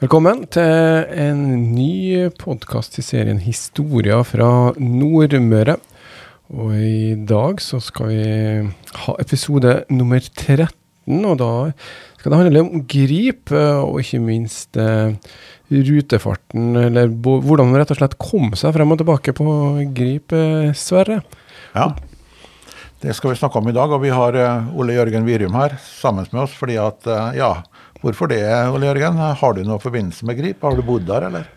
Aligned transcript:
Velkommen 0.00 0.46
til 0.48 0.64
en 1.12 1.40
ny 1.74 2.30
podkast 2.40 2.94
i 2.96 3.02
serien 3.04 3.36
Historier 3.44 4.22
fra 4.24 4.70
Nordmøre. 4.80 5.74
Og 6.56 6.70
i 6.72 7.10
dag 7.28 7.60
så 7.60 7.82
skal 7.84 8.08
vi 8.08 8.22
ha 9.02 9.14
episode 9.20 9.74
nummer 9.92 10.24
13, 10.24 11.18
og 11.20 11.36
da 11.42 11.50
skal 12.16 12.32
det 12.32 12.38
handle 12.40 12.62
om 12.64 12.86
grip, 12.88 13.52
og 13.52 14.00
ikke 14.00 14.22
minst 14.24 14.80
eh, 14.80 15.12
rutefarten, 15.68 16.80
eller 16.80 17.12
hvordan 17.12 17.68
man 17.68 17.82
rett 17.82 17.92
og 17.92 18.00
slett 18.00 18.16
kom 18.16 18.56
seg 18.56 18.72
frem 18.78 18.96
og 18.96 19.02
tilbake 19.02 19.36
på 19.36 19.58
grip, 19.92 20.32
eh, 20.32 20.72
Sverre. 20.72 21.20
Ja, 21.76 21.90
det 23.04 23.20
skal 23.20 23.34
vi 23.34 23.42
snakke 23.42 23.60
om 23.60 23.68
i 23.68 23.76
dag, 23.76 23.92
og 23.92 24.00
vi 24.00 24.16
har 24.16 24.32
eh, 24.46 24.72
Ole 24.80 24.96
Jørgen 24.96 25.28
Virum 25.28 25.60
her 25.60 25.76
sammen 25.84 26.32
med 26.32 26.46
oss, 26.46 26.56
fordi 26.56 26.80
at, 26.80 27.04
ja, 27.36 27.58
Hvorfor 28.00 28.30
det, 28.32 28.40
Ole 28.72 28.86
Jørgen? 28.88 29.18
Har 29.20 29.52
du 29.52 29.60
noe 29.68 29.76
forbindelse 29.82 30.24
med 30.24 30.38
Grip? 30.38 30.62
Har 30.64 30.72
du 30.72 30.80
bodd 30.86 31.04
der, 31.04 31.26
eller? 31.26 31.50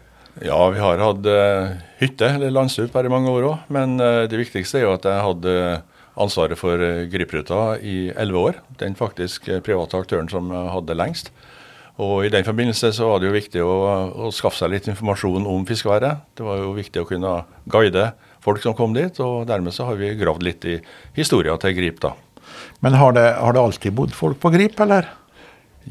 Ja, 0.44 0.58
vi 0.73 0.81
har 0.81 0.99
hatt 0.99 1.27
uh, 1.30 1.77
hytte, 2.02 2.34
eller 2.35 2.52
landstup, 2.52 2.91
her 2.98 3.08
i 3.08 3.12
mange 3.13 3.31
år 3.31 3.48
òg. 3.48 3.70
Men 3.72 3.95
uh, 4.02 4.26
det 4.27 4.41
viktigste 4.41 4.82
er 4.82 4.84
jo 4.84 4.95
at 4.98 5.08
jeg 5.08 5.23
hadde 5.23 5.54
ansvaret 6.20 6.59
for 6.59 6.84
uh, 6.84 7.05
Gripruta 7.08 7.77
i 7.80 8.09
elleve 8.12 8.44
år. 8.49 8.59
Den 8.82 8.99
faktisk 8.99 9.48
private 9.63 10.04
aktøren 10.04 10.27
som 10.32 10.52
hadde 10.52 10.99
lengst. 10.99 11.32
Og 12.04 12.27
I 12.27 12.34
den 12.34 12.44
forbindelse 12.44 12.91
så 12.98 13.07
var 13.07 13.23
det 13.23 13.30
jo 13.30 13.38
viktig 13.38 13.63
å, 13.63 13.80
å 14.27 14.35
skaffe 14.35 14.60
seg 14.60 14.76
litt 14.76 14.91
informasjon 14.91 15.48
om 15.48 15.63
fiskeværet. 15.70 16.27
Det 16.35 16.44
var 16.44 16.60
jo 16.60 16.76
viktig 16.76 17.05
å 17.05 17.07
kunne 17.07 17.38
guide 17.71 18.10
folk 18.44 18.60
som 18.66 18.76
kom 18.76 18.98
dit, 18.98 19.16
og 19.23 19.46
dermed 19.48 19.71
så 19.71 19.88
har 19.88 20.02
vi 20.02 20.12
gravd 20.20 20.44
litt 20.44 20.68
i 20.68 20.80
historia 21.16 21.55
til 21.62 21.77
Grip, 21.77 22.04
da. 22.04 22.18
Men 22.84 22.99
har 22.99 23.16
det, 23.16 23.30
har 23.40 23.55
det 23.55 23.62
alltid 23.62 23.96
bodd 23.96 24.18
folk 24.18 24.41
på 24.44 24.52
Grip, 24.57 24.82
eller? 24.84 25.07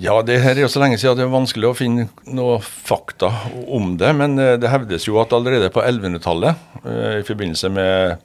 Ja, 0.00 0.14
det 0.24 0.38
her 0.40 0.56
er 0.56 0.64
jo 0.64 0.70
så 0.72 0.80
lenge 0.80 0.96
siden 0.96 1.18
det 1.18 1.24
er 1.26 1.32
vanskelig 1.32 1.68
å 1.68 1.76
finne 1.76 2.06
noe 2.32 2.56
fakta 2.64 3.28
om 3.68 3.92
det. 4.00 4.12
Men 4.16 4.38
eh, 4.40 4.54
det 4.60 4.70
hevdes 4.72 5.04
jo 5.08 5.18
at 5.20 5.34
allerede 5.36 5.68
på 5.72 5.82
1100-tallet, 5.84 6.62
eh, 6.80 7.18
i 7.20 7.26
forbindelse 7.26 7.68
med 7.72 8.24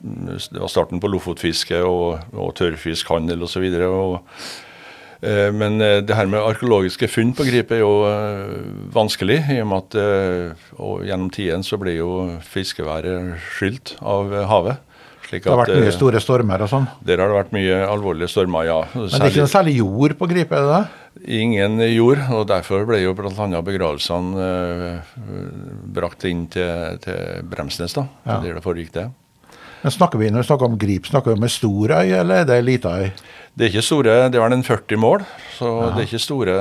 var 0.56 0.72
starten 0.72 1.02
på 1.02 1.10
lofotfiske 1.12 1.82
og, 1.84 2.24
og 2.32 2.54
tørrfiskhandel 2.56 3.44
osv. 3.44 3.68
Eh, 3.68 5.50
men 5.52 5.76
det 5.78 6.16
her 6.16 6.30
med 6.30 6.40
arkeologiske 6.40 7.10
funn 7.12 7.34
på 7.36 7.44
Grip 7.50 7.74
er 7.76 7.82
jo 7.82 7.92
vanskelig, 8.94 9.42
i 9.52 9.60
og 9.60 9.68
med 9.68 9.84
at 9.84 10.76
og 10.78 11.04
gjennom 11.04 11.28
tiden 11.34 11.66
så 11.66 11.76
blir 11.80 12.00
jo 12.00 12.12
fiskeværet 12.48 13.36
skylt 13.58 13.98
av 14.00 14.32
havet. 14.48 14.87
Det 15.30 15.44
har 15.44 15.60
vært 15.60 15.74
mye 15.76 15.92
store 15.94 16.22
stormer 16.24 16.64
og 16.64 16.70
sånn? 16.72 16.88
Der 17.04 17.20
har 17.20 17.30
det 17.30 17.36
vært 17.36 17.54
mye 17.56 17.82
alvorlige 17.88 18.30
stormer, 18.32 18.64
ja. 18.68 18.78
Men 18.94 19.10
det 19.12 19.20
er 19.20 19.32
ikke 19.32 19.44
noe 19.44 19.52
særlig 19.52 19.76
jord 19.78 20.16
på 20.20 20.28
Gripe, 20.30 20.56
er 20.56 20.66
det 20.66 20.74
det? 20.78 21.04
Ingen 21.38 21.80
jord, 21.90 22.22
og 22.32 22.44
derfor 22.48 22.84
ble 22.88 23.02
jo 23.02 23.14
bl.a. 23.18 23.62
begravelsene 23.66 24.48
uh, 24.48 25.16
brakt 25.98 26.24
inn 26.30 26.46
til, 26.52 27.00
til 27.04 27.48
Bremsnes, 27.50 27.96
da, 27.98 28.06
ja. 28.24 28.38
der 28.44 28.60
det 28.60 28.64
foregikk 28.64 28.94
det. 28.96 29.08
Men 29.82 29.94
snakker 29.94 30.18
vi, 30.18 30.30
Når 30.30 30.42
vi 30.42 30.48
snakker 30.48 30.66
om 30.66 30.78
Grip, 30.78 31.06
snakker 31.06 31.34
vi 31.34 31.38
om 31.38 31.50
stor 31.52 31.92
øy, 32.00 32.12
eller 32.20 32.42
er 32.42 32.48
det 32.48 32.62
lita 32.66 32.94
øy? 32.98 33.10
Det 33.58 33.66
er 33.66 33.72
ikke 33.72 33.82
store, 33.82 34.16
det 34.30 34.38
er 34.38 34.44
vel 34.44 34.54
en 34.54 34.62
40 34.62 35.00
mål, 35.02 35.24
så 35.56 35.66
ja. 35.66 35.86
det 35.90 36.02
er 36.02 36.06
ikke 36.06 36.22
store 36.22 36.52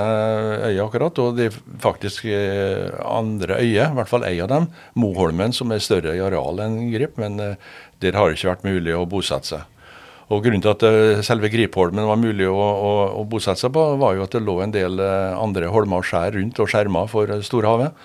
øyer 0.66 0.80
akkurat. 0.82 1.20
Og 1.22 1.36
det 1.38 1.50
er 1.52 1.58
faktisk 1.84 2.26
eh, 2.26 2.90
andre 3.06 3.60
øyer, 3.62 3.92
i 3.92 3.98
hvert 4.00 4.10
fall 4.10 4.26
ei 4.26 4.40
av 4.42 4.50
dem, 4.50 4.66
Moholmen, 4.98 5.54
som 5.54 5.74
er 5.74 5.84
større 5.84 6.16
i 6.18 6.24
areal 6.26 6.64
enn 6.66 6.80
Grip, 6.90 7.20
men 7.22 7.38
uh, 7.38 7.76
der 8.02 8.18
har 8.18 8.30
det 8.30 8.40
ikke 8.40 8.50
vært 8.50 8.66
mulig 8.66 8.96
å 8.98 9.06
bosette 9.10 9.54
seg. 9.54 9.66
Og 10.28 10.44
Grunnen 10.44 10.64
til 10.64 10.74
at 10.74 10.84
eh, 10.84 11.22
selve 11.24 11.48
Gripholmen 11.52 12.08
var 12.08 12.20
mulig 12.20 12.50
å, 12.52 12.56
å, 12.58 12.94
å, 13.22 13.28
bosette 13.30 13.62
seg 13.62 13.72
på, 13.76 13.84
var 14.02 14.18
jo 14.18 14.26
at 14.26 14.34
det 14.36 14.44
lå 14.44 14.58
en 14.64 14.74
del 14.74 15.00
eh, 15.00 15.38
andre 15.40 15.70
holmer 15.72 16.02
og 16.02 16.10
skjær 16.10 16.36
rundt 16.36 16.60
og 16.60 16.72
skjermer 16.72 17.08
for 17.12 17.32
Storhavet. 17.48 17.96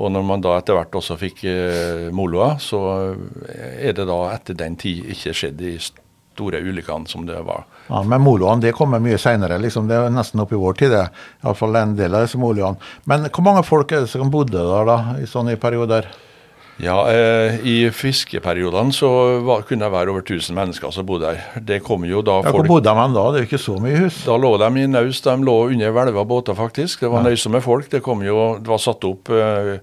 Og 0.00 0.08
når 0.12 0.22
man 0.24 0.44
da 0.44 0.54
etter 0.56 0.78
hvert 0.78 0.94
også 0.96 1.18
fikk 1.20 1.42
eh, 1.50 2.06
moloa, 2.16 2.54
så 2.62 2.80
er 3.52 3.92
det 3.96 4.06
da 4.08 4.22
etter 4.32 4.56
den 4.56 4.78
tid 4.80 5.04
ikke 5.12 5.34
skjedd 5.36 5.58
de 5.60 5.74
store 6.32 6.62
ulykkene 6.64 7.08
som 7.10 7.26
det 7.28 7.36
var. 7.44 7.66
Ja, 7.90 8.00
Men 8.08 8.24
moloene 8.24 8.64
det 8.64 8.72
kommer 8.76 9.02
mye 9.04 9.20
seinere, 9.20 9.58
liksom. 9.60 9.88
Det 9.90 9.98
er 9.98 10.12
nesten 10.12 10.40
opp 10.40 10.54
i 10.54 10.60
vår 10.60 10.78
tid, 10.80 10.94
det. 10.94 11.06
Iallfall 11.44 11.76
en 11.76 11.96
del 11.98 12.16
av 12.16 12.24
disse 12.24 12.40
moloene. 12.40 12.80
Men 13.04 13.28
hvor 13.28 13.44
mange 13.44 13.64
folk 13.68 13.92
er 13.92 14.06
det 14.06 14.12
som 14.12 14.32
bodde 14.32 14.56
der 14.56 14.88
da, 14.88 14.98
i 15.20 15.28
sånne 15.28 15.58
perioder? 15.60 16.08
Ja, 16.80 16.96
eh, 17.12 17.58
I 17.68 17.76
fiskeperiodene 17.94 18.94
så 18.96 19.08
var, 19.44 19.66
kunne 19.68 19.84
det 19.84 19.92
være 19.92 20.12
over 20.12 20.24
1000 20.24 20.56
mennesker 20.56 20.94
som 20.94 21.06
bodde 21.06 21.28
her. 21.28 21.60
Det 21.60 21.82
kom 21.84 22.06
jo 22.08 22.22
da 22.24 22.38
folk... 22.40 22.48
Ja, 22.48 22.54
Hvor 22.56 22.70
bodde 22.70 22.94
de 22.94 23.04
da? 23.14 23.26
Det 23.28 23.40
er 23.40 23.44
jo 23.44 23.50
ikke 23.50 23.60
så 23.60 23.76
mye 23.82 24.00
hus? 24.06 24.22
Da 24.24 24.38
lå 24.40 24.54
de 24.62 24.70
i 24.80 24.88
naust. 24.88 25.28
De 25.28 25.46
lå 25.46 25.56
under 25.68 25.94
hvelva 25.94 26.24
båter, 26.28 26.56
faktisk. 26.58 27.04
Det 27.04 27.12
var 27.12 27.22
ja. 27.22 27.30
nøysomme 27.30 27.60
folk. 27.62 27.90
Det, 27.92 28.02
kom 28.04 28.24
jo, 28.24 28.40
det 28.58 28.72
var 28.72 28.82
satt 28.82 29.04
opp 29.06 29.30
eh, 29.36 29.76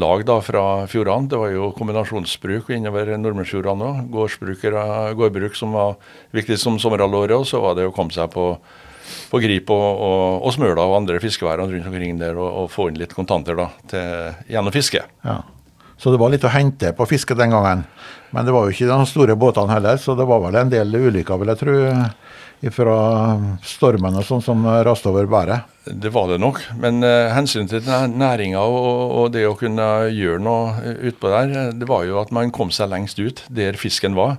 lag 0.00 0.26
da 0.26 0.40
fra 0.44 0.64
fjordene. 0.90 1.30
Det 1.30 1.42
var 1.42 1.54
jo 1.54 1.70
kombinasjonsbruk 1.76 2.72
innover 2.74 3.12
Nordmørsfjordene 3.20 3.92
òg. 4.10 5.16
Gårdbruk 5.20 5.58
som 5.58 5.76
var 5.76 5.98
viktig 6.36 6.58
som 6.58 6.80
sommerhalvåret. 6.82 7.36
Og 7.36 7.46
så 7.52 7.60
var 7.62 7.76
det 7.78 7.90
å 7.90 7.94
komme 7.94 8.16
seg 8.16 8.32
på 8.32 8.54
på 9.30 9.40
Grip 9.42 9.70
og, 9.74 10.02
og, 10.06 10.44
og 10.46 10.52
Smøla 10.54 10.84
og 10.86 11.00
andre 11.00 11.18
fiskeværene 11.22 11.72
rundt 11.72 11.88
omkring 11.90 12.18
der 12.20 12.36
og, 12.38 12.46
og, 12.46 12.68
få 12.70 12.90
inn 12.90 12.98
litt 13.00 13.14
kontanter 13.16 13.58
da, 13.58 13.66
til, 13.90 14.36
gjennom 14.50 14.74
fiske. 14.74 15.02
Ja. 15.26 15.40
Så 16.00 16.12
det 16.12 16.20
var 16.20 16.32
litt 16.32 16.46
å 16.48 16.52
hente 16.52 16.94
på 16.96 17.08
fiske 17.08 17.36
den 17.36 17.52
gangen. 17.52 17.84
Men 18.32 18.46
det 18.46 18.54
var 18.56 18.64
jo 18.64 18.72
ikke 18.72 18.88
de 18.88 19.08
store 19.08 19.36
båtene 19.36 19.74
heller, 19.74 20.00
så 20.00 20.16
det 20.16 20.28
var 20.28 20.40
vel 20.46 20.56
en 20.56 20.72
del 20.72 20.94
ulykker, 20.96 21.40
vil 21.40 21.52
jeg 21.52 21.60
tro. 21.60 21.80
Fra 22.76 22.96
stormen 23.64 24.18
og 24.20 24.24
sånn 24.28 24.42
som 24.44 24.64
raste 24.84 25.08
over 25.08 25.28
bæret. 25.32 25.68
Det 25.88 26.10
var 26.12 26.28
det 26.28 26.36
nok. 26.42 26.58
Men 26.76 27.00
uh, 27.00 27.32
hensynet 27.32 27.72
til 27.72 28.12
næringa 28.20 28.60
og, 28.60 29.14
og, 29.16 29.30
det 29.32 29.46
å 29.48 29.56
kunne 29.56 29.86
gjøre 30.12 30.42
noe 30.44 30.92
utpå 31.08 31.32
der, 31.32 31.72
det 31.72 31.88
var 31.88 32.04
jo 32.04 32.18
at 32.20 32.32
man 32.36 32.52
kom 32.52 32.68
seg 32.74 32.92
lengst 32.92 33.20
ut 33.20 33.40
der 33.48 33.80
fisken 33.80 34.16
var. 34.18 34.36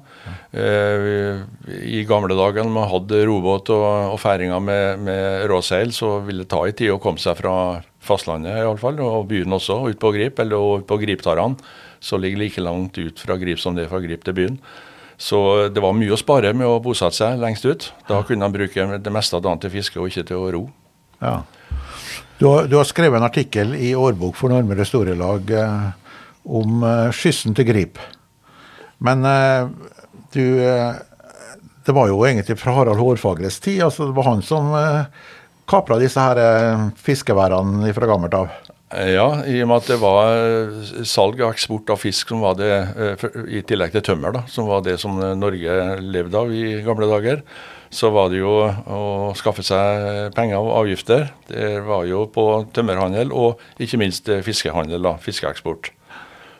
Uh, 0.54 1.42
I 1.66 2.06
gamle 2.10 2.38
dager 2.38 2.62
når 2.62 2.76
man 2.78 2.92
hadde 2.94 3.24
robåt 3.26 3.74
og, 3.74 3.88
og 4.14 4.22
færinger 4.22 4.62
med, 4.62 5.02
med 5.10 5.48
råseil, 5.50 5.90
så 5.90 6.20
ville 6.22 6.46
det 6.46 6.54
ta 6.54 6.62
en 6.62 6.78
tid 6.78 6.94
å 6.94 7.02
komme 7.02 7.22
seg 7.22 7.42
fra 7.42 7.56
fastlandet 8.02 8.64
iallfall, 8.64 9.00
og 9.06 9.28
byen 9.30 9.54
også, 9.58 9.80
ut 9.92 10.00
på 10.02 10.14
Grip, 10.16 10.40
eller 10.42 10.86
på 10.88 10.98
Griptarene, 11.02 11.60
som 12.02 12.22
ligger 12.22 12.42
like 12.42 12.64
langt 12.64 12.98
ut 12.98 13.20
fra 13.22 13.38
Grip 13.38 13.62
som 13.62 13.78
det 13.78 13.86
er 13.86 13.92
fra 13.92 14.02
Grip 14.04 14.26
til 14.26 14.38
byen. 14.38 14.58
Så 15.22 15.38
det 15.70 15.82
var 15.84 15.94
mye 15.94 16.16
å 16.16 16.18
spare 16.18 16.50
med 16.58 16.66
å 16.66 16.80
bosette 16.82 17.20
seg 17.20 17.38
lengst 17.42 17.66
ut. 17.70 17.92
Da 18.08 18.24
kunne 18.26 18.48
han 18.48 18.54
bruke 18.56 18.88
det 18.98 19.14
meste 19.14 19.38
av 19.38 19.44
dagen 19.46 19.62
til 19.62 19.74
fiske 19.76 20.02
og 20.02 20.10
ikke 20.10 20.26
til 20.32 20.42
å 20.42 20.48
ro. 20.56 20.62
Ja. 21.22 21.36
Du, 22.40 22.48
har, 22.48 22.66
du 22.66 22.74
har 22.80 22.88
skrevet 22.90 23.20
en 23.20 23.28
artikkel 23.28 23.76
i 23.78 23.92
Årbok 23.94 24.34
for 24.40 24.50
Nordmøre 24.50 24.86
Storelag 24.90 25.52
eh, 25.54 25.92
om 26.50 26.82
eh, 26.82 27.12
skyssen 27.14 27.54
til 27.54 27.70
Grip. 27.70 28.02
Men 29.06 29.22
eh, 29.30 29.70
du 30.34 30.44
eh, 30.66 30.98
Det 31.86 31.94
var 31.98 32.10
jo 32.10 32.22
egentlig 32.26 32.58
fra 32.62 32.74
Harald 32.74 32.98
Hårfagres 32.98 33.60
tid. 33.60 33.84
altså 33.84 34.10
Det 34.10 34.18
var 34.18 34.30
han 34.32 34.42
som 34.46 34.74
eh, 34.74 35.06
kapra 35.72 35.98
disse 36.02 36.22
her 36.22 36.40
eh, 36.42 36.86
fiskeværene 37.02 37.92
fra 37.96 38.10
gammelt 38.10 38.36
av? 38.38 38.52
Eh, 38.92 39.14
ja, 39.16 39.28
i 39.48 39.62
og 39.64 39.72
med 39.72 39.82
at 39.82 39.92
det 39.94 40.00
var 40.02 40.32
eh, 40.36 41.04
salg 41.08 41.40
og 41.40 41.54
eksport 41.54 41.94
av 41.94 42.02
fisk 42.02 42.34
som 42.34 42.44
var 42.44 42.58
det, 42.60 42.72
i 43.48 43.64
tillegg 43.68 43.96
til 43.96 44.06
tømmer, 44.12 44.36
da, 44.36 44.44
som 44.52 44.68
var 44.70 44.84
det 44.86 44.98
som 45.02 45.16
Norge 45.40 45.78
levde 46.04 46.44
av 46.44 46.52
i 46.52 46.82
gamle 46.86 47.10
dager, 47.12 47.46
så 47.92 48.12
var 48.16 48.30
det 48.32 48.40
jo 48.40 48.52
å 48.64 49.32
skaffe 49.36 49.64
seg 49.68 50.32
penger 50.36 50.62
og 50.62 50.78
avgifter. 50.84 51.26
Det 51.50 51.74
var 51.84 52.06
jo 52.08 52.24
på 52.32 52.46
tømmerhandel 52.72 53.34
og 53.36 53.60
ikke 53.84 54.00
minst 54.00 54.32
fiskehandel, 54.46 55.04
da, 55.04 55.18
fiskeeksport. 55.20 55.92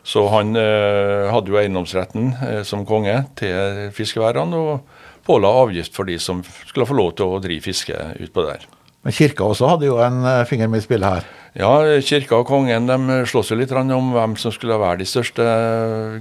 Så 0.04 0.26
han 0.34 0.56
eh, 0.58 1.30
hadde 1.30 1.54
jo 1.54 1.60
eiendomsretten 1.62 2.32
eh, 2.48 2.62
som 2.66 2.86
konge 2.90 3.20
til 3.38 3.90
fiskeværene 3.94 4.58
og 4.58 5.26
påla 5.28 5.52
avgift 5.62 5.96
for 5.96 6.10
de 6.10 6.18
som 6.20 6.42
skulle 6.66 6.90
få 6.90 6.98
lov 6.98 7.14
til 7.18 7.30
å 7.30 7.42
drive 7.44 7.70
fiske 7.70 7.98
utpå 8.18 8.48
der. 8.48 8.66
Men 9.02 9.16
kirka 9.18 9.48
også 9.48 9.70
hadde 9.72 9.88
jo 9.88 9.98
en 10.04 10.22
eh, 10.30 10.44
finger 10.50 10.70
med 10.70 10.84
i 10.84 10.86
spillet 10.86 11.16
her? 11.16 11.30
Ja, 11.58 11.72
kirka 12.06 12.38
og 12.38 12.48
kongen 12.48 12.86
de 12.88 13.16
slåss 13.28 13.50
jo 13.52 13.58
litt 13.60 13.74
om 13.74 14.12
hvem 14.14 14.38
som 14.40 14.54
skulle 14.56 14.78
være 14.80 15.02
de 15.02 15.08
største 15.10 15.44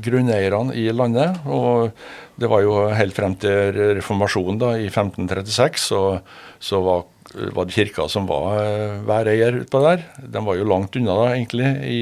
grunneierne 0.02 0.74
i 0.74 0.88
landet. 0.90 1.36
Og 1.46 1.92
det 2.40 2.48
var 2.50 2.64
jo 2.64 2.88
helt 2.96 3.14
frem 3.14 3.36
til 3.38 3.76
reformasjonen 4.00 4.58
da, 4.62 4.72
i 4.80 4.88
1536, 4.88 5.84
så, 5.92 6.00
så 6.58 6.80
var, 6.82 7.04
var, 7.52 7.68
det 7.68 7.76
kirka 7.76 8.08
som 8.08 8.26
var 8.30 8.62
eh, 8.64 8.96
væreier 9.06 9.60
utpå 9.60 9.84
der. 9.84 10.06
De 10.24 10.44
var 10.48 10.56
jo 10.56 10.70
langt 10.72 10.96
unna 10.96 11.18
da, 11.20 11.28
egentlig, 11.36 11.74
i, 11.84 12.00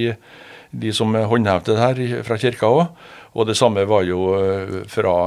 de 0.79 0.93
som 0.93 1.11
håndhevde 1.11 1.75
det 1.75 1.83
her 1.83 2.25
fra 2.29 2.39
kirka 2.39 2.71
òg. 2.71 2.87
Og 3.35 3.51
det 3.51 3.59
samme 3.59 3.83
var 3.89 4.07
jo 4.07 4.31
eh, 4.39 4.81
fra 4.89 5.19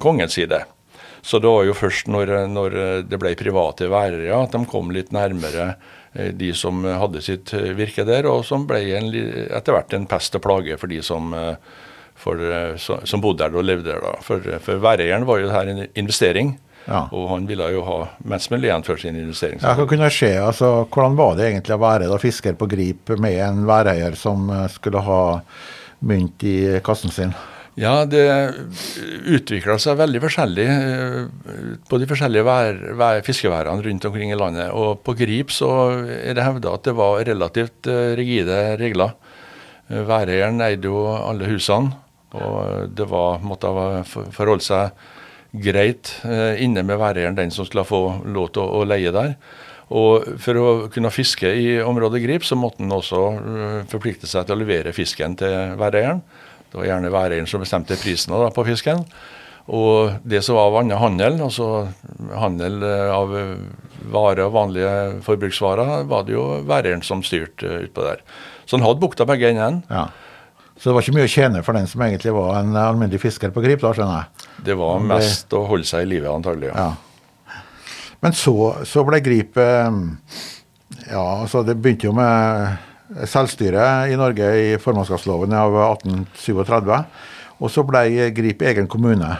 kongens 0.00 0.40
side. 0.40 0.64
Så 1.22 1.38
det 1.38 1.50
var 1.50 1.66
jo 1.66 1.74
først 1.76 2.08
når, 2.10 2.32
når 2.50 2.76
det 3.08 3.18
ble 3.20 3.34
private 3.38 3.88
værere 3.90 4.42
at 4.42 4.54
de 4.54 4.62
kom 4.70 4.92
litt 4.94 5.10
nærmere 5.14 5.72
eh, 6.12 6.30
de 6.36 6.52
som 6.56 6.84
hadde 6.84 7.22
sitt 7.24 7.52
eh, 7.56 7.72
virke 7.78 8.06
der, 8.08 8.28
og 8.30 8.44
som 8.46 8.66
ble 8.68 8.82
en, 8.98 9.10
etter 9.48 9.76
hvert 9.76 9.96
en 9.96 10.08
pest 10.10 10.38
og 10.38 10.44
plage 10.46 10.78
for 10.80 10.90
de 10.90 11.02
som, 11.04 11.34
eh, 11.34 11.58
for, 12.18 12.40
som 12.78 13.24
bodde 13.24 13.44
der 13.44 13.58
og 13.58 13.66
levde 13.66 13.90
der. 13.92 14.04
Da. 14.04 14.16
For, 14.24 14.54
for 14.64 14.82
væreieren 14.82 15.26
var 15.28 15.42
jo 15.42 15.50
det 15.50 15.58
her 15.58 15.74
en 15.74 15.84
investering. 15.94 16.56
Ja. 16.88 17.02
Og 17.12 17.26
han 17.28 17.44
ville 17.44 17.66
jo 17.74 17.82
ha 17.84 17.98
mest 18.30 18.48
mulig 18.48 18.70
igjen 18.70 18.86
for 18.86 18.96
sin 18.96 19.18
investering. 19.18 19.60
Ja, 19.60 19.74
hva 19.76 19.84
kunne 19.90 20.08
skje? 20.08 20.30
Altså, 20.40 20.70
hvordan 20.86 21.18
var 21.18 21.34
det 21.36 21.50
egentlig 21.50 21.76
å 21.76 21.82
være 21.82 22.08
da 22.08 22.16
fisker 22.22 22.56
på 22.56 22.70
grip 22.70 23.12
med 23.20 23.36
en 23.44 23.66
væreier 23.68 24.16
som 24.16 24.48
skulle 24.72 25.02
ha 25.04 25.20
mynt 26.08 26.46
i 26.48 26.56
kassen 26.86 27.12
sin? 27.12 27.36
Ja, 27.78 28.02
det 28.10 28.24
utvikla 29.30 29.76
seg 29.78 30.00
veldig 30.00 30.20
forskjellig 30.24 30.64
eh, 30.66 31.18
på 31.86 32.00
de 32.00 32.08
forskjellige 32.10 32.46
vær, 32.46 32.80
vær, 32.98 33.20
fiskeværene 33.26 33.84
rundt 33.86 34.06
omkring 34.08 34.32
i 34.34 34.38
landet. 34.38 34.72
Og 34.74 34.98
på 35.06 35.14
Grip 35.20 35.52
så 35.54 35.70
er 36.16 36.34
det 36.34 36.46
hevda 36.46 36.72
at 36.74 36.88
det 36.88 36.96
var 36.98 37.22
relativt 37.28 37.86
eh, 37.90 38.16
rigide 38.18 38.58
regler. 38.80 39.14
Eh, 39.86 40.02
væreieren 40.08 40.58
eide 40.66 40.90
jo 40.90 41.04
alle 41.12 41.52
husene, 41.52 41.94
og 42.34 42.90
det 42.98 43.06
var, 43.08 43.38
måtte 43.46 43.70
forholde 44.34 44.66
seg 44.66 45.06
greit 45.64 46.10
inne 46.60 46.82
med 46.84 46.98
væreieren, 47.00 47.38
den 47.38 47.54
som 47.54 47.64
skulle 47.64 47.86
få 47.88 48.02
lov 48.28 48.50
til 48.52 48.66
å, 48.66 48.82
å 48.82 48.88
leie 48.90 49.14
der. 49.14 49.38
Og 49.96 50.26
For 50.42 50.60
å 50.60 50.66
kunne 50.92 51.14
fiske 51.14 51.48
i 51.48 51.78
området 51.80 52.20
Grip, 52.20 52.44
så 52.44 52.58
måtte 52.58 52.84
en 52.84 52.92
også 52.92 53.22
forplikte 53.88 54.28
seg 54.28 54.44
til 54.44 54.58
å 54.58 54.60
levere 54.60 54.92
fisken 54.92 55.38
til 55.40 55.78
væreieren. 55.80 56.20
Det 56.68 56.80
var 56.80 56.88
gjerne 56.90 57.12
væreieren 57.12 57.48
som 57.48 57.62
bestemte 57.64 57.96
prisen 58.00 58.34
da, 58.34 58.50
på 58.54 58.66
fisken. 58.68 59.04
Og 59.68 60.14
det 60.24 60.40
som 60.44 60.56
var 60.56 60.78
annen 60.80 60.96
handel, 61.00 61.42
altså 61.44 61.88
handel 62.40 62.80
eh, 62.84 63.10
av 63.12 63.34
varer 64.08 64.46
og 64.46 64.54
vanlige 64.54 64.92
forbruksvarer, 65.26 66.06
var 66.08 66.24
det 66.24 66.36
jo 66.36 66.46
væreieren 66.68 67.04
som 67.04 67.20
styrte 67.24 67.68
eh, 67.68 67.82
utpå 67.88 68.06
der. 68.06 68.22
Så 68.64 68.78
han 68.78 68.86
hadde 68.86 69.02
bukta 69.02 69.26
begge 69.28 69.52
endene. 69.52 69.82
Ja. 69.92 70.06
Så 70.78 70.88
det 70.88 70.94
var 70.94 71.04
ikke 71.04 71.16
mye 71.16 71.26
å 71.26 71.32
tjene 71.32 71.60
for 71.66 71.76
den 71.76 71.88
som 71.90 72.02
egentlig 72.06 72.32
var 72.36 72.60
en 72.60 72.76
alminnelig 72.78 73.20
fisker 73.24 73.52
på 73.52 73.64
grip, 73.64 73.82
da, 73.82 73.92
skjønner 73.96 74.20
jeg? 74.22 74.48
Det 74.68 74.76
var 74.78 75.00
mest 75.02 75.52
å 75.56 75.64
holde 75.68 75.88
seg 75.88 76.06
i 76.06 76.10
livet, 76.14 76.30
antagelig. 76.30 76.70
Ja. 76.70 76.88
ja. 77.50 77.62
Men 78.24 78.34
så, 78.34 78.54
så 78.88 79.04
ble 79.06 79.20
grip 79.22 79.58
eh, 79.60 79.88
Ja, 81.08 81.24
altså 81.42 81.64
det 81.66 81.76
begynte 81.78 82.08
jo 82.08 82.14
med 82.16 82.87
selvstyre 83.28 83.84
i 84.12 84.16
Norge 84.18 84.48
i 84.60 84.68
formannskapsloven 84.82 85.54
av 85.56 85.76
1837. 85.98 86.98
Og 87.58 87.72
så 87.72 87.84
ble 87.86 88.30
Grip 88.36 88.62
egen 88.62 88.88
kommune. 88.90 89.36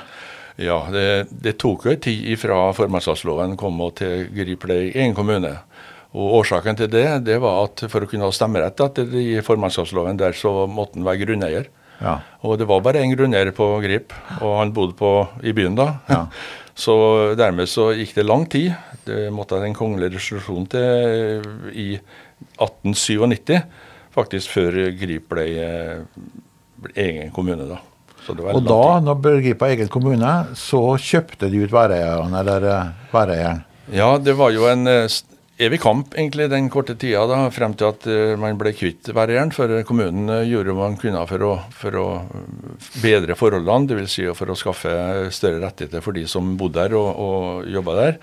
Ja, 0.59 0.81
det, 0.91 1.29
det 1.31 1.55
tok 1.62 1.87
jo 1.87 1.94
en 1.94 2.03
tid 2.03 2.32
fra 2.41 2.65
formannskapsloven 2.75 3.55
kom 3.61 3.79
og 3.85 3.99
til 4.00 4.26
Grip 4.35 4.65
ble 4.67 4.81
egen 4.88 5.15
kommune. 5.15 5.55
Og 6.17 6.38
Årsaken 6.41 6.79
til 6.79 6.91
det 6.91 7.06
det 7.26 7.37
var 7.43 7.67
at 7.67 7.85
for 7.93 8.03
å 8.03 8.09
kunne 8.11 8.26
ha 8.26 8.35
stemmerett 8.35 8.81
etter 8.82 9.12
i 9.20 9.43
formannskapsloven 9.44 10.19
der, 10.19 10.35
så 10.35 10.65
måtte 10.67 10.99
han 10.99 11.06
være 11.06 11.23
grunneier. 11.26 11.69
Ja. 11.99 12.20
Og 12.47 12.59
det 12.59 12.67
var 12.70 12.82
bare 12.82 13.03
én 13.03 13.12
grunneier 13.15 13.53
på 13.55 13.69
Grip, 13.85 14.15
og 14.41 14.59
han 14.61 14.73
bodde 14.75 14.97
på, 14.99 15.12
i 15.43 15.55
byen 15.55 15.79
da. 15.79 15.93
Ja. 16.11 16.25
Så 16.79 16.94
dermed 17.35 17.67
så 17.67 17.88
gikk 17.91 18.12
det 18.15 18.23
lang 18.23 18.44
tid. 18.47 18.70
Det 19.03 19.32
måtte 19.35 19.59
en 19.67 19.75
kongelig 19.75 20.12
resolusjon 20.15 20.69
til 20.70 21.49
i 21.75 21.87
1897, 22.58 23.61
faktisk 24.14 24.55
før 24.56 24.81
Grip 24.99 25.29
ble, 25.31 25.46
ble 26.82 26.99
egen 27.05 27.32
kommune. 27.35 27.69
da. 27.69 27.81
Og 28.29 28.61
da, 28.67 28.82
når 29.00 29.40
Grip 29.40 29.62
var 29.62 29.73
egen 29.73 29.88
kommune, 29.93 30.35
så 30.58 30.82
kjøpte 31.00 31.49
de 31.50 31.64
ut 31.64 31.73
væreieren, 31.73 32.35
eller 32.43 32.69
eh. 32.69 33.64
Ja, 33.94 34.11
det 34.20 34.35
var 34.37 34.52
jo 34.52 34.67
en 34.69 34.85
eh, 34.90 35.06
evig 35.58 35.81
kamp 35.81 36.12
egentlig 36.14 36.49
den 36.52 36.69
korte 36.70 36.94
tida 36.99 37.25
da, 37.29 37.38
frem 37.55 37.75
til 37.79 37.88
at 37.88 38.05
uh, 38.08 38.35
man 38.41 38.58
ble 38.61 38.75
kvitt 38.76 39.11
væreieren. 39.14 39.52
For 39.55 39.81
kommunen 39.88 40.31
uh, 40.31 40.44
gjorde 40.46 40.76
hva 40.76 40.91
man 40.91 40.99
kunne 41.00 41.25
for 41.31 41.46
å, 41.46 41.55
for 41.75 41.99
å 41.99 42.06
bedre 43.02 43.37
forholdene, 43.38 43.88
dvs. 43.91 44.12
Si 44.12 44.29
for 44.38 44.52
å 44.52 44.58
skaffe 44.58 44.93
større 45.34 45.62
rettigheter 45.64 46.05
for 46.05 46.17
de 46.17 46.26
som 46.31 46.55
bodde 46.61 46.84
der 46.84 46.99
og, 46.99 47.11
og 47.17 47.73
jobba 47.73 47.96
der. 48.02 48.20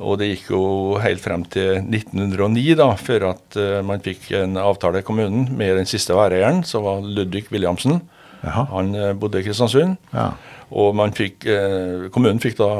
Og 0.00 0.16
det 0.20 0.30
gikk 0.30 0.50
jo 0.54 0.62
helt 1.02 1.20
frem 1.20 1.44
til 1.52 1.82
1909 1.82 2.76
da, 2.78 2.88
før 2.96 3.30
at 3.34 3.58
uh, 3.60 3.80
man 3.86 4.02
fikk 4.04 4.30
en 4.38 4.56
avtale 4.60 5.02
i 5.02 5.06
kommunen 5.06 5.50
med 5.56 5.76
den 5.76 5.88
siste 5.88 6.16
væreieren, 6.16 6.62
som 6.64 6.86
var 6.86 7.04
Ludvig 7.04 7.46
Williamsen. 7.52 8.00
Jaha. 8.40 8.64
Han 8.72 8.94
uh, 8.96 9.10
bodde 9.20 9.42
i 9.42 9.44
Kristiansund. 9.44 9.98
Ja. 10.14 10.30
Og 10.70 10.96
fikk, 11.16 11.44
uh, 11.44 12.08
kommunen 12.14 12.40
fikk 12.40 12.56
da 12.60 12.70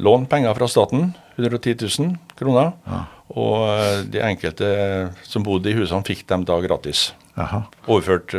lånt 0.00 0.30
penger 0.32 0.56
fra 0.56 0.70
staten, 0.70 1.10
110 1.36 1.76
000 1.84 2.16
kroner. 2.40 2.72
Ja. 2.88 3.02
Og 3.32 4.08
de 4.12 4.20
enkelte 4.20 4.68
som 5.24 5.44
bodde 5.44 5.70
i 5.70 5.76
husene, 5.76 6.04
fikk 6.04 6.26
dem 6.28 6.44
da 6.48 6.58
gratis. 6.64 7.10
Jaha. 7.36 7.62
Overført 7.86 8.34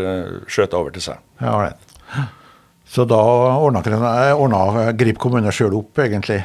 skjøta 0.45 0.77
over 0.77 0.93
til 0.93 1.01
seg. 1.01 1.21
Ja, 1.41 1.55
right. 1.57 1.89
Så 2.85 3.07
da 3.09 3.17
ordna 3.57 3.81
Grip 4.93 5.17
kommune 5.21 5.49
sjøl 5.49 5.73
opp, 5.79 5.97
egentlig? 6.03 6.43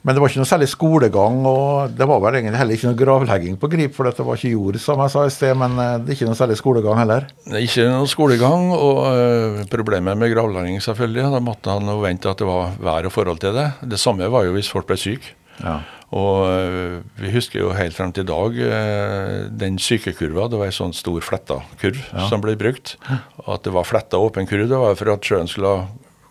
Men 0.00 0.16
det 0.16 0.22
var 0.22 0.32
ikke 0.32 0.40
noe 0.40 0.48
særlig 0.48 0.68
skolegang, 0.72 1.42
og 1.44 1.92
det 1.92 2.06
var 2.08 2.22
vel 2.24 2.38
heller 2.40 2.72
ikke 2.72 2.88
noe 2.88 2.96
gravlegging 2.96 3.58
på 3.60 3.68
Grip, 3.68 3.92
for 3.92 4.08
dette 4.08 4.24
var 4.24 4.38
ikke 4.38 4.54
jord, 4.54 4.78
som 4.80 5.02
jeg 5.04 5.12
sa 5.12 5.24
i 5.28 5.34
sted, 5.34 5.52
men 5.60 5.76
eh, 5.76 5.98
det 6.00 6.14
er 6.14 6.16
ikke 6.16 6.28
noe 6.30 6.38
særlig 6.38 6.56
skolegang 6.56 6.96
heller? 7.02 7.26
Ikke 7.60 7.84
noe 7.90 8.08
skolegang, 8.08 8.70
og 8.72 9.00
uh, 9.04 9.60
problemet 9.72 10.16
med 10.16 10.32
gravlegging, 10.32 10.80
selvfølgelig. 10.80 11.28
Da 11.36 11.42
måtte 11.44 11.76
han 11.76 11.92
jo 11.92 12.00
vente 12.00 12.32
at 12.32 12.40
det 12.40 12.48
var 12.48 12.72
vær 12.80 13.10
og 13.10 13.12
forhold 13.12 13.44
til 13.44 13.52
det. 13.58 13.68
Det 13.92 14.00
samme 14.00 14.32
var 14.32 14.48
jo 14.48 14.56
hvis 14.56 14.72
folk 14.72 14.88
ble 14.88 14.96
syke. 15.00 15.36
Ja. 15.60 15.82
Og 16.16 16.48
uh, 16.48 16.96
vi 17.20 17.36
husker 17.36 17.60
jo 17.60 17.76
helt 17.76 17.94
frem 17.94 18.16
til 18.16 18.24
i 18.24 18.30
dag 18.32 18.56
uh, 18.72 19.36
den 19.52 19.76
sykekurva. 19.76 20.48
Det 20.48 20.62
var 20.62 20.72
ei 20.72 20.78
sånn 20.80 20.96
stor 20.96 21.20
fletta 21.22 21.60
kurv 21.82 22.00
ja. 22.08 22.24
som 22.32 22.40
ble 22.40 22.56
brukt. 22.58 22.96
At 23.44 23.68
det 23.68 23.76
var 23.76 23.84
fletta 23.84 24.18
åpen 24.18 24.48
kurv, 24.48 24.64
det 24.72 24.80
var 24.80 24.96
for 24.96 25.12
at 25.12 25.28
sjøen 25.28 25.50
skulle 25.50 25.76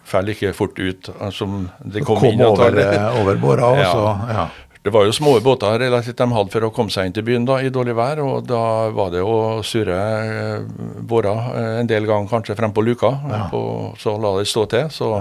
faller 0.09 0.35
ikke 0.35 0.55
fort 0.57 0.79
ut 0.79 1.09
som 1.35 1.61
det 1.79 2.03
kom, 2.07 2.19
kom 2.21 2.33
inn. 2.33 2.43
Over, 2.45 2.79
eh, 2.83 3.21
over 3.21 3.39
båra, 3.41 3.69
ja. 3.83 3.91
Så, 3.93 4.33
ja. 4.33 4.47
Det 4.81 4.93
var 4.95 5.03
jo 5.03 5.13
små 5.13 5.33
båter 5.43 5.75
relativt 5.81 6.17
de 6.17 6.25
hadde 6.31 6.53
for 6.53 6.65
å 6.65 6.71
komme 6.71 6.93
seg 6.93 7.09
inn 7.09 7.15
til 7.17 7.25
byen 7.27 7.45
da, 7.47 7.57
i 7.59 7.71
dårlig 7.73 7.97
vær. 7.99 8.21
og 8.23 8.47
Da 8.47 8.61
var 8.95 9.11
det 9.11 9.21
å 9.27 9.59
surre 9.65 9.99
eh, 10.23 10.67
båra 11.03 11.35
eh, 11.51 11.71
en 11.81 11.89
del 11.89 12.07
ganger 12.07 12.31
kanskje 12.31 12.55
frem 12.59 12.73
på 12.75 12.85
luka. 12.87 13.11
Ja. 13.29 13.43
Og 13.57 13.99
så 13.99 14.15
la 14.17 14.37
det 14.39 14.47
stå 14.49 14.65
til. 14.71 14.87
Så 14.93 15.11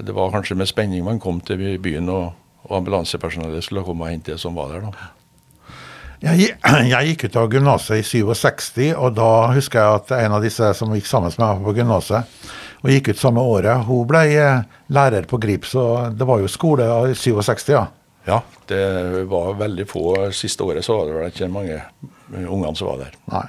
det 0.00 0.16
var 0.16 0.32
kanskje 0.32 0.56
med 0.56 0.70
spenning 0.70 1.04
man 1.04 1.20
kom 1.20 1.42
til 1.44 1.78
byen, 1.82 2.08
og, 2.08 2.32
og 2.68 2.76
ambulansepersonellet 2.80 3.64
skulle 3.66 3.84
komme 3.84 4.08
og 4.08 4.14
hente 4.14 4.32
det 4.34 4.40
som 4.40 4.56
var 4.56 4.72
der. 4.72 4.88
da. 4.88 5.10
Jeg, 6.20 6.52
jeg, 6.92 7.10
gikk 7.10 7.28
ut 7.28 7.38
av 7.40 7.54
gymnaset 7.54 8.00
i 8.02 8.04
67, 8.04 8.90
og 8.92 9.14
da 9.16 9.30
husker 9.54 9.80
jeg 9.80 10.00
at 10.00 10.10
en 10.18 10.36
av 10.36 10.44
disse 10.44 10.72
som 10.76 10.92
gikk 10.94 11.08
sammen 11.08 11.32
med 11.32 11.46
meg 11.46 11.62
på 11.64 11.76
gymnaset, 11.78 12.42
og 12.80 12.92
gikk 12.92 13.12
ut 13.12 13.20
samme 13.20 13.44
året. 13.44 13.86
Hun 13.88 14.08
ble 14.08 14.24
eh, 14.34 14.66
lærer 14.92 15.28
på 15.28 15.40
Grip, 15.40 15.66
så 15.68 16.10
det 16.12 16.28
var 16.28 16.42
jo 16.42 16.50
skole 16.50 16.88
i 17.10 17.16
67, 17.16 17.72
ja. 17.72 17.86
Ja, 18.28 18.42
det 18.68 18.84
var 19.30 19.56
veldig 19.56 19.86
få. 19.88 20.04
Siste 20.36 20.64
året 20.66 20.84
så 20.84 20.98
var 20.98 21.08
det 21.08 21.16
vel 21.16 21.30
ikke 21.32 21.48
mange 21.52 21.78
ungene 22.36 22.74
som 22.76 22.90
var 22.90 23.06
der. 23.06 23.16
Nei. 23.32 23.46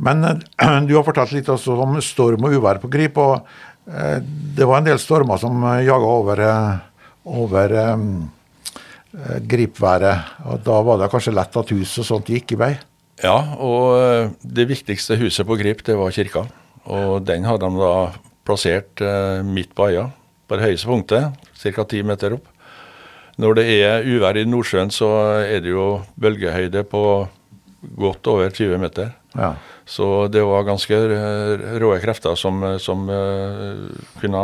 Men 0.00 0.24
eh, 0.24 0.76
du 0.88 0.96
har 0.96 1.04
fortalt 1.04 1.36
litt 1.36 1.52
også 1.52 1.76
om 1.84 2.00
storm 2.04 2.48
og 2.48 2.56
uvær 2.56 2.80
på 2.80 2.88
Grip. 2.92 3.20
og 3.20 3.44
eh, 3.92 4.18
Det 4.24 4.64
var 4.64 4.80
en 4.80 4.88
del 4.88 5.00
stormer 5.00 5.40
som 5.40 5.68
jaga 5.84 6.14
over, 6.16 6.46
over 7.28 7.80
gripværet. 9.12 10.36
og 10.46 10.62
Da 10.64 10.80
var 10.86 11.00
det 11.00 11.10
kanskje 11.10 11.34
lett 11.34 11.56
at 11.56 11.72
hus 11.74 11.98
og 11.98 12.06
sånt 12.06 12.30
gikk 12.30 12.54
i 12.54 12.60
vei? 12.60 12.72
Ja, 13.20 13.36
og 13.60 14.36
det 14.40 14.68
viktigste 14.70 15.18
huset 15.20 15.46
på 15.46 15.58
Grip, 15.60 15.82
det 15.84 15.96
var 15.98 16.14
kirka. 16.14 16.46
Og 16.88 17.20
den 17.26 17.44
hadde 17.44 17.68
de 17.68 17.80
da 17.82 17.94
plassert 18.48 19.02
eh, 19.04 19.42
midt 19.44 19.74
på 19.76 19.90
øya, 19.90 20.06
på 20.48 20.56
det 20.56 20.70
høyeste 20.70 20.88
punktet, 20.88 21.42
ca. 21.60 21.84
ti 21.84 22.00
meter 22.06 22.38
opp. 22.38 22.48
Når 23.40 23.58
det 23.58 23.66
er 23.74 24.08
uvær 24.08 24.36
i 24.36 24.46
Nordsjøen, 24.48 24.90
så 24.92 25.10
er 25.44 25.60
det 25.64 25.72
jo 25.72 26.00
bølgehøyde 26.20 26.82
på 26.88 27.02
godt 28.00 28.26
over 28.28 28.50
20 28.52 28.80
meter. 28.80 29.12
Ja. 29.36 29.54
Så 29.88 30.28
det 30.32 30.42
var 30.44 30.66
ganske 30.68 30.96
råe 31.80 32.00
krefter 32.02 32.36
som, 32.36 32.60
som 32.82 33.08
kunne 34.20 34.42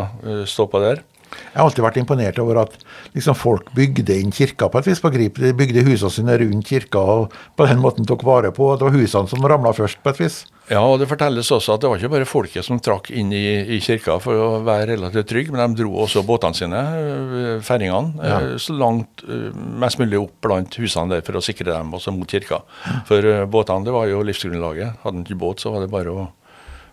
stoppa 0.48 0.80
der. 0.80 1.02
Jeg 1.30 1.58
har 1.58 1.66
alltid 1.66 1.84
vært 1.84 1.98
imponert 2.00 2.38
over 2.42 2.60
at 2.62 2.74
liksom, 3.16 3.36
folk 3.38 3.70
bygde 3.76 4.14
inn 4.20 4.34
kirka 4.34 4.68
på 4.72 4.80
et 4.80 4.90
vis 4.90 5.00
på 5.02 5.10
Grip. 5.14 5.40
De 5.42 5.54
bygde 5.56 5.84
husene 5.86 6.12
sine 6.12 6.36
rundt 6.42 6.68
kirka 6.68 7.00
og 7.00 7.34
på 7.56 7.66
den 7.68 7.80
måten 7.82 8.08
tok 8.08 8.24
vare 8.26 8.52
på. 8.54 8.74
Det 8.76 8.88
var 8.88 8.96
husene 8.96 9.30
som 9.30 9.46
ramla 9.46 9.72
først 9.76 10.02
på 10.04 10.12
et 10.12 10.20
vis. 10.20 10.44
Ja, 10.66 10.80
og 10.82 10.98
det 10.98 11.06
fortelles 11.06 11.48
også 11.54 11.76
at 11.76 11.82
det 11.82 11.90
var 11.90 12.00
ikke 12.00 12.10
bare 12.16 12.26
folket 12.26 12.66
som 12.66 12.80
trakk 12.82 13.12
inn 13.14 13.30
i, 13.34 13.44
i 13.76 13.78
kirka 13.82 14.16
for 14.22 14.34
å 14.42 14.48
være 14.66 14.96
relativt 14.96 15.28
trygg, 15.30 15.52
men 15.54 15.62
de 15.62 15.84
dro 15.84 15.92
også 16.02 16.24
båtene 16.26 16.58
sine, 16.58 16.80
øh, 16.98 17.52
ferringene, 17.62 18.18
ja. 18.18 18.40
Øh, 18.40 18.56
så 18.62 18.74
langt 18.74 19.22
øh, 19.28 19.52
mest 19.54 20.00
mulig 20.02 20.18
opp 20.18 20.34
blant 20.42 20.74
husene 20.82 21.14
der 21.14 21.22
for 21.26 21.38
å 21.38 21.44
sikre 21.44 21.70
dem 21.70 21.94
også 21.94 22.14
mot 22.16 22.26
kirka. 22.30 22.64
For 23.06 23.46
båtene, 23.46 23.86
det 23.86 23.94
var 23.94 24.10
jo 24.10 24.24
livsgrunnlaget. 24.26 24.98
Hadde 25.04 25.22
en 25.22 25.28
ikke 25.28 25.38
båt, 25.46 25.62
så 25.62 25.70
var 25.74 25.86
det 25.86 25.92
bare 25.94 26.18
å 26.18 26.28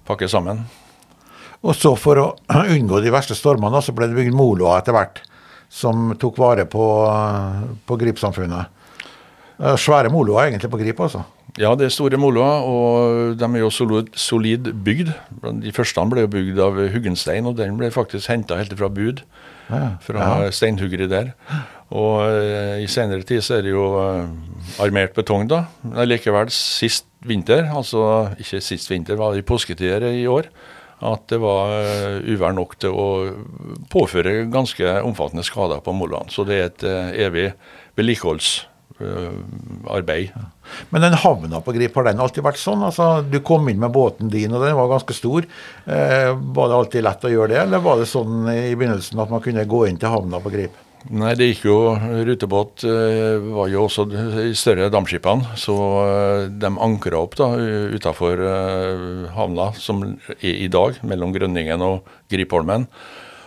pakke 0.06 0.30
sammen. 0.30 0.68
Og 1.63 1.75
så 1.77 1.93
for 2.00 2.20
å 2.20 2.27
unngå 2.75 3.01
de 3.03 3.13
verste 3.13 3.38
stormene, 3.38 3.82
så 3.84 3.96
ble 3.96 4.10
det 4.12 4.17
bygd 4.20 4.36
moloer 4.36 4.82
etter 4.82 4.96
hvert, 4.96 5.22
som 5.74 6.12
tok 6.22 6.38
vare 6.41 6.67
på, 6.70 6.88
på 7.88 8.00
gripsamfunnet. 8.01 8.84
Eh, 9.60 9.77
Svære 9.79 10.12
moloer 10.13 10.50
egentlig 10.50 10.72
på 10.74 10.82
grip, 10.82 11.00
altså. 11.01 11.24
Ja, 11.62 11.75
det 11.77 11.86
er 11.86 11.93
store 11.93 12.17
moloer, 12.17 12.65
og 12.65 13.36
de 13.38 13.46
er 13.46 13.62
jo 13.62 13.70
solid, 13.74 14.08
solid 14.17 14.72
bygd. 14.86 15.12
De 15.62 15.74
første 15.75 16.05
ble 16.10 16.24
jo 16.25 16.32
bygd 16.34 16.62
av 16.65 16.79
Huggenstein, 16.96 17.46
og 17.46 17.60
den 17.60 17.77
ble 17.77 17.91
faktisk 17.93 18.32
henta 18.32 18.58
helt 18.58 18.74
fra 18.79 18.89
Bud. 18.89 19.22
Ja, 19.70 19.93
Fra 20.03 20.25
ja. 20.43 20.50
steinhuggeri 20.51 21.05
der. 21.08 21.29
Og 21.93 22.25
eh, 22.25 22.82
i 22.84 22.88
senere 22.91 23.24
tid 23.25 23.46
så 23.46 23.60
er 23.60 23.67
det 23.67 23.72
jo 23.72 23.86
eh, 24.01 24.82
armert 24.84 25.13
betong, 25.15 25.46
da. 25.50 25.63
Men 25.86 26.10
likevel, 26.10 26.50
sist 26.53 27.05
vinter, 27.24 27.70
altså 27.72 28.34
ikke 28.41 28.60
sist 28.65 28.89
vinter, 28.91 29.15
var 29.22 29.34
det 29.38 29.43
i 29.43 29.48
påsketider 29.48 30.10
i 30.10 30.25
år, 30.27 30.50
at 31.02 31.22
det 31.32 31.40
var 31.42 31.72
eh, 31.80 32.20
uvær 32.34 32.54
nok 32.56 32.76
til 32.82 32.92
å 32.94 33.08
påføre 33.94 34.46
ganske 34.54 34.86
omfattende 35.04 35.44
skader 35.48 35.80
på 35.84 35.92
moloene. 35.98 36.30
Så 36.34 36.42
det 36.48 36.56
er 36.60 36.66
et 36.70 36.84
eh, 36.88 37.10
evig 37.26 37.48
vedlikeholdsarbeid. 38.00 40.28
Men 40.94 41.04
den 41.04 41.22
havna 41.24 41.58
på 41.64 41.74
Grip, 41.76 41.96
har 41.98 42.04
den 42.08 42.24
alltid 42.24 42.44
vært 42.46 42.62
sånn? 42.62 42.86
Altså, 42.88 43.06
Du 43.26 43.38
kom 43.46 43.64
inn 43.70 43.82
med 43.82 43.96
båten 43.96 44.26
din, 44.34 44.54
og 44.54 44.60
den 44.64 44.80
var 44.80 44.94
ganske 44.94 45.14
stor. 45.18 45.42
Eh, 45.86 46.30
var 46.56 46.66
det 46.70 46.80
alltid 46.80 47.02
lett 47.08 47.28
å 47.28 47.34
gjøre 47.34 47.52
det, 47.56 47.62
eller 47.66 47.80
var 47.84 47.96
det 48.00 48.12
sånn 48.12 48.34
i 48.54 48.76
begynnelsen 48.76 49.24
at 49.24 49.34
man 49.34 49.44
kunne 49.44 49.70
gå 49.70 49.80
inn 49.90 50.00
til 50.02 50.14
havna 50.14 50.38
på 50.44 50.54
Grip? 50.54 50.74
Nei, 51.12 51.34
det 51.36 51.50
gikk 51.50 51.66
jo 51.68 51.78
Rutebåt 52.28 52.86
eh, 52.88 53.36
var 53.44 53.68
jo 53.72 53.84
også 53.88 54.06
de 54.08 54.54
større 54.56 54.88
dampskipene, 54.94 55.58
så 55.60 55.76
eh, 56.04 56.46
de 56.48 56.72
ankra 56.72 57.20
opp 57.20 57.36
da 57.40 57.50
utafor 57.92 58.40
eh, 58.48 59.04
havna, 59.36 59.72
som 59.76 60.06
er 60.40 60.64
i 60.64 60.70
dag, 60.72 61.02
mellom 61.04 61.36
Grønningen 61.36 61.84
og 61.84 62.08
Gripholmen. 62.32 62.88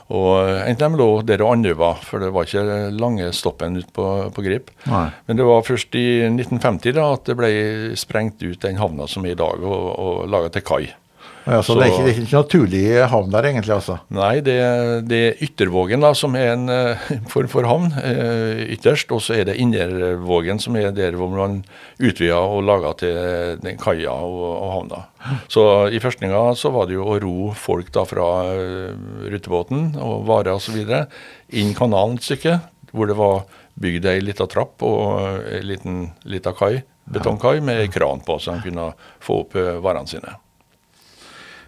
Og 0.06 0.36
enten 0.68 0.94
de 0.94 1.00
lå 1.00 1.08
der 1.26 1.42
og 1.42 1.56
andøva, 1.56 1.94
for 2.06 2.22
det 2.22 2.28
var 2.34 2.46
ikke 2.46 2.92
lange 2.94 3.32
stoppen 3.34 3.80
ut 3.80 3.88
på, 3.96 4.04
på 4.36 4.44
Grip. 4.44 4.70
Nei. 4.86 5.08
Men 5.26 5.40
det 5.40 5.48
var 5.48 5.64
først 5.66 5.96
i 5.98 6.06
1950 6.28 6.94
da 6.94 7.08
at 7.16 7.26
det 7.26 7.34
ble 7.40 7.50
sprengt 7.98 8.44
ut 8.44 8.60
den 8.62 8.78
havna 8.78 9.08
som 9.10 9.26
er 9.26 9.34
i 9.34 9.40
dag, 9.40 9.64
og, 9.64 9.90
og 9.96 10.22
laga 10.30 10.52
til 10.54 10.66
kai. 10.68 10.84
Ja, 11.46 11.60
så, 11.62 11.72
Så- 11.72 11.78
det, 11.78 11.84
er 11.86 11.92
ikke, 11.92 12.04
det 12.04 12.12
er 12.12 12.22
ikke 12.24 12.40
naturlig 12.40 12.84
havn 13.12 13.30
der, 13.30 13.46
egentlig? 13.46 13.74
altså. 13.76 13.96
Nei, 14.10 14.40
det, 14.42 14.56
det 15.06 15.18
er 15.28 15.42
Yttervågen 15.46 16.02
da, 16.02 16.10
som 16.18 16.34
er 16.34 16.48
en 16.56 16.64
eh, 16.74 17.04
form 17.30 17.46
for 17.52 17.68
havn 17.68 17.92
eh, 18.02 18.64
ytterst. 18.74 19.12
Og 19.14 19.20
så 19.22 19.36
er 19.38 19.44
det 19.46 19.54
Innervågen, 19.62 20.58
som 20.62 20.74
er 20.80 20.90
der 20.96 21.14
hvor 21.14 21.30
man 21.30 21.60
utvider 22.02 22.34
og 22.40 22.64
lager 22.66 22.96
til 22.98 23.60
den 23.62 23.78
kaia 23.78 24.10
og, 24.10 24.40
og 24.56 24.72
havna. 24.74 25.04
Så 25.50 25.62
i 25.94 26.00
førstninga 26.02 26.40
så 26.58 26.72
var 26.74 26.88
det 26.90 26.96
jo 26.98 27.06
å 27.06 27.18
ro 27.22 27.36
folk 27.58 27.92
da 27.94 28.02
fra 28.10 28.26
eh, 28.56 28.96
rutebåten 29.30 29.92
og 30.02 30.26
varer 30.28 30.56
osv. 30.58 30.82
inn 31.54 31.70
kanalen 31.78 32.18
et 32.18 32.26
stykke, 32.26 32.58
hvor 32.90 33.06
det 33.10 33.16
var 33.18 33.44
bygd 33.78 34.06
ei 34.08 34.18
lita 34.24 34.46
trapp 34.50 34.82
og 34.88 35.46
ei 35.52 35.60
liten 35.62 36.08
lita 36.24 36.50
kai, 36.56 36.80
betongkai 37.12 37.60
med 37.62 37.86
kran 37.94 38.22
på, 38.26 38.38
så 38.42 38.56
de 38.56 38.66
kunne 38.70 38.88
få 39.22 39.42
opp 39.44 39.54
eh, 39.60 39.76
varene 39.84 40.10
sine. 40.10 40.34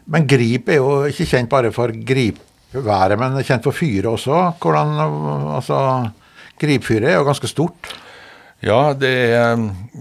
Men 0.09 0.27
Grip 0.29 0.71
er 0.73 0.81
jo 0.81 0.93
ikke 1.09 1.27
kjent 1.29 1.51
bare 1.53 1.73
for 1.75 1.93
gripværet, 1.93 3.19
men 3.21 3.39
kjent 3.45 3.67
for 3.67 3.77
fyret 3.77 4.09
også. 4.09 4.41
Hvordan, 4.63 4.95
altså, 5.59 5.81
Gripfyret 6.59 7.13
er 7.13 7.19
jo 7.19 7.27
ganske 7.29 7.51
stort. 7.51 7.93
Ja, 8.65 8.93
det 8.99 9.11
er, 9.37 9.61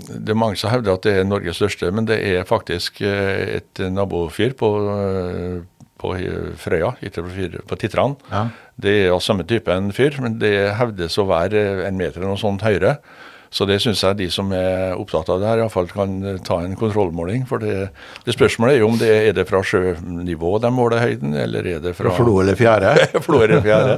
det 0.09 0.33
er 0.33 0.39
mange 0.39 0.57
som 0.57 0.71
hevder 0.73 0.95
at 0.95 1.03
det 1.05 1.13
er 1.19 1.27
Norges 1.27 1.59
største, 1.59 1.91
men 1.93 2.07
det 2.09 2.17
er 2.25 2.47
faktisk 2.47 3.03
eh, 3.05 3.59
et 3.59 3.81
nabofyr 3.93 4.55
på, 4.57 4.71
eh, 4.95 5.59
på 6.01 6.13
Frøya, 6.57 6.95
på 6.97 7.27
på 7.69 7.77
Titran. 7.77 8.15
Ja. 8.31 8.47
Det 8.73 8.95
er 9.03 9.13
av 9.13 9.21
samme 9.21 9.45
type 9.45 9.69
en 9.73 9.93
fyr, 9.93 10.17
men 10.21 10.39
det 10.41 10.73
hevdes 10.79 11.19
å 11.21 11.27
være 11.29 11.85
en 11.85 11.97
meter 11.97 12.21
eller 12.21 12.33
noe 12.33 12.41
sånt 12.41 12.65
høyere. 12.65 12.97
Så 13.49 13.65
det 13.67 13.79
syns 13.83 14.01
jeg 14.03 14.17
de 14.19 14.27
som 14.33 14.51
er 14.55 14.97
opptatt 14.99 15.29
av 15.31 15.39
det 15.41 15.47
her, 15.49 15.61
iallfall 15.63 15.87
kan 15.91 16.17
eh, 16.25 16.39
ta 16.43 16.59
en 16.63 16.75
kontrollmåling. 16.79 17.45
For 17.49 17.63
det, 17.63 17.89
det 18.25 18.35
spørsmålet 18.35 18.75
er 18.75 18.83
jo 18.83 18.89
om 18.91 18.99
det 18.99 19.11
er 19.15 19.37
det 19.37 19.47
fra 19.49 19.61
sjønivå 19.65 20.57
de 20.63 20.71
måler 20.73 21.03
høyden, 21.03 21.35
eller 21.37 21.69
er 21.75 21.81
det 21.83 21.95
fra 21.97 22.13
Flo 22.17 22.39
eller 22.43 22.59
Fjære. 22.59 22.93
Florefjære, 23.27 23.97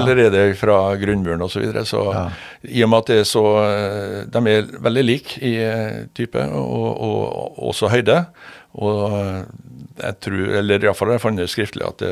eller 0.00 0.22
er 0.26 0.34
det 0.34 0.44
fra 0.60 0.78
grunnmuren 1.00 1.46
osv. 1.46 1.60
Så, 1.60 1.64
videre. 1.64 1.84
så 1.84 2.04
i 2.62 2.84
og 2.84 2.92
med 2.92 3.02
at 3.02 3.10
det 3.10 3.18
er 3.20 3.26
så 3.28 3.42
eh, 3.60 4.20
De 4.32 4.40
er 4.48 4.70
veldig 4.86 5.02
like 5.04 5.40
i 5.44 5.56
eh, 5.64 6.06
type 6.16 6.40
og, 6.40 6.88
og, 6.90 7.20
og 7.26 7.68
også 7.72 7.90
høyde. 7.92 8.22
Og 8.80 9.12
jeg 10.00 10.16
tror, 10.22 10.42
eller 10.60 10.84
iallfall 10.84 11.10
har 11.10 11.18
jeg 11.18 11.24
funnet 11.24 11.50
skriftlig 11.50 11.84
at 11.84 12.04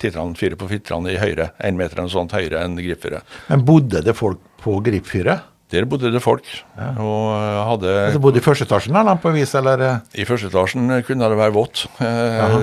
titrene 0.00 0.38
4 0.38 0.56
på 0.56 0.68
fitrene 0.70 1.10
er 1.10 1.18
høyere, 1.20 1.48
én 1.66 1.76
meter 1.76 1.98
eller 1.98 2.06
noe 2.06 2.14
sånt 2.14 2.36
høyere 2.36 2.62
enn 2.62 2.78
Gripfyret. 2.78 3.26
Men 3.50 3.64
bodde 3.66 4.04
det 4.06 4.14
folk 4.16 4.38
på 4.62 4.78
Gripfyret? 4.86 5.50
Der 5.70 5.86
bodde 5.86 6.10
det 6.10 6.20
folk. 6.22 6.46
Og 6.76 7.26
eh, 7.34 7.58
hadde 7.68 7.90
Altså, 8.06 8.22
bodde 8.22 8.40
i 8.40 8.44
første 8.44 8.66
etasjen 8.66 8.96
da, 8.96 9.14
på 9.22 9.30
vis, 9.34 9.52
eller? 9.58 9.84
eh? 9.86 10.20
I 10.22 10.26
første 10.28 10.50
etasjen 10.50 10.90
kunne 11.06 11.28
det 11.30 11.38
være 11.38 11.54
vått. 11.54 11.84
Aha. 12.02 12.58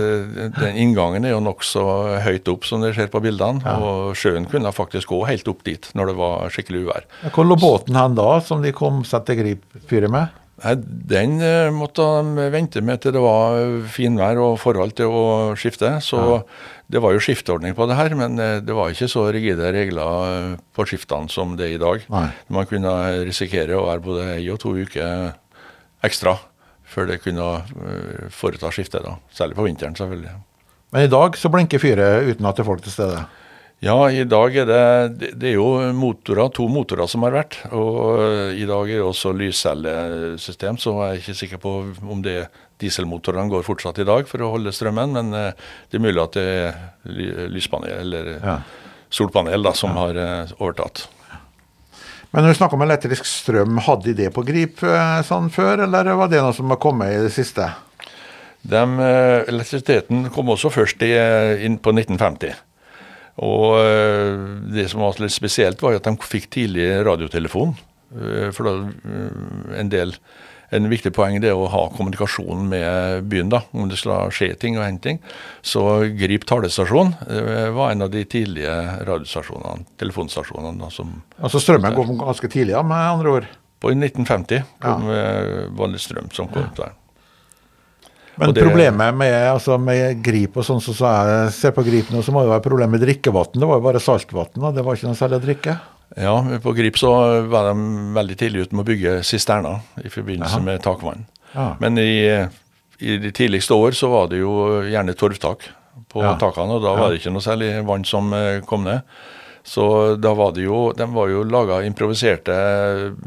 den 0.60 0.80
Inngangen 0.84 1.26
er 1.28 1.36
jo 1.36 1.42
nokså 1.44 1.86
høyt 2.26 2.50
opp, 2.52 2.68
som 2.68 2.84
dere 2.84 2.98
ser 2.98 3.12
på 3.14 3.22
bildene. 3.24 3.64
Og 3.80 4.16
sjøen 4.18 4.48
kunne 4.52 4.74
faktisk 4.76 5.14
gå 5.14 5.22
helt 5.30 5.48
opp 5.52 5.64
dit 5.68 5.88
når 5.98 6.12
det 6.12 6.18
var 6.20 6.52
skikkelig 6.54 6.84
uvær. 6.88 7.08
Hvor 7.36 7.48
lå 7.48 7.58
båten 7.62 7.96
hen 8.00 8.18
da, 8.20 8.30
som 8.44 8.62
de 8.66 8.74
kom 8.76 9.04
seg 9.08 9.24
til 9.30 9.40
Gripfyret 9.44 10.12
med? 10.14 10.36
Den 10.58 11.38
eh, 11.46 11.70
måtte 11.70 12.02
de 12.02 12.48
vente 12.50 12.82
med 12.82 13.04
til 13.04 13.14
det 13.14 13.22
var 13.22 13.60
finvær 13.94 14.40
og 14.42 14.56
forhold 14.58 14.96
til 14.98 15.14
å 15.14 15.26
skifte. 15.60 15.92
Så 16.02 16.42
det 16.90 17.02
var 17.04 17.14
jo 17.14 17.22
skifteordning 17.22 17.76
på 17.78 17.86
det 17.90 17.98
her, 18.00 18.16
men 18.18 18.42
eh, 18.42 18.58
det 18.66 18.74
var 18.74 18.90
ikke 18.90 19.10
så 19.12 19.28
rigide 19.34 19.70
regler 19.76 20.32
eh, 20.32 20.56
på 20.74 20.88
skiftene 20.90 21.30
som 21.30 21.54
det 21.60 21.70
er 21.70 21.76
i 21.76 21.82
dag. 21.84 22.08
Nei. 22.10 22.26
Man 22.50 22.70
kunne 22.70 22.94
risikere 23.28 23.78
å 23.78 23.86
være 23.86 24.06
både 24.08 24.28
ei 24.40 24.48
og 24.50 24.58
to 24.64 24.74
uker 24.74 25.36
ekstra 26.08 26.40
før 26.88 27.10
det 27.12 27.20
kunne 27.22 27.46
foreta 28.34 28.72
skifte. 28.74 29.04
da, 29.04 29.18
Særlig 29.36 29.58
på 29.58 29.66
vinteren, 29.68 29.98
selvfølgelig. 30.00 30.38
Men 30.96 31.04
i 31.04 31.12
dag 31.12 31.36
så 31.38 31.52
blinker 31.52 31.84
fyret 31.84 32.32
uten 32.32 32.48
at 32.48 32.58
det 32.58 32.64
er 32.64 32.70
folk 32.70 32.86
til 32.86 32.96
stede. 32.96 33.26
Ja, 33.80 33.96
i 34.10 34.24
dag 34.26 34.56
er 34.58 34.66
det 34.66 35.20
det- 35.38 35.50
er 35.52 35.54
jo 35.54 35.94
motorer, 35.94 36.50
to 36.52 36.68
motorer 36.68 37.08
som 37.08 37.22
har 37.22 37.32
vært. 37.32 37.58
Og 37.72 38.20
eh, 38.20 38.62
i 38.64 38.66
dag 38.66 38.90
er 38.90 38.98
det 38.98 39.06
også 39.06 39.34
lyscellesystem, 39.38 40.78
så 40.82 40.96
jeg 40.98 41.12
er 41.12 41.22
ikke 41.22 41.36
sikker 41.38 41.58
på 41.62 41.74
om 42.10 42.22
det 42.24 42.48
dieselmotorene 42.82 43.50
går 43.50 43.64
fortsatt 43.64 44.00
i 44.00 44.04
dag 44.04 44.26
for 44.28 44.40
å 44.42 44.50
holde 44.56 44.74
strømmen. 44.74 45.14
Men 45.14 45.34
eh, 45.34 45.52
det 45.92 46.00
er 46.00 46.06
mulig 46.08 46.24
at 46.24 46.32
det 46.34 46.48
er 46.48 47.50
lyspanel 47.54 48.00
eller 48.02 48.40
Ja. 48.44 48.58
solpanel 49.12 49.62
da, 49.64 49.74
som 49.74 49.92
har 49.92 50.18
eh, 50.18 50.46
overtatt. 50.60 51.08
Men 52.34 52.44
når 52.44 52.54
du 52.54 52.58
snakker 52.58 52.74
om 52.74 52.82
elektrisk 52.82 53.26
strøm, 53.26 53.78
hadde 53.80 54.04
de 54.10 54.14
det 54.26 54.34
på 54.34 54.44
Grip 54.44 54.82
sånn 55.24 55.50
før, 55.54 55.84
eller 55.86 56.16
var 56.18 56.28
det 56.28 56.42
noe 56.42 56.54
som 56.54 56.68
har 56.70 56.78
kommet 56.82 57.14
i 57.14 57.22
det 57.24 57.32
siste? 57.32 57.70
Eh, 58.68 59.46
elektrisiteten 59.48 60.32
kom 60.34 60.50
også 60.50 60.70
først 60.74 61.02
i, 61.06 61.14
inn 61.64 61.78
på 61.78 61.94
1950. 61.94 62.56
Og 63.46 63.78
eh, 63.78 64.34
det 64.74 64.90
som 64.92 65.04
var 65.04 65.22
litt 65.22 65.36
spesielt, 65.36 65.82
var 65.84 65.98
at 65.98 66.08
de 66.08 66.16
fikk 66.26 66.50
tidlig 66.56 66.90
radiotelefon. 67.06 67.76
Eh, 68.18 68.50
For 68.56 68.66
da, 68.66 68.76
eh, 68.90 69.80
en 69.82 69.94
del 69.94 70.16
en 70.76 70.90
viktig 70.92 71.14
poeng 71.16 71.38
det 71.40 71.48
er 71.48 71.56
å 71.56 71.70
ha 71.72 71.86
kommunikasjon 71.96 72.66
med 72.68 73.30
byen, 73.32 73.48
da, 73.54 73.62
om 73.72 73.88
det 73.88 74.02
skal 74.02 74.34
skje 74.36 74.50
ting 74.60 74.76
og 74.76 74.84
hente 74.84 75.06
ting. 75.06 75.22
Så 75.64 75.80
Grip 76.20 76.44
talestasjon 76.44 77.14
var 77.72 77.94
en 77.94 78.04
av 78.04 78.12
de 78.12 78.26
tidlige 78.28 78.74
radiostasjonene, 79.08 79.88
telefonstasjonene, 79.96 80.76
da, 80.82 80.92
som 80.92 81.22
Altså 81.40 81.64
strømmen 81.64 81.96
kom 81.96 82.12
ganske 82.20 82.52
tidlig, 82.52 82.76
ja, 82.76 82.84
med 82.84 83.00
andre 83.00 83.38
ord. 83.38 83.48
på 83.80 83.94
1950 83.96 84.68
kom 84.84 85.08
ja. 85.08 85.24
vanlig 85.80 86.04
strøm 86.04 86.28
som 86.36 86.52
kom 86.52 86.68
ut 86.68 86.84
der. 86.84 86.92
Men 88.38 88.54
det- 88.54 88.64
problemet 88.64 89.16
med, 89.18 89.34
altså 89.52 89.78
med 89.82 90.22
Grip 90.24 90.58
og 90.58 90.64
sånn, 90.68 90.82
så, 90.82 90.94
så 90.94 91.10
jeg 91.10 91.52
ser 91.58 91.72
på 91.74 91.84
Grip 91.86 92.10
nå, 92.14 92.22
så 92.24 92.32
må 92.32 92.44
det 92.46 92.52
være 92.54 92.66
problem 92.68 92.92
med 92.92 93.02
drikkevann. 93.02 93.54
Det 93.58 93.66
var 93.68 93.80
jo 93.80 93.86
bare 93.88 94.00
saltvann, 94.04 94.74
det 94.76 94.84
var 94.86 94.96
ikke 95.00 95.08
noe 95.10 95.18
særlig 95.18 95.40
å 95.40 95.46
drikke. 95.48 95.78
Ja, 96.18 96.36
på 96.64 96.74
Grip 96.78 96.96
så 97.02 97.10
var 97.52 97.72
de 97.74 97.88
veldig 98.16 98.38
tidlig 98.40 98.62
ute 98.68 98.76
med 98.78 98.86
å 98.86 98.90
bygge 98.92 99.16
sisterner 99.28 99.82
i 100.04 100.08
forbindelse 100.14 100.56
Aha. 100.62 100.64
med 100.64 100.82
takvann. 100.86 101.26
Ja. 101.56 101.76
Men 101.82 101.98
i, 101.98 102.14
i 103.02 103.18
de 103.18 103.32
tidligste 103.32 103.76
år 103.76 103.92
så 103.98 104.10
var 104.14 104.30
det 104.32 104.40
jo 104.40 104.54
gjerne 104.88 105.14
torvtak 105.18 105.68
på 106.14 106.22
Ja. 106.24 106.36
takene, 106.40 106.78
og 106.78 106.84
da 106.86 106.94
var 106.96 107.10
det 107.12 107.20
ikke 107.20 107.34
noe 107.34 107.44
særlig 107.44 107.72
vann 107.86 108.06
som 108.08 108.32
eh, 108.34 108.62
kom 108.62 108.86
ned. 108.88 109.02
Så 109.68 110.16
da 110.16 110.32
var 110.32 110.54
det 110.56 110.64
jo, 110.64 110.94
de 110.96 111.06
var 111.12 111.28
jo 111.28 111.42
laga 111.44 111.82
improviserte 111.84 112.54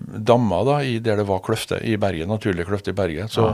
dammer 0.09 0.64
da, 0.64 0.78
i 0.80 0.94
der 1.04 1.20
det 1.20 1.26
var 1.28 1.42
kløfter 1.44 1.85
i 1.85 1.99
berget, 2.00 2.30
naturlige 2.30 2.64
kløfter 2.64 2.94
i 2.94 2.97
berget. 2.97 3.35
Så 3.35 3.50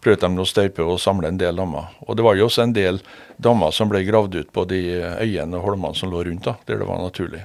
prøvde 0.00 0.30
de 0.30 0.40
å 0.40 0.48
støype 0.48 0.86
og 0.86 0.96
samle 1.04 1.28
en 1.28 1.40
del 1.40 1.60
dammer. 1.60 1.92
Og 2.08 2.16
det 2.16 2.24
var 2.24 2.38
jo 2.40 2.48
også 2.48 2.64
en 2.64 2.72
del 2.72 3.02
dammer 3.36 3.76
som 3.76 3.92
ble 3.92 4.00
gravd 4.08 4.40
ut 4.40 4.50
på 4.56 4.64
de 4.72 4.80
øyene 5.20 5.60
og 5.60 5.68
holmene 5.68 6.00
som 6.00 6.08
lå 6.08 6.24
rundt, 6.30 6.48
da, 6.48 6.56
der 6.64 6.80
det 6.80 6.88
var 6.88 7.04
naturlig. 7.04 7.44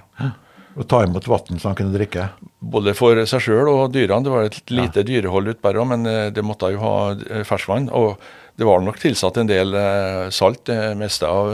Og 0.76 0.88
ta 0.92 1.02
imot 1.06 1.28
vann 1.28 1.60
så 1.60 1.70
han 1.70 1.78
kunne 1.78 1.96
drikke. 1.96 2.30
Både 2.60 2.96
for 2.98 3.20
seg 3.30 3.44
sjøl 3.44 3.70
og 3.72 3.94
dyrene. 3.94 4.24
Det 4.24 4.32
var 4.32 4.48
et 4.48 4.74
lite 4.76 5.06
dyrehold 5.08 5.52
ute 5.54 5.64
bare, 5.64 5.86
men 5.88 6.08
eh, 6.10 6.32
det 6.36 6.44
måtte 6.44 6.72
jo 6.74 6.82
ha 6.84 6.96
eh, 7.16 7.44
ferskvann. 7.48 7.88
Og 7.96 8.20
det 8.60 8.68
var 8.68 8.84
nok 8.84 9.00
tilsatt 9.00 9.40
en 9.40 9.52
del 9.52 9.72
eh, 9.76 10.26
salt, 10.36 10.66
det 10.68 10.96
meste 11.00 11.28
av, 11.28 11.52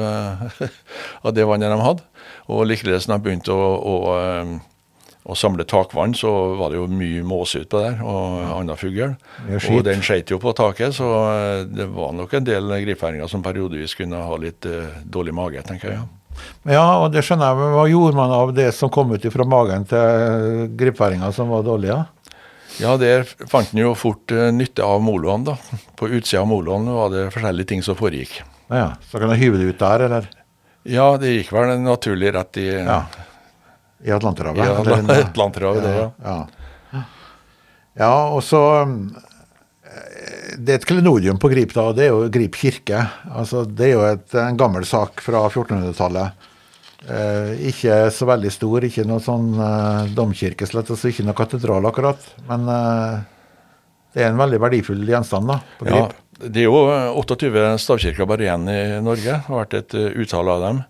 av 1.25 1.35
det 1.37 1.45
vannet 1.49 1.69
de 1.69 1.81
hadde. 1.85 2.10
Og 2.51 2.67
likeledes 2.69 3.07
når 3.07 3.17
jeg 3.17 3.25
begynte 3.25 3.55
å, 3.55 3.71
å, 3.79 3.95
eh, 4.19 4.53
å 5.31 5.37
samle 5.37 5.65
takvann, 5.69 6.15
så 6.17 6.31
var 6.59 6.73
det 6.73 6.79
jo 6.81 6.87
mye 6.91 7.23
måse 7.27 7.63
utpå 7.63 7.81
der, 7.83 7.99
og 8.03 8.39
annen 8.57 8.79
fugl. 8.79 9.13
Og 9.57 9.83
den 9.87 10.03
skjøt 10.05 10.33
jo 10.33 10.39
på 10.41 10.53
taket, 10.57 10.95
så 10.97 11.11
eh, 11.31 11.65
det 11.69 11.89
var 11.95 12.15
nok 12.17 12.33
en 12.37 12.47
del 12.47 12.73
gripfæringer 12.85 13.31
som 13.31 13.45
periodevis 13.45 13.95
kunne 13.99 14.23
ha 14.27 14.39
litt 14.41 14.67
uh, 14.69 14.97
dårlig 15.05 15.35
mage, 15.37 15.63
tenker 15.67 15.95
jeg. 15.95 16.07
Ja, 16.71 16.85
og 17.03 17.11
det 17.13 17.25
skjønner 17.27 17.51
jeg, 17.51 17.59
men 17.59 17.75
hva 17.75 17.83
gjorde 17.91 18.17
man 18.17 18.33
av 18.33 18.53
det 18.55 18.71
som 18.73 18.89
kom 18.93 19.11
ut 19.13 19.27
fra 19.33 19.45
magen 19.45 19.83
til 19.89 20.71
gripfæringa 20.79 21.29
som 21.35 21.51
var 21.53 21.67
dårlige? 21.67 21.99
Ja, 21.99 22.09
Ja, 22.79 22.95
der 22.97 23.25
fant 23.51 23.73
en 23.73 23.81
jo 23.81 23.91
fort 23.99 24.31
nytte 24.55 24.85
av 24.85 25.01
moloen, 25.03 25.43
da. 25.45 25.57
På 25.99 26.07
utsida 26.07 26.39
av 26.41 26.47
moloen 26.49 26.87
var 26.95 27.11
det 27.13 27.25
forskjellige 27.33 27.67
ting 27.73 27.83
som 27.85 27.97
foregikk. 27.99 28.39
Ja, 28.71 28.93
Så 29.11 29.19
kan 29.19 29.29
du 29.29 29.35
hyve 29.35 29.59
det 29.59 29.73
ut 29.73 29.81
der, 29.81 30.05
eller? 30.07 30.29
Ja, 30.83 31.17
det 31.21 31.35
gikk 31.35 31.51
vel 31.53 31.75
naturlig 31.83 32.33
rett 32.33 32.57
i, 32.57 32.67
Ja. 32.79 33.03
I 34.03 34.11
Atlanterhavet? 34.11 34.57
i 34.65 34.69
eller? 34.69 35.25
Atlanterhavet, 35.29 35.83
det, 35.83 35.95
ja. 35.97 36.37
Ja. 36.91 37.01
ja, 38.01 38.13
og 38.33 38.41
så 38.43 38.61
eh, 38.81 40.55
Det 40.57 40.73
er 40.73 40.79
et 40.79 40.87
klenodium 40.89 41.37
på 41.41 41.51
Grip, 41.53 41.75
da, 41.77 41.91
det 41.93 42.07
er 42.07 42.15
jo 42.15 42.29
Grip 42.33 42.57
kirke. 42.57 43.03
Altså, 43.29 43.61
det 43.65 43.91
er 43.91 43.93
jo 43.93 44.07
et, 44.09 44.25
en 44.41 44.57
gammel 44.57 44.87
sak 44.89 45.21
fra 45.21 45.43
1400-tallet. 45.51 46.47
Eh, 47.09 47.53
ikke 47.71 48.01
så 48.13 48.27
veldig 48.29 48.51
stor, 48.53 48.85
ikke 48.85 49.05
noe 49.09 49.21
sånn 49.25 49.53
eh, 49.57 50.09
domkirke, 50.17 50.67
slett, 50.69 50.89
altså 50.93 51.09
ikke 51.09 51.25
noe 51.25 51.37
katedral 51.37 51.87
akkurat. 51.89 52.25
Men 52.49 52.67
eh, 52.69 53.15
det 54.13 54.25
er 54.25 54.33
en 54.33 54.41
veldig 54.41 54.59
verdifull 54.61 55.05
gjenstand 55.09 55.49
da, 55.49 55.61
på 55.79 55.89
Ja, 55.89 56.01
Grip. 56.07 56.20
Det 56.47 56.63
er 56.63 56.69
jo 56.69 56.85
28 57.21 57.65
stavkirker 57.83 58.29
bare 58.29 58.47
igjen 58.47 58.69
i 58.71 58.79
Norge. 59.03 59.27
Det 59.27 59.47
har 59.47 59.61
vært 59.63 59.77
et 59.77 59.97
uh, 59.97 60.07
utall 60.21 60.49
av 60.53 60.65
dem. 60.65 60.81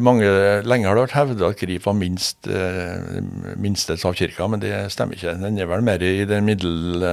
Mange, 0.00 0.28
lenge 0.64 0.88
har 0.88 0.96
det 0.96 1.06
vært 1.06 1.16
hevda 1.18 1.50
at 1.52 1.58
Grip 1.60 1.84
var 1.84 1.96
minst, 1.98 2.48
uh, 2.48 3.18
minste 3.60 3.98
stavkirka, 4.00 4.48
men 4.52 4.62
det 4.62 4.74
stemmer 4.94 5.18
ikke. 5.18 5.36
Den 5.42 5.58
er 5.60 5.68
vel 5.70 5.84
mer 5.84 6.04
i 6.04 6.22
den 6.28 6.48
middel, 6.48 7.04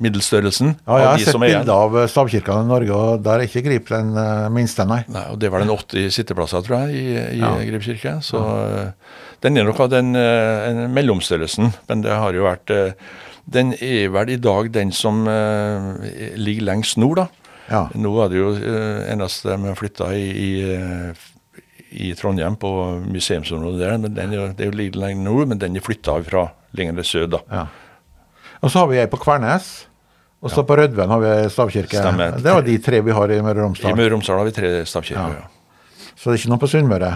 middelstørrelsen 0.00 0.74
Ja, 0.74 0.98
jeg 1.00 1.08
har 1.08 1.22
sett 1.24 1.36
er 1.36 1.42
bilder 1.42 1.72
av 1.74 1.96
eh, 1.96 2.08
stavkirkene 2.10 2.66
i 2.66 2.70
Norge, 2.70 2.96
og 2.96 3.22
der 3.24 3.40
er 3.40 3.48
ikke 3.48 3.64
Grip 3.66 3.90
den 3.92 4.12
eh, 4.20 4.48
minste, 4.52 4.86
nei. 4.88 5.02
Nei, 5.12 5.26
og 5.32 5.40
Det 5.40 5.48
er 5.48 5.54
vel 5.56 5.66
en 5.66 5.72
80 5.72 6.10
sitteplasser, 6.18 6.64
tror 6.66 6.86
jeg, 6.86 6.96
i, 6.96 7.06
i 7.38 7.40
Ja. 7.40 7.54
Grip 7.70 7.86
kirke. 7.86 8.16
Så 8.24 8.40
ja. 8.40 8.88
den 9.44 9.60
er 9.60 9.68
nok 9.68 9.80
av 9.86 9.92
den 9.94 10.12
mellomstørrelsen, 10.96 11.72
men 11.88 12.04
det 12.04 12.12
har 12.12 12.36
jo 12.36 12.46
vært 12.46 12.74
Den 13.46 13.72
er 13.78 14.10
vel 14.10 14.34
i 14.34 14.40
dag 14.42 14.72
den 14.74 14.90
som 14.94 15.22
uh, 15.30 15.94
ligger 16.34 16.66
lengst 16.66 16.98
nord, 16.98 17.22
da. 17.22 17.54
Ja. 17.70 17.82
Nå 17.98 18.12
er 18.22 18.30
det 18.30 18.38
jo 18.40 18.50
uh, 18.58 19.06
eneste 19.10 19.54
de 19.54 19.70
har 19.70 19.78
flytta 19.78 20.10
i, 20.18 20.26
i, 20.42 20.50
uh, 20.74 21.60
i 21.94 22.12
Trondheim, 22.18 22.58
på 22.58 22.70
museumsområdet 23.06 23.82
der. 23.82 23.98
men 24.02 24.14
den 24.14 24.34
er 24.34 24.54
Det 24.54 24.66
er 24.66 24.72
jo 24.72 24.78
litt 24.82 24.98
lenger 24.98 25.28
nord, 25.30 25.50
men 25.52 25.62
den 25.62 25.78
er 25.78 25.84
flytta 25.84 26.18
fra 26.26 26.48
lenger 26.76 27.02
sør, 27.06 27.28
da. 27.36 27.42
Ja. 27.50 27.66
Og 28.62 28.72
så 28.72 28.82
har 28.82 28.90
vi 28.90 28.98
ei 28.98 29.10
på 29.10 29.20
Kvernes. 29.22 29.86
Og 30.44 30.52
så 30.52 30.62
på 30.66 30.76
Rødven 30.78 31.10
har 31.10 31.22
vi 31.22 31.30
stavkirke. 31.50 31.96
Stemmer. 31.96 32.36
Det 32.42 32.52
var 32.52 32.62
de 32.62 32.76
tre 32.82 33.00
vi 33.02 33.14
har 33.14 33.32
i 33.32 33.38
Møre 33.42 33.66
og 33.66 33.78
I 33.80 33.94
Møre 33.96 34.10
og 34.10 34.18
Romsdal 34.18 34.38
har 34.38 34.46
vi 34.46 34.54
tre 34.54 34.70
stavkirker. 34.86 35.38
Ja. 35.38 35.46
Ja. 35.46 36.12
Så 36.14 36.28
det 36.30 36.36
er 36.36 36.42
ikke 36.42 36.52
noe 36.52 36.62
på 36.62 36.68
Sunnmøre. 36.70 37.10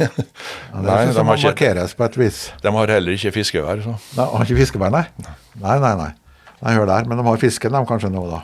Ja, 0.00 0.08
det 0.10 0.82
Nei, 0.82 1.00
de 1.06 1.12
sånn 1.14 1.22
har 1.22 1.26
må 1.28 1.34
markeres 1.46 1.94
på 1.96 2.04
et 2.08 2.16
vis. 2.20 2.38
De 2.62 2.72
har 2.74 2.92
heller 2.96 3.14
ikke 3.16 3.32
fiskevær. 3.36 3.82
så. 3.84 3.94
Nei, 4.18 4.26
har 4.32 4.44
ikke 4.46 4.58
fiskebær, 4.60 4.92
nei? 4.94 5.04
Nei, 5.62 5.76
nei, 5.82 5.92
nei. 6.00 6.08
Nei, 6.60 6.72
hør 6.74 6.88
der. 6.90 7.06
Men 7.08 7.20
de 7.20 7.26
har 7.28 7.40
fisken, 7.40 7.72
de 7.76 7.82
kanskje 7.88 8.10
nå, 8.12 8.24
da. 8.32 8.42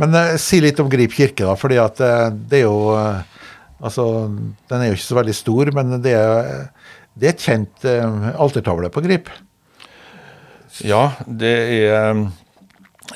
Men 0.00 0.14
eh, 0.16 0.34
si 0.40 0.60
litt 0.64 0.80
om 0.82 0.88
Grip 0.92 1.14
kirke, 1.16 1.44
da. 1.44 1.54
fordi 1.60 1.78
at 1.80 2.00
eh, 2.04 2.28
det 2.50 2.62
er 2.62 2.68
jo 2.68 2.78
eh, 2.96 3.32
Altså, 3.76 4.04
den 4.72 4.80
er 4.80 4.86
jo 4.88 4.94
ikke 4.96 5.04
så 5.04 5.16
veldig 5.18 5.34
stor, 5.36 5.68
men 5.76 5.98
det 6.00 6.14
er, 6.16 6.46
det 7.12 7.26
er 7.28 7.34
et 7.34 7.42
kjent 7.44 7.84
eh, 7.84 8.30
altertavle 8.40 8.88
på 8.88 9.02
Grip. 9.04 9.28
Ja, 10.84 11.10
det 11.28 11.52
er, 11.76 12.22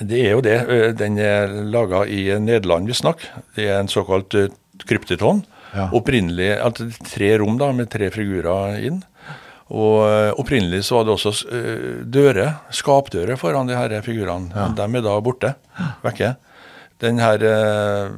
det 0.01 0.21
er 0.21 0.35
jo 0.35 0.43
det. 0.45 0.59
Eh, 0.69 0.91
Den 1.01 1.17
er 1.21 1.49
laga 1.73 2.03
i 2.05 2.27
Nederland, 2.41 2.93
visstnok. 2.93 3.25
Det 3.57 3.71
er 3.71 3.81
en 3.81 3.89
såkalt 3.89 4.37
eh, 4.37 4.53
kryptiton. 4.85 5.41
Ja. 5.75 5.87
Opprinnelig 5.95 6.51
altså 6.59 6.89
tre 7.07 7.37
rom 7.39 7.59
da, 7.61 7.71
med 7.77 7.91
tre 7.93 8.11
figurer 8.15 8.81
inn. 8.87 9.01
Og 9.71 10.03
eh, 10.03 10.33
Opprinnelig 10.41 10.85
så 10.89 10.99
var 10.99 11.07
det 11.07 11.15
også 11.15 11.33
eh, 11.55 12.05
dører, 12.11 12.55
skapdører 12.75 13.39
foran 13.39 13.71
de 13.71 13.79
her 13.79 13.95
figurene. 14.03 14.51
Ja. 14.55 14.69
De 14.75 14.87
er 14.99 15.05
da 15.07 15.19
borte. 15.23 15.55
Vekke. 16.03 16.35
Den 17.01 17.21
her 17.23 17.45
eh, 17.47 18.09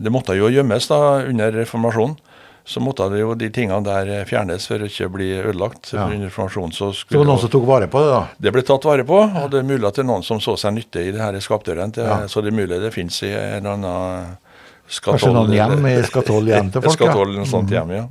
det, 0.00 0.12
måtte 0.12 0.36
jo 0.38 0.48
gjemmes 0.52 0.88
da 0.88 1.00
under 1.28 1.52
reformasjonen. 1.60 2.16
Så 2.64 2.80
måtte 2.80 3.10
det 3.12 3.18
jo 3.20 3.34
de 3.36 3.50
tingene 3.52 3.84
der 3.84 4.24
fjernes 4.24 4.64
for 4.70 4.80
å 4.80 4.86
ikke 4.88 5.10
bli 5.12 5.26
ødelagt. 5.36 5.90
Ja. 5.92 6.06
Under 6.08 6.30
reformasjonen 6.30 6.72
så 6.72 6.88
Så 6.94 7.02
skulle 7.02 7.20
var 7.20 7.28
noen 7.34 7.42
som 7.42 7.52
tok 7.52 7.66
vare 7.68 7.90
på 7.92 8.00
det, 8.00 8.08
da. 8.08 8.22
det 8.40 8.52
ble 8.56 8.62
tatt 8.64 8.88
vare 8.88 9.04
på, 9.04 9.18
og 9.20 9.50
det 9.52 9.60
er 9.60 9.68
mulig 9.68 9.84
at 9.84 9.98
det 9.98 10.06
er 10.06 10.08
noen 10.08 10.24
som 10.24 10.40
så 10.40 10.56
seg 10.56 10.72
nytte 10.78 11.04
i 11.04 11.12
det 11.12 11.20
her 11.20 11.36
skapdørene. 11.44 11.92
Ja. 12.00 12.22
Så 12.24 12.40
det 12.40 12.54
er 12.54 12.56
mulig 12.56 12.80
det 12.80 12.94
finnes 12.96 13.20
i 13.20 13.34
en 13.36 13.68
eller 13.68 13.76
annen 13.76 14.32
Kanskje 15.04 15.32
noen 15.32 15.52
hjem 15.54 15.86
i 15.88 15.94
skatoll 16.06 16.50
hjem 16.52 16.70
til 16.74 16.84
folk, 16.84 17.00
ja. 17.00 17.08
Skatoll, 17.08 17.34
ja. 17.38 17.46
sånt 17.48 17.72
hjem, 17.72 17.94
ja. 17.96 18.04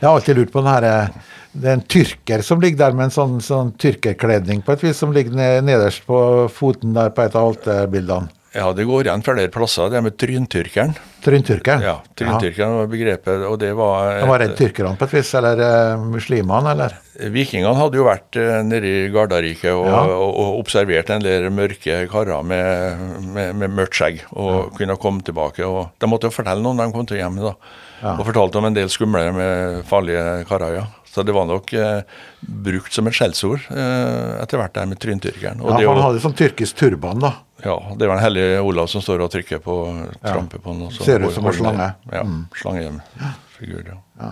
Jeg 0.00 0.08
har 0.08 0.14
alltid 0.14 0.38
lurt 0.38 0.52
på 0.54 0.62
den 0.62 0.70
her 0.70 0.86
eh, 0.88 1.16
Det 1.52 1.68
er 1.68 1.74
en 1.76 1.86
tyrker 1.92 2.44
som 2.46 2.60
ligger 2.62 2.78
der 2.86 2.94
med 2.96 3.08
en 3.08 3.14
sånn, 3.14 3.40
sånn 3.44 3.72
tyrkerkledning 3.80 4.62
på 4.64 4.76
et 4.76 4.84
vis, 4.86 5.00
som 5.02 5.12
ligger 5.12 5.34
nederst 5.66 6.06
på 6.06 6.20
foten 6.54 6.94
der 6.94 7.10
på 7.14 7.26
et 7.26 7.34
av 7.34 7.50
alterbildene. 7.50 8.30
Ja, 8.50 8.72
det 8.74 8.82
går 8.88 9.06
igjen 9.06 9.22
flere 9.22 9.46
plasser, 9.52 9.90
det 9.92 10.00
med 10.02 10.16
tryntyrkeren. 10.18 10.96
Tryntyrkeren? 11.22 11.84
Ja, 11.86 11.92
tryntyrkeren 12.18 12.72
var 12.80 12.88
begrepet, 12.90 13.44
og 13.46 13.58
det 13.62 13.68
var 13.78 14.08
Ja. 14.10 14.24
De 14.24 14.28
var 14.32 14.40
redd 14.42 14.56
tyrkerne 14.58 14.96
på 14.98 15.06
et 15.06 15.12
vis, 15.14 15.30
eller 15.38 15.60
eh, 15.62 16.02
muslimene, 16.02 16.72
eller? 16.72 16.96
Vikingene 17.30 17.76
hadde 17.78 18.00
jo 18.00 18.06
vært 18.08 18.34
nedi 18.34 18.66
nede 18.72 18.90
i 18.90 19.12
Gardariket 19.14 19.70
og, 19.70 19.86
Ja. 19.86 20.00
og, 20.16 20.34
og 20.34 20.58
observert 20.64 21.12
en 21.14 21.22
del 21.22 21.46
mørke 21.54 22.00
karer 22.10 22.42
med, 22.42 22.98
med, 23.36 23.54
med 23.60 23.70
mørkt 23.76 23.94
skjegg, 24.00 24.24
og 24.32 24.74
kunne 24.74 24.96
komme 24.98 25.22
tilbake. 25.22 25.62
og 25.62 25.92
De 26.00 26.10
måtte 26.10 26.26
jo 26.26 26.34
fortelle 26.34 26.64
noen 26.64 26.80
de 26.82 26.90
kom 26.92 27.06
til 27.06 27.22
hjemmet, 27.22 27.52
da. 27.52 27.54
Ja. 28.02 28.16
Og 28.16 28.24
fortalte 28.26 28.58
om 28.58 28.64
en 28.66 28.74
del 28.74 28.88
skumle 28.90 29.28
med 29.36 29.84
farlige 29.86 30.42
karer, 30.48 30.74
ja. 30.80 30.86
Så 31.10 31.24
det 31.26 31.34
var 31.34 31.46
nok 31.48 31.72
eh, 31.74 32.02
brukt 32.40 32.94
som 32.94 33.08
et 33.10 33.16
skjellsord 33.18 33.64
eh, 33.74 34.36
etter 34.44 34.60
hvert 34.60 34.76
der 34.76 34.86
med 34.86 35.00
tryntyrkeren. 35.02 35.62
Ja, 35.66 35.78
han 35.90 36.02
hadde 36.04 36.22
sånn 36.22 36.36
tyrkisk 36.38 36.78
turban, 36.78 37.18
da. 37.24 37.32
ja, 37.64 37.74
det 37.98 38.06
var 38.06 38.20
den 38.20 38.24
hellige 38.28 38.60
Olav 38.62 38.86
som 38.92 39.02
står 39.02 39.24
og 39.26 39.32
trykker 39.34 39.58
på, 39.64 39.80
tramper 40.22 40.62
på 40.62 40.76
den. 40.76 40.94
Ser 40.94 41.26
ut 41.26 41.34
som 41.34 41.50
en 41.50 41.56
slange. 41.56 41.88
slange. 42.06 42.30
Mm. 42.30 43.02
Ja, 43.18 43.32
slangefigur, 43.58 43.90
ja. 43.90 44.30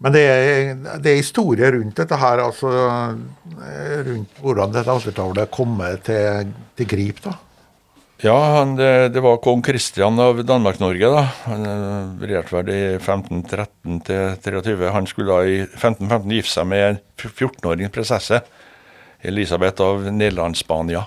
Men 0.00 0.14
det 0.16 0.20
er, 0.24 0.74
det 1.04 1.10
er 1.12 1.18
historie 1.18 1.68
rundt 1.74 1.98
dette 2.00 2.16
her, 2.16 2.40
altså 2.40 2.70
eh, 2.72 3.98
rundt 4.06 4.38
hvordan 4.40 4.72
dette 4.76 4.92
altertavlet 4.92 5.50
kommer 5.52 5.98
til, 6.04 6.52
til 6.76 6.88
Grip, 6.88 7.20
da. 7.24 7.34
Ja, 8.20 8.36
han, 8.58 8.74
det, 8.76 9.08
det 9.14 9.20
var 9.24 9.38
kong 9.40 9.62
Kristian 9.64 10.18
av 10.20 10.42
Danmark-Norge. 10.44 11.08
da. 11.08 11.22
Han 11.46 11.62
eh, 11.64 12.26
regjerte 12.28 12.52
vel 12.58 12.68
i 12.68 12.82
1513 12.98 14.02
til 14.04 14.34
23. 14.44 14.90
Han 14.92 15.08
skulle 15.08 15.32
da 15.32 15.46
i 15.48 15.62
1515 15.62 16.34
gifte 16.36 16.52
seg 16.52 16.68
med 16.68 16.84
en 16.84 17.00
14-åring 17.16 17.88
prinsesse, 17.94 18.42
Elisabeth 19.24 19.80
av 19.80 20.04
Nederland-Spania. 20.12 21.06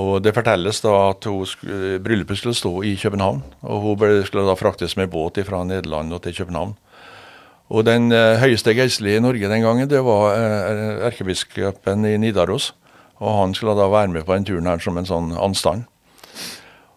Og 0.00 0.24
Det 0.24 0.32
fortelles 0.34 0.80
da 0.80 0.94
at 1.10 1.28
skulle, 1.28 2.00
bryllupet 2.00 2.40
skulle 2.40 2.56
stå 2.56 2.72
i 2.88 2.96
København. 2.96 3.44
og 3.60 3.84
Hun 3.84 4.24
skulle 4.24 4.48
da 4.48 4.56
fraktes 4.56 4.96
med 4.96 5.12
båt 5.12 5.44
fra 5.44 5.60
Nederland 5.62 6.12
og 6.12 6.22
til 6.24 6.40
København. 6.40 6.76
Og 7.68 7.84
Den 7.84 8.12
eh, 8.12 8.40
høyeste 8.40 8.72
geistlige 8.72 9.20
i 9.20 9.20
Norge 9.20 9.48
den 9.48 9.60
gangen, 9.60 9.88
det 9.88 10.00
var 10.00 10.32
eh, 10.40 11.04
erkebiskopen 11.04 12.08
i 12.08 12.16
Nidaros. 12.16 12.72
Og 13.20 13.42
Han 13.44 13.52
skulle 13.54 13.76
da 13.76 13.92
være 13.92 14.08
med 14.08 14.24
på 14.24 14.32
den 14.32 14.44
turen 14.48 14.66
her 14.66 14.80
som 14.80 14.96
en 14.96 15.04
sånn 15.04 15.36
anstand. 15.36 15.84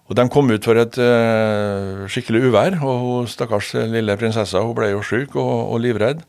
Og 0.08 0.15
De 0.15 0.24
kom 0.32 0.48
ut 0.48 0.63
for 0.63 0.80
et 0.80 1.00
uh, 1.04 2.06
skikkelig 2.08 2.48
uvær, 2.48 2.78
og 2.80 3.02
hun, 3.04 3.28
stakkars 3.28 3.74
lille 3.91 4.15
prinsessa 4.20 4.62
hun 4.63 4.76
ble 4.78 4.93
jo 4.93 5.02
syk 5.04 5.36
og, 5.36 5.74
og 5.74 5.82
livredd. 5.84 6.22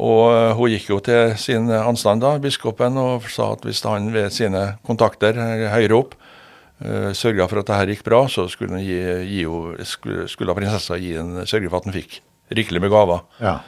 Og 0.00 0.22
uh, 0.32 0.52
Hun 0.56 0.72
gikk 0.72 0.88
jo 0.94 1.00
til 1.04 1.34
sin 1.36 1.68
anstand, 1.68 2.24
da, 2.24 2.38
biskopen, 2.40 2.96
og 2.96 3.28
sa 3.28 3.52
at 3.52 3.66
hvis 3.68 3.84
han 3.84 4.08
ved 4.14 4.32
sine 4.32 4.78
kontakter 4.86 5.36
eh, 5.36 5.68
høyere 5.74 5.98
opp 5.98 6.16
uh, 6.16 7.12
sørga 7.12 7.50
for 7.50 7.60
at 7.60 7.68
det 7.68 7.80
her 7.82 7.92
gikk 7.92 8.06
bra, 8.08 8.24
så 8.32 8.48
skulle, 8.48 8.80
gi, 8.80 8.98
gi 9.28 9.44
skulle, 9.84 10.24
skulle 10.32 10.56
prinsessa 10.56 10.96
gi 10.96 11.12
en, 11.20 11.42
sørge 11.44 11.68
for 11.68 11.82
at 11.82 11.90
han 11.90 12.00
fikk 12.00 12.22
rikelig 12.56 12.80
med 12.80 12.92
gaver. 12.92 13.24
Ja. 13.44 13.58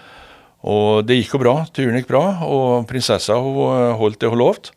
Og 0.64 1.04
det 1.04 1.18
gikk 1.18 1.37
jo 1.37 1.42
bra. 1.42 1.54
Turen 1.76 1.98
gikk 1.98 2.09
bra, 2.09 2.24
og 2.48 2.88
prinsessa 2.88 3.37
hun 3.37 3.61
eh, 3.74 3.92
holdt 4.00 4.22
det 4.22 4.33
hun 4.33 4.40
lovte. 4.40 4.72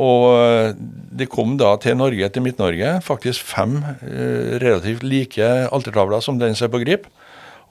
Og 0.00 0.26
eh, 0.38 0.74
det 1.20 1.28
kom 1.32 1.56
da 1.60 1.74
til 1.80 1.98
Norge, 2.00 2.28
til 2.32 2.44
Midt-Norge, 2.46 2.94
faktisk 3.04 3.44
fem 3.44 3.80
eh, 3.84 4.56
relativt 4.62 5.04
like 5.04 5.48
altertavler 5.68 6.24
som 6.24 6.38
den 6.40 6.56
som 6.56 6.68
er 6.68 6.72
på 6.72 6.80
Grip. 6.84 7.08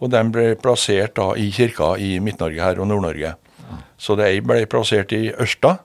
Og 0.01 0.11
de 0.13 0.21
ble 0.33 0.51
plassert 0.61 1.15
da 1.17 1.31
i 1.37 1.49
kirka 1.53 1.95
i 1.97 2.15
Midt-Norge 2.21 2.61
her 2.61 2.81
og 2.81 2.89
Nord-Norge. 2.89 3.35
Så 4.01 4.17
det 4.17 4.27
ei 4.27 4.41
ble 4.45 4.63
plassert 4.69 5.13
i 5.13 5.29
Ørsta, 5.31 5.77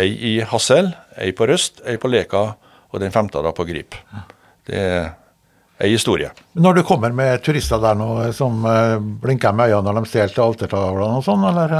ei 0.00 0.10
i 0.32 0.34
Hassel, 0.48 0.92
ei 1.20 1.32
på 1.36 1.48
Røst, 1.48 1.82
ei 1.88 1.98
på 2.00 2.08
Leka, 2.08 2.44
og 2.90 3.02
den 3.02 3.12
femte 3.14 3.42
da 3.44 3.52
på 3.54 3.66
Grip. 3.68 3.96
Det 4.66 4.76
er 4.76 5.10
ei 5.80 5.92
historie. 5.94 6.30
Når 6.60 6.80
du 6.80 6.82
kommer 6.88 7.12
med 7.16 7.40
turister 7.44 7.80
der 7.80 7.96
nå 7.96 8.30
som 8.36 8.64
eh, 8.68 8.96
blinker 9.00 9.54
med 9.56 9.72
øynene 9.72 9.94
når 9.94 10.04
de 10.04 10.12
stjeler 10.12 10.34
til 10.34 10.44
altertavlene 10.44 11.20
og 11.20 11.24
sånn, 11.24 11.46
eller? 11.52 11.76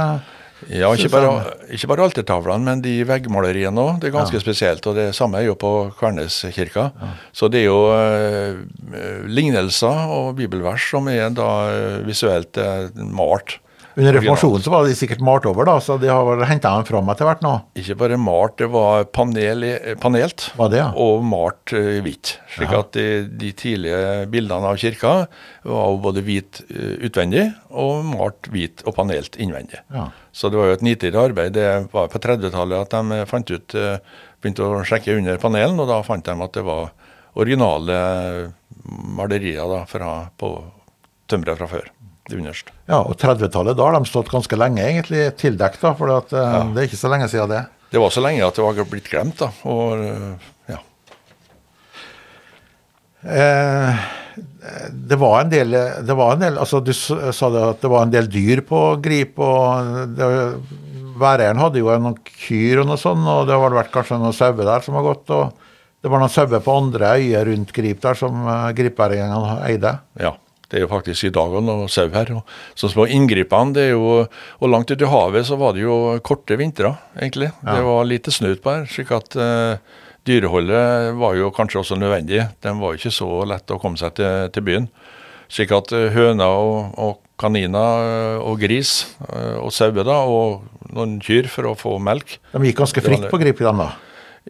Eh? 0.67 0.79
Ja, 0.81 0.91
ikke 0.93 1.11
bare, 1.13 1.55
ikke 1.73 1.89
bare 1.91 2.05
altertavlene, 2.09 2.65
men 2.67 2.83
de 2.83 2.95
veggmaleriene 3.07 3.81
òg. 3.81 4.01
Det 4.01 4.11
er 4.11 4.15
ganske 4.17 4.39
ja. 4.39 4.43
spesielt. 4.43 4.87
Og 4.87 4.97
det 4.99 5.09
samme 5.17 5.41
er 5.41 5.49
jo 5.49 5.57
på 5.59 5.73
Kverneskirka. 5.99 6.89
Ja. 6.91 7.11
Så 7.35 7.49
det 7.51 7.63
er 7.63 7.69
jo 7.69 7.81
eh, 7.95 9.25
lignelser 9.29 10.05
og 10.11 10.35
bibelvers 10.39 10.89
som 10.93 11.09
er 11.11 11.29
da 11.35 11.51
visuelt 12.07 12.59
eh, 12.61 12.89
malt. 13.09 13.59
Under 13.95 14.13
reformasjonen 14.15 14.63
så 14.63 14.71
var 14.71 14.87
de 14.87 14.95
sikkert 14.95 15.23
malt 15.25 15.45
over, 15.49 15.67
da, 15.67 15.75
så 15.83 15.97
de 15.99 16.07
har 16.11 16.23
vel 16.27 16.43
henta 16.47 16.71
dem 16.77 16.85
fram 16.87 17.09
etter 17.11 17.27
hvert 17.27 17.43
nå? 17.43 17.51
Ikke 17.79 17.97
bare 17.99 18.19
malt, 18.21 18.55
det 18.61 18.69
var 18.71 19.03
panel, 19.11 19.65
panelt 20.01 20.47
var 20.59 20.71
det, 20.71 20.79
ja? 20.79 20.87
og 20.95 21.25
malt 21.27 21.73
uh, 21.75 21.99
hvitt. 22.05 22.37
Slik 22.55 22.71
ja. 22.71 22.81
at 22.85 22.95
de, 22.95 23.05
de, 23.41 23.51
tidlige 23.57 24.01
bildene 24.31 24.71
av 24.71 24.79
kirka 24.79 25.13
var 25.67 25.99
både 26.03 26.23
hvit 26.27 26.63
uh, 26.71 26.95
utvendig 27.07 27.49
og 27.69 28.07
malt 28.13 28.51
hvit 28.53 28.85
og 28.87 28.95
panelt 28.95 29.35
innvendig. 29.41 29.83
Ja. 29.91 30.07
Så 30.31 30.51
det 30.51 30.61
var 30.61 30.71
jo 30.71 30.79
et 30.79 30.87
nitid 30.87 31.17
arbeid. 31.19 31.57
Det 31.59 31.69
var 31.91 32.11
på 32.11 32.21
30-tallet 32.23 32.87
at 32.87 32.95
de 32.95 33.23
fant 33.27 33.51
ut, 33.51 33.79
begynte 34.39 34.67
å 34.67 34.83
sjekke 34.87 35.17
under 35.19 35.41
panelen, 35.41 35.79
og 35.83 35.91
da 35.91 35.99
fant 36.07 36.23
de 36.23 36.37
at 36.47 36.55
det 36.55 36.63
var 36.63 36.93
originale 37.39 37.97
malerier 39.19 39.67
da, 39.67 39.83
fra, 39.87 40.13
på 40.39 40.55
tømmeret 41.27 41.59
fra 41.59 41.67
før 41.71 41.91
det 42.31 42.39
underst. 42.39 42.71
Ja, 42.87 43.01
og 43.01 43.19
30-tallet, 43.19 43.77
da 43.77 43.87
har 43.87 43.99
de 43.99 44.09
stått 44.09 44.31
ganske 44.31 44.57
lenge 44.59 44.83
egentlig 44.87 45.27
tildekt, 45.39 45.83
da, 45.83 45.93
for 45.99 46.15
at, 46.15 46.33
uh, 46.33 46.41
ja. 46.41 46.63
det 46.71 46.83
er 46.83 46.89
ikke 46.89 47.03
så 47.03 47.11
lenge 47.11 47.29
siden 47.31 47.51
det. 47.51 47.65
Det 47.91 47.99
var 47.99 48.13
så 48.15 48.23
lenge 48.23 48.47
at 48.47 48.55
det 48.55 48.63
var 48.63 48.87
blitt 48.87 49.11
glemt, 49.11 49.41
da. 49.41 49.51
Og, 49.67 50.05
ja. 50.71 50.79
Eh, 53.21 54.05
det 54.91 55.17
var 55.19 55.41
en 55.41 55.51
del, 55.51 55.75
det 56.07 56.15
var 56.15 56.33
en 56.33 56.41
del 56.41 56.55
altså 56.57 56.79
Du 56.81 56.89
sa 56.95 57.49
det 57.53 57.61
at 57.61 57.83
det 57.83 57.89
var 57.91 58.05
en 58.05 58.13
del 58.13 58.29
dyr 58.31 58.63
på 58.65 58.79
Grip. 59.03 59.39
og 59.43 60.07
det, 60.15 60.29
Væreieren 61.21 61.59
hadde 61.61 61.81
jo 61.81 61.91
noen 62.01 62.15
kyr 62.25 62.81
og 62.81 62.87
noe 62.89 62.97
sånt, 62.97 63.27
og 63.27 63.43
det 63.49 63.57
har 63.59 63.75
vært 63.75 63.91
kanskje 63.93 64.17
noen 64.21 64.33
sauer 64.33 64.63
der 64.63 64.85
som 64.85 64.95
har 64.97 65.05
gått. 65.05 65.29
og 65.35 65.51
Det 66.01 66.09
var 66.09 66.23
noen 66.23 66.33
sauer 66.33 66.63
på 66.63 66.77
andre 66.79 67.11
øyer 67.19 67.51
rundt 67.51 67.75
Grip 67.75 68.01
der 68.01 68.17
som 68.17 68.47
uh, 68.47 68.71
gripværingene 68.77 69.59
eide. 69.67 69.97
Ja. 70.21 70.33
Det 70.71 70.79
er 70.79 70.85
jo 70.85 70.91
faktisk 70.91 71.27
i 71.27 71.33
dag 71.35 71.57
noe 71.67 71.89
sau 71.91 72.07
her. 72.13 72.29
Og 72.39 72.79
så 72.79 72.87
små 72.91 73.03
inngripene, 73.11 73.75
det 73.75 73.89
er 73.89 73.91
jo, 73.91 74.21
og 74.23 74.71
langt 74.71 74.91
ute 74.91 75.03
i 75.03 75.09
havet 75.11 75.49
så 75.49 75.57
var 75.59 75.75
det 75.75 75.83
jo 75.83 75.97
korte 76.23 76.55
vintre, 76.59 76.93
egentlig. 77.17 77.49
Ja. 77.59 77.75
Det 77.75 77.87
var 77.89 78.07
lite 78.07 78.31
snø 78.31 78.53
på 78.55 78.77
her. 78.77 78.85
slik 78.87 79.11
at 79.15 79.35
uh, 79.35 79.75
dyreholdet 80.27 81.17
var 81.19 81.35
jo 81.35 81.51
kanskje 81.55 81.81
også 81.81 81.97
nødvendig. 81.99 82.45
Den 82.63 82.79
var 82.79 82.93
jo 82.93 83.01
ikke 83.01 83.17
så 83.17 83.29
lett 83.51 83.73
å 83.75 83.79
komme 83.83 83.99
seg 83.99 84.15
til, 84.21 84.47
til 84.55 84.65
byen. 84.69 84.87
Slik 85.51 85.73
at 85.75 85.91
uh, 85.91 86.07
høner 86.15 86.55
og, 86.55 86.95
og, 86.95 87.19
kaniner 87.41 88.05
uh, 88.05 88.43
og 88.45 88.59
gris 88.61 89.09
og 89.25 89.71
sauer 89.73 90.05
og 90.13 90.61
noen 90.93 91.15
kyr 91.25 91.47
for 91.49 91.71
å 91.71 91.75
få 91.75 91.95
melk. 91.99 92.37
De 92.53 92.63
gikk 92.69 92.79
ganske 92.83 93.03
fritt 93.03 93.27
på 93.31 93.41
grip, 93.41 93.59
da? 93.65 93.89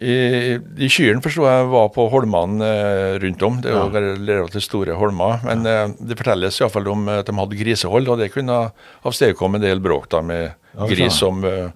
I, 0.00 0.56
i 0.80 0.88
Kyrne 0.88 1.20
forsto 1.20 1.44
jeg 1.44 1.64
var 1.68 1.90
på 1.92 2.06
holmene 2.08 2.64
eh, 2.64 3.16
rundt 3.20 3.42
om. 3.44 3.58
Det 3.60 3.68
er 3.68 3.76
jo 3.76 3.90
ja. 3.92 4.04
relativt 4.16 4.64
store 4.64 4.96
holmer. 4.96 5.42
Men 5.44 5.68
ja. 5.68 5.82
eh, 5.84 5.96
det 6.00 6.16
fortelles 6.16 6.60
iallfall 6.62 6.88
om 6.94 7.10
at 7.12 7.28
de 7.28 7.36
hadde 7.36 7.58
grisehold, 7.60 8.08
og 8.08 8.22
det 8.22 8.30
kunne 8.32 8.62
avstedkomme 9.04 9.60
en 9.60 9.66
del 9.66 9.82
bråk 9.84 10.08
da 10.14 10.22
med 10.24 10.46
ja, 10.48 10.88
gris 10.88 11.20
som 11.20 11.44
eh, 11.44 11.68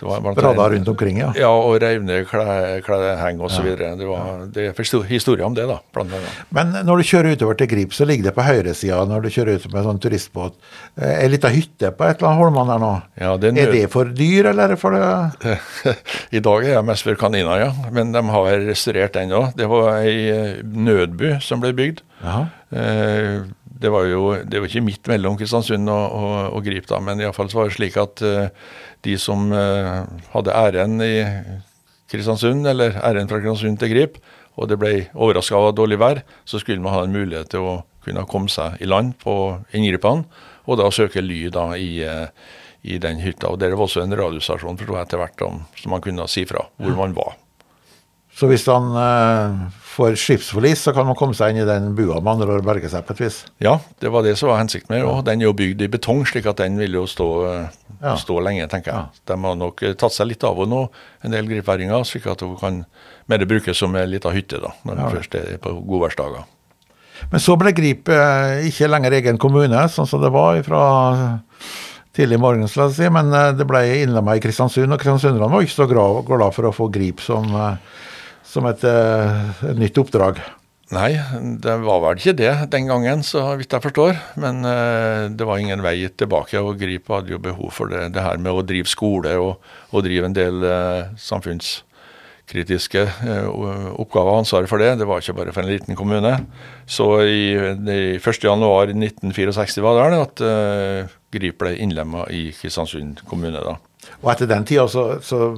Sprada 0.00 0.68
rundt 0.72 0.88
omkring, 0.88 1.18
ja. 1.20 1.30
Ja, 1.36 1.50
og 1.52 1.76
revne 1.82 2.22
klesheng 2.26 3.40
osv. 3.44 3.66
Ja. 3.68 3.90
Det, 3.98 4.08
var, 4.08 4.44
det 4.54 4.66
er 4.70 5.04
historie 5.10 5.44
om 5.44 5.56
det, 5.56 5.66
da. 5.68 5.78
Blant 5.94 6.14
annet. 6.16 6.40
Men 6.56 6.72
når 6.86 7.02
du 7.02 7.08
kjører 7.10 7.36
utover 7.36 7.58
til 7.60 7.70
Grip, 7.70 7.94
så 7.96 8.06
ligger 8.08 8.30
det 8.30 8.34
på 8.36 8.46
høyresida 8.46 9.02
når 9.08 9.26
du 9.26 9.30
kjører 9.34 9.60
ut 9.60 9.68
med 9.74 9.86
sånn 9.86 10.02
turistbåt, 10.02 10.56
ei 11.00 11.12
eh, 11.26 11.28
lita 11.32 11.52
hytte 11.52 11.92
på 11.96 12.08
et 12.08 12.18
eller 12.18 12.30
annet 12.30 12.42
holmene 12.44 12.72
der 12.72 12.82
nå. 12.84 12.92
Ja, 13.20 13.36
det 13.40 13.52
er, 13.52 13.62
er, 13.66 13.76
det 13.76 13.92
for 13.92 14.10
dyr, 14.16 14.50
eller 14.52 14.68
er 14.68 14.74
det 14.74 14.80
for 14.80 14.96
det 14.96 15.56
I 16.38 16.44
dag 16.44 16.66
er 16.66 16.76
jeg 16.78 16.88
mest 16.90 17.06
for 17.06 17.20
kaniner, 17.20 17.66
ja. 17.66 17.70
Men 17.94 18.14
de 18.16 18.24
har 18.32 18.50
restaurert 18.66 19.16
den 19.18 19.36
òg. 19.36 19.52
Det 19.58 19.68
var 19.70 20.00
ei 20.00 20.60
nødby 20.64 21.36
som 21.44 21.62
ble 21.62 21.74
bygd. 21.76 22.04
Aha. 22.24 22.46
Eh, 22.70 23.40
det 23.80 23.88
var 23.88 24.04
jo 24.04 24.34
det 24.44 24.60
var 24.60 24.68
ikke 24.68 24.84
midt 24.84 25.08
mellom 25.08 25.38
Kristiansund 25.40 25.88
og, 25.88 26.16
og, 26.20 26.34
og 26.58 26.64
Grip, 26.66 26.86
da, 26.90 27.00
men 27.02 27.22
iallfall 27.22 27.48
var 27.54 27.70
det 27.70 27.76
slik 27.78 27.96
at 28.00 28.22
de 29.06 29.16
som 29.20 29.50
eh, 29.52 30.02
hadde 30.34 30.56
æren 30.56 31.00
i 31.04 31.14
Kristiansund, 32.10 32.66
eller 32.66 32.98
æren 32.98 33.30
fra 33.30 33.40
Kristiansund 33.40 33.80
til 33.80 33.92
Grip, 33.94 34.18
og 34.60 34.68
det 34.68 34.78
ble 34.80 34.94
overraska 35.14 35.56
av 35.56 35.74
dårlig 35.78 36.00
vær, 36.00 36.22
så 36.44 36.60
skulle 36.60 36.82
man 36.82 36.94
ha 36.96 37.04
en 37.06 37.14
mulighet 37.14 37.52
til 37.54 37.64
å 37.64 37.76
kunne 38.04 38.26
komme 38.28 38.50
seg 38.52 38.80
i 38.82 38.88
land 38.88 39.14
på 39.22 39.34
inngripene, 39.76 40.26
og 40.68 40.80
da 40.80 40.88
søke 40.92 41.22
ly 41.24 41.46
da 41.52 41.70
i, 41.76 42.02
eh, 42.04 42.26
i 42.82 42.98
den 42.98 43.20
hytta. 43.20 43.48
Og 43.50 43.58
Der 43.58 43.74
var 43.74 43.86
også 43.86 44.02
en 44.02 44.16
radiostasjon 44.16 44.78
forstod 44.78 44.96
jeg 44.96 45.08
etter 45.08 45.22
hvert 45.22 45.46
som 45.76 45.90
man 45.90 46.00
kunne 46.04 46.28
si 46.28 46.44
fra 46.44 46.66
hvor 46.76 46.96
man 46.96 47.16
var. 47.16 47.36
Så 48.40 48.48
hvis 48.48 48.62
han 48.72 48.86
eh, 48.96 49.56
får 49.90 50.14
skipsforlis, 50.16 50.86
så 50.86 50.94
kan 50.96 51.04
man 51.04 51.16
komme 51.18 51.36
seg 51.36 51.52
inn 51.52 51.60
i 51.60 51.66
den 51.68 51.90
bua 51.96 52.22
med 52.22 52.30
andre 52.32 52.54
og 52.56 52.64
berge 52.64 52.88
seg 52.88 53.04
på 53.04 53.12
et 53.12 53.18
vis? 53.26 53.42
Ja, 53.60 53.74
det 54.00 54.08
var 54.14 54.24
det 54.24 54.32
som 54.40 54.48
var 54.48 54.62
hensikten 54.62 54.94
med 54.94 55.04
og 55.04 55.26
Den 55.26 55.42
er 55.42 55.50
jo 55.50 55.56
bygd 55.58 55.84
i 55.84 55.90
betong, 55.92 56.22
slik 56.28 56.48
at 56.48 56.62
den 56.62 56.78
vil 56.80 56.96
jo 56.96 57.02
stå, 57.10 57.28
ja. 57.98 58.14
stå 58.16 58.38
lenge, 58.46 58.64
tenker 58.72 58.94
jeg. 58.94 59.10
Ja. 59.10 59.26
De 59.28 59.36
har 59.44 59.58
nok 59.60 59.84
eh, 59.84 59.92
tatt 60.00 60.16
seg 60.16 60.30
litt 60.30 60.46
av 60.48 60.56
henne 60.56 60.72
nå, 60.72 60.86
en 61.20 61.36
del 61.36 61.52
gripværinger, 61.52 62.06
slik 62.08 62.30
at 62.32 62.46
hun 62.46 62.56
kan 62.62 62.80
mer 63.28 63.44
brukes 63.50 63.76
som 63.76 64.00
ei 64.00 64.06
lita 64.08 64.32
hytte 64.32 64.62
da, 64.64 64.72
når 64.88 65.04
ja. 65.04 65.12
først 65.18 65.38
er 65.42 65.60
på 65.60 65.76
godværsdager. 65.92 66.48
Men 67.28 67.44
så 67.44 67.60
ble 67.60 67.76
Grip 67.76 68.08
eh, 68.08 68.64
ikke 68.72 68.88
lenger 68.88 69.20
egen 69.20 69.40
kommune, 69.42 69.84
sånn 69.92 70.08
som 70.08 70.24
det 70.24 70.32
var 70.32 70.64
fra 70.64 70.82
tidlig 72.16 72.40
morgen, 72.40 72.64
skal 72.72 72.88
jeg 72.88 73.02
si, 73.02 73.12
men 73.12 73.28
eh, 73.36 73.52
det 73.58 73.68
ble 73.68 73.84
innlemma 74.00 74.40
i 74.40 74.40
Kristiansund, 74.40 74.88
og 74.88 75.02
kristiansunderne 75.02 75.52
var 75.52 75.68
ikke 75.68 75.82
så 75.82 75.90
glad 75.92 76.54
for 76.56 76.70
å 76.70 76.72
få 76.72 76.88
Grip 76.88 77.20
som 77.20 77.52
som 78.46 78.66
et, 78.70 78.84
eh, 78.84 79.68
et 79.70 79.78
nytt 79.78 79.98
oppdrag? 80.00 80.40
Nei, 80.90 81.12
det 81.62 81.76
var 81.84 82.00
vel 82.02 82.18
ikke 82.18 82.32
det 82.34 82.50
den 82.72 82.88
gangen, 82.90 83.20
så 83.22 83.44
vidt 83.60 83.70
jeg 83.70 83.84
forstår. 83.84 84.16
Men 84.42 84.64
eh, 84.66 85.28
det 85.30 85.46
var 85.46 85.60
ingen 85.62 85.84
vei 85.84 86.08
tilbake. 86.08 86.58
Og 86.58 86.80
Grip 86.80 87.06
hadde 87.14 87.30
jo 87.30 87.38
behov 87.42 87.70
for 87.76 87.92
det, 87.92 88.08
det 88.16 88.24
her 88.24 88.42
med 88.42 88.50
å 88.50 88.64
drive 88.66 88.90
skole 88.90 89.36
og, 89.38 89.62
og 89.94 90.02
drive 90.02 90.26
en 90.26 90.34
del 90.34 90.66
eh, 90.66 91.12
samfunnskritiske 91.14 93.04
eh, 93.06 93.46
oppgaver 94.02 94.32
og 94.32 94.40
ansvaret 94.42 94.72
for 94.72 94.82
det. 94.82 94.96
Det 94.98 95.06
var 95.06 95.22
ikke 95.22 95.36
bare 95.38 95.54
for 95.54 95.62
en 95.62 95.70
liten 95.70 95.98
kommune. 95.98 96.34
Så 96.90 97.06
i, 97.22 97.54
i 97.54 98.18
1.1.1964 98.18 99.86
var 99.86 100.10
det 100.10 100.24
at 100.24 100.44
Grip 101.30 101.62
ble 101.62 101.76
innlemma 101.78 102.26
i 102.34 102.48
Kristiansund 102.50 103.22
kommune. 103.30 103.62
da. 103.62 103.78
Og 104.20 104.30
etter 104.32 104.48
den 104.48 104.64
tida 104.68 104.86
så, 104.90 105.04
så 105.24 105.50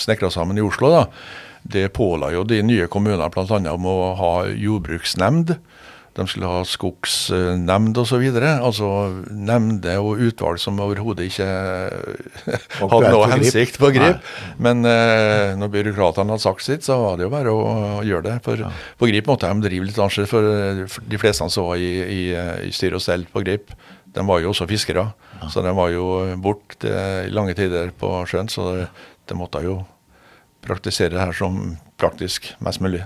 snekra 0.00 0.30
sammen 0.32 0.56
i 0.56 0.64
Oslo, 0.64 0.88
da, 0.94 1.02
det 1.64 1.88
påla 1.96 2.30
jo 2.34 2.44
de 2.44 2.60
nye 2.64 2.88
kommunene 2.92 3.30
bl.a. 3.32 3.58
om 3.72 3.88
å 3.88 3.98
ha 4.18 4.34
jordbruksnemnd. 4.52 5.56
De 6.14 6.24
skulle 6.30 6.46
ha 6.46 6.60
skogsnemnd 6.68 7.96
osv. 7.98 8.22
Altså 8.38 8.88
nemnder 9.34 9.98
og 9.98 10.20
utvalg 10.22 10.60
som 10.62 10.78
overhodet 10.84 11.26
ikke 11.26 11.48
hadde 12.92 13.10
noe 13.10 13.30
hensikt 13.32 13.80
på 13.82 13.90
grip. 13.96 14.28
Men 14.62 14.86
eh, 14.86 15.56
når 15.58 15.72
byråkratene 15.72 16.36
hadde 16.36 16.44
sagt 16.44 16.62
sitt, 16.66 16.86
så 16.86 17.00
var 17.00 17.18
det 17.18 17.26
jo 17.26 17.32
bare 17.32 17.54
å, 17.54 17.64
gjøre 18.06 18.28
det. 18.28 18.36
For 18.46 18.62
ja. 18.62 18.70
på 19.00 19.08
Grip 19.10 19.32
måtte 19.32 19.50
de 19.50 19.66
drive 19.66 19.88
litt 19.88 19.98
annerledes. 19.98 20.30
For 20.30 21.02
de 21.10 21.20
fleste 21.20 21.48
som 21.50 21.66
var 21.72 21.82
i, 21.82 21.90
i, 22.04 22.22
i 22.68 22.70
styre 22.74 23.00
og 23.00 23.02
stell 23.02 23.26
på 23.32 23.42
Grip, 23.42 23.74
de 24.14 24.26
var 24.28 24.44
jo 24.44 24.52
også 24.52 24.68
fiskere. 24.70 25.08
Ja. 25.40 25.50
Så 25.50 25.66
de 25.66 25.74
var 25.74 25.90
jo 25.90 26.06
borte 26.44 26.94
i 27.24 27.34
lange 27.34 27.56
tider 27.58 27.90
på 27.98 28.20
sjøen. 28.30 28.52
Så 28.52 28.84
de 28.84 29.40
måtte 29.40 29.64
jo 29.66 29.80
praktisere 30.66 31.14
det 31.16 31.22
her 31.22 31.36
som 31.36 31.76
praktisk 32.00 32.50
mest 32.64 32.82
mulig. 32.84 33.04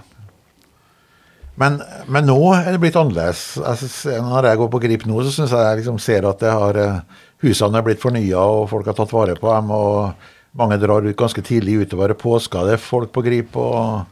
Men, 1.58 1.80
men, 2.06 2.28
nå 2.28 2.38
er 2.54 2.70
det 2.70 2.80
blitt 2.82 2.96
annerledes. 2.98 3.56
Altså, 3.58 4.14
når 4.22 4.46
jeg 4.46 4.60
går 4.60 4.68
på 4.70 4.80
Grip 4.84 5.06
nå, 5.10 5.22
så 5.26 5.32
syns 5.34 5.54
jeg 5.54 5.64
jeg 5.66 5.80
liksom 5.80 5.96
ser 6.02 6.28
at 6.28 6.44
har, 6.46 6.78
eh, 6.78 7.24
husene 7.42 7.80
er 7.80 7.86
blitt 7.86 8.02
fornya, 8.02 8.38
og 8.38 8.68
folk 8.70 8.86
har 8.86 8.94
tatt 8.98 9.14
vare 9.14 9.34
på 9.38 9.50
dem. 9.50 9.72
og 9.74 10.28
Mange 10.58 10.78
drar 10.80 11.04
ut 11.04 11.18
ganske 11.18 11.42
tidlig 11.44 11.80
utover 11.82 12.14
påska. 12.18 12.62
Det 12.66 12.78
er 12.78 12.82
folk 12.82 13.10
på 13.14 13.24
Grip. 13.26 13.58
og... 13.58 14.06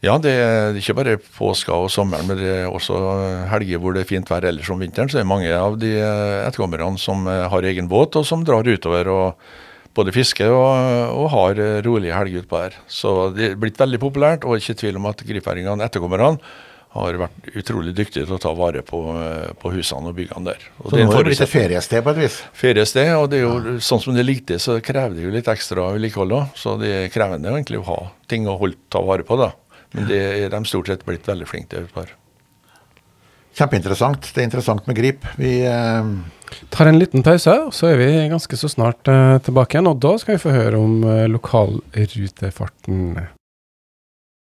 Ja, 0.00 0.14
det 0.16 0.30
er 0.32 0.78
ikke 0.80 0.94
bare 0.96 1.18
påska 1.20 1.74
og 1.76 1.90
sommeren, 1.92 2.30
men 2.30 2.38
det 2.40 2.52
er 2.62 2.70
også 2.70 2.96
helger 3.50 3.82
hvor 3.82 3.92
det 3.92 4.06
er 4.06 4.08
fint 4.08 4.30
vær 4.30 4.46
ellers 4.48 4.70
om 4.72 4.80
vinteren. 4.80 5.10
Så 5.10 5.18
er 5.18 5.26
det 5.26 5.28
mange 5.28 5.50
av 5.52 5.76
de 5.82 5.90
eh, 5.98 6.46
etterkommerne 6.46 6.94
som 6.98 7.26
eh, 7.28 7.48
har 7.52 7.68
egen 7.68 7.90
båt, 7.90 8.16
og 8.16 8.24
som 8.24 8.46
drar 8.46 8.64
utover. 8.70 9.10
og 9.12 9.50
både 9.96 10.14
fiske 10.14 10.46
og, 10.46 10.70
og 11.18 11.30
har 11.34 11.60
rolige 11.86 12.16
helger 12.16 12.44
utpå 12.44 12.64
her. 12.64 12.80
Så 12.90 13.30
det 13.36 13.52
er 13.52 13.60
blitt 13.60 13.80
veldig 13.80 14.00
populært, 14.02 14.46
og 14.46 14.60
ikke 14.60 14.78
tvil 14.82 15.00
om 15.00 15.08
at 15.10 15.22
gripværingene, 15.26 15.86
etterkommerne, 15.86 16.36
har 16.90 17.14
vært 17.20 17.52
utrolig 17.54 17.92
dyktige 17.94 18.26
til 18.26 18.34
å 18.34 18.40
ta 18.42 18.50
vare 18.58 18.80
på, 18.82 18.98
på 19.62 19.70
husene 19.76 20.10
og 20.10 20.16
byggene 20.16 20.48
der. 20.48 20.64
Og 20.80 20.88
så 20.88 20.98
det 20.98 21.04
nå 21.06 21.12
er 21.14 21.20
det 21.20 21.28
blitt 21.28 21.42
et 21.44 21.52
feriested 21.52 22.02
på 22.02 22.14
et 22.14 22.18
vis? 22.24 22.38
Feriested, 22.58 23.10
og 23.14 23.28
det 23.30 23.38
er 23.38 23.44
jo 23.44 23.74
sånn 23.86 24.02
som 24.02 24.16
det 24.16 24.24
likte, 24.26 24.58
så 24.62 24.80
krever 24.82 25.14
det 25.14 25.28
jo 25.28 25.34
litt 25.34 25.50
ekstra 25.52 25.92
vedlikehold 25.94 26.34
òg. 26.40 26.56
Så 26.58 26.74
det 26.80 26.90
er 26.96 27.12
krevende 27.14 27.52
egentlig 27.52 27.78
å 27.78 27.86
ha 27.92 28.00
ting 28.30 28.50
å 28.50 28.58
holde, 28.58 28.80
ta 28.90 29.04
vare 29.06 29.26
på, 29.26 29.38
da. 29.38 29.52
Men 29.94 30.10
det 30.10 30.18
er 30.40 30.50
de 30.50 30.60
stort 30.66 30.90
sett 30.90 31.06
blitt 31.06 31.30
veldig 31.30 31.46
flinke 31.50 31.78
til. 31.78 32.10
Kjempeinteressant. 33.58 34.26
Det 34.34 34.42
er 34.42 34.50
interessant 34.50 34.90
med 34.90 34.98
grip. 34.98 35.30
Vi 35.38 35.60
eh... 35.70 36.12
tar 36.70 36.90
en 36.90 37.00
liten 37.00 37.24
pause, 37.26 37.56
og 37.66 37.74
så 37.76 37.90
er 37.90 38.00
vi 38.00 38.08
ganske 38.32 38.56
så 38.60 38.70
snart 38.70 39.10
uh, 39.10 39.38
tilbake 39.44 39.76
igjen. 39.76 39.90
Og 39.90 40.00
da 40.02 40.16
skal 40.20 40.36
vi 40.36 40.44
få 40.44 40.54
høre 40.54 40.80
om 40.80 41.04
uh, 41.04 41.26
lokalrutefarten. 41.30 43.20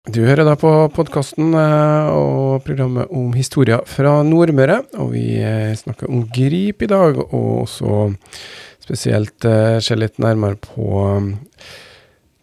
Du 0.07 0.21
hører 0.23 0.45
da 0.47 0.53
på 0.55 0.69
podkasten 0.95 1.51
uh, 1.51 2.07
og 2.15 2.63
programmet 2.63 3.11
om 3.11 3.33
historier 3.35 3.81
fra 3.91 4.21
Nordmøre. 4.23 4.79
Og 5.03 5.11
vi 5.11 5.25
eh, 5.43 5.73
snakker 5.75 6.07
om 6.07 6.23
grip 6.31 6.85
i 6.85 6.87
dag, 6.87 7.19
og 7.25 7.65
også 7.65 8.13
spesielt 8.85 9.43
eh, 9.43 9.81
ser 9.83 9.99
litt 9.99 10.15
nærmere 10.23 10.55
på 10.63 11.19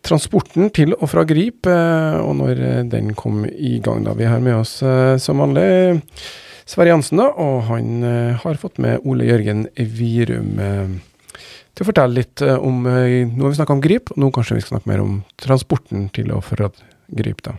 transporten 0.05 0.69
til 0.77 0.93
og 0.99 1.09
fra 1.09 1.25
Grip, 1.25 1.65
og 1.65 2.35
når 2.37 2.59
den 2.93 3.15
kom 3.17 3.47
i 3.49 3.79
gang. 3.81 4.05
da. 4.05 4.13
Vi 4.13 4.29
har 4.29 4.45
med 4.45 4.59
oss 4.59 4.75
som 5.25 5.41
vanlig 5.41 5.65
Sverre 6.65 6.95
Jansen, 6.95 7.21
da, 7.21 7.27
og 7.37 7.67
han 7.69 8.01
uh, 8.01 8.41
har 8.41 8.61
fått 8.61 8.81
med 8.81 9.05
Ole 9.05 9.27
Jørgen 9.29 9.67
Virum 9.77 10.55
uh, 10.57 10.95
til 11.77 11.85
å 11.85 11.89
fortelle 11.91 12.23
litt 12.23 12.41
uh, 12.41 12.57
om 12.57 12.87
Nå 12.87 13.45
har 13.45 13.53
vi 13.53 13.59
snakka 13.59 13.77
om 13.77 13.83
Grip, 13.85 14.15
og 14.15 14.23
nå 14.23 14.31
kanskje 14.33 14.57
vi 14.57 14.65
skal 14.65 14.79
snakke 14.79 14.93
mer 14.95 15.03
om 15.05 15.19
transporten 15.41 16.09
til 16.17 16.33
og 16.33 16.41
fra 16.47 16.71
Grip. 17.13 17.45
da. 17.45 17.59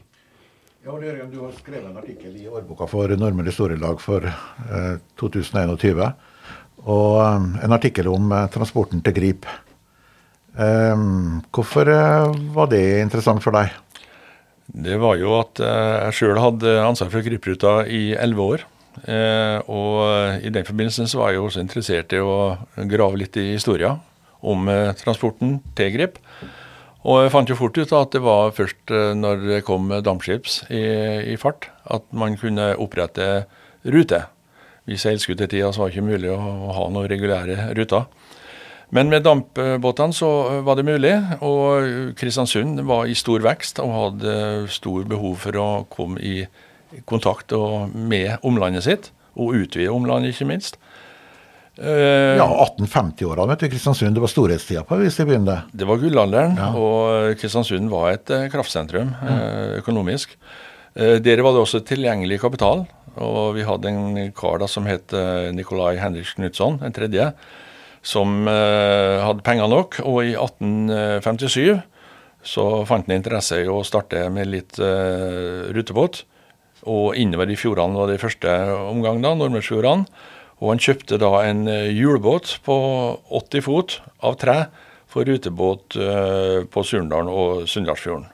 Ja, 0.82 0.96
Ole 0.96 1.12
Jørgen, 1.12 1.30
Du 1.30 1.44
har 1.44 1.54
skrevet 1.54 1.86
en 1.86 2.02
artikkel 2.02 2.34
i 2.34 2.50
årboka 2.50 2.89
for 2.89 3.13
Normer 3.18 3.46
Historielag 3.50 4.02
for 4.02 4.26
2021. 5.22 6.02
Og 6.86 7.22
en 7.65 7.78
artikkel 7.78 8.10
om 8.10 8.34
transporten 8.54 9.02
til 9.06 9.13
Grip. 9.13 9.46
hvorfor 10.56 11.89
var 12.54 12.70
det 12.70 13.02
interessant 13.02 13.41
for 13.44 13.52
deg? 13.52 13.74
Det 14.65 14.98
var 15.02 15.18
jo 15.18 15.34
at 15.39 15.60
jeg 15.62 16.13
sjøl 16.20 16.39
hadde 16.41 16.78
ansvar 16.86 17.10
for 17.13 17.26
Gripruta 17.26 17.82
i 17.86 18.13
elleve 18.13 18.54
år. 18.54 18.65
Eh, 19.03 19.58
og 19.67 20.43
i 20.45 20.51
den 20.53 20.67
forbindelse 20.67 21.08
så 21.12 21.19
var 21.19 21.34
jeg 21.34 21.43
også 21.43 21.63
interessert 21.63 22.13
i 22.15 22.21
å 22.23 22.55
grave 22.88 23.19
litt 23.19 23.36
i 23.41 23.51
historia 23.53 23.95
om 24.45 24.69
eh, 24.71 24.93
transporten 24.99 25.60
til 25.77 25.91
Grip. 25.95 26.19
Og 27.05 27.21
jeg 27.21 27.34
fant 27.36 27.51
jo 27.51 27.58
fort 27.60 27.77
ut 27.77 27.91
at 27.93 28.15
det 28.15 28.23
var 28.25 28.53
først 28.55 28.93
eh, 28.93 29.12
når 29.17 29.43
det 29.49 29.63
kom 29.67 29.91
dampskips 30.05 30.63
i, 30.69 30.86
i 31.34 31.39
fart, 31.41 31.69
at 31.86 32.08
man 32.15 32.38
kunne 32.41 32.73
opprette 32.81 33.45
rute. 33.86 34.23
I 34.86 34.97
seilskutetida 35.01 35.71
så 35.73 35.81
var 35.81 35.89
det 35.89 35.97
ikke 35.97 36.12
mulig 36.13 36.31
å, 36.34 36.38
å 36.38 36.77
ha 36.77 36.88
noen 36.93 37.10
regulære 37.10 37.73
ruter. 37.77 38.05
Men 38.93 39.10
med 39.10 39.25
dampbåtene 39.25 40.13
så 40.13 40.29
var 40.63 40.77
det 40.77 40.86
mulig, 40.86 41.13
og 41.43 42.13
Kristiansund 42.19 42.84
var 42.86 43.10
i 43.10 43.17
stor 43.17 43.41
vekst 43.43 43.81
og 43.81 43.95
hadde 43.95 44.36
stor 44.71 45.08
behov 45.10 45.41
for 45.41 45.58
å 45.58 45.69
komme 45.91 46.21
i 46.21 46.45
kontakt 47.10 47.51
med 47.93 48.38
omlandet 48.45 48.88
sitt, 48.88 49.12
og 49.36 49.55
utvide 49.60 49.91
omlandet, 49.91 50.34
ikke 50.34 50.47
minst. 50.49 50.79
Uh, 51.75 52.38
ja, 52.39 52.45
1850-åra 52.47 53.49
vet 53.49 53.65
du, 53.65 53.67
Kristiansund. 53.73 54.15
Det 54.15 54.21
var 54.23 54.31
storhetstida 54.31 54.86
på 54.88 54.95
hvis 55.01 55.17
de 55.19 55.25
begynte. 55.27 55.58
Det 55.75 55.88
var 55.89 55.99
gullalderen, 55.99 56.55
ja. 56.55 56.69
og 56.71 57.36
Kristiansund 57.41 57.91
var 57.91 58.13
et 58.13 58.31
uh, 58.31 58.45
kraftsentrum 58.51 59.12
mm. 59.12 59.41
økonomisk. 59.81 60.38
Der 60.95 61.41
var 61.43 61.51
det 61.51 61.60
også 61.60 61.81
tilgjengelig 61.84 62.38
kapital, 62.39 62.86
og 63.19 63.58
vi 63.58 63.65
hadde 63.67 63.89
en 63.91 64.29
kar 64.31 64.62
da 64.62 64.67
som 64.71 64.86
het 64.88 65.12
Nikolai 65.51 65.97
Henrik 65.99 66.29
Knutson, 66.38 66.77
en 66.88 66.95
tredje, 66.95 67.25
som 67.99 68.47
hadde 68.47 69.43
penger 69.43 69.67
nok. 69.67 69.97
Og 70.08 70.21
i 70.23 70.38
1857 70.39 71.81
så 72.47 72.65
fant 72.88 73.10
han 73.10 73.17
interesse 73.17 73.60
i 73.60 73.67
å 73.67 73.81
starte 73.84 74.23
med 74.31 74.47
litt 74.53 74.79
rutebåt. 74.79 76.21
Og 76.84 77.16
innover 77.18 77.50
i 77.50 77.58
fjordene 77.58 77.98
var 77.98 78.10
det 78.10 78.20
i 78.20 78.24
første 78.26 78.52
omgang, 78.90 79.22
da, 79.24 79.34
Nordmørsfjordene. 79.38 80.06
Og 80.64 80.72
han 80.72 80.82
kjøpte 80.82 81.20
da 81.20 81.32
en 81.44 81.66
eh, 81.68 81.92
hjulbåt 81.96 82.60
på 82.66 82.76
80 83.28 83.66
fot 83.66 83.98
av 84.24 84.38
tre 84.40 84.58
for 85.12 85.28
rutebåt 85.28 85.98
eh, 86.00 86.64
på 86.72 86.84
Surndalen 86.88 87.32
og 87.32 87.66
Sunndalsfjorden. 87.70 88.30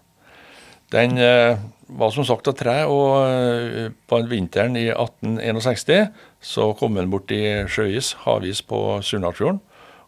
Den 0.93 1.17
eh, 1.21 1.57
var 1.91 2.13
som 2.13 2.27
sagt 2.27 2.47
av 2.51 2.55
tre, 2.59 2.77
og 2.87 3.89
på 4.07 4.19
vinteren 4.31 4.77
i 4.79 4.85
1861 4.93 6.11
så 6.39 6.69
kom 6.79 6.95
den 6.95 7.09
bort 7.11 7.31
i 7.35 7.65
sjøis, 7.67 8.13
havis 8.23 8.61
på 8.63 9.01
Surndalsfjorden. 9.03 9.59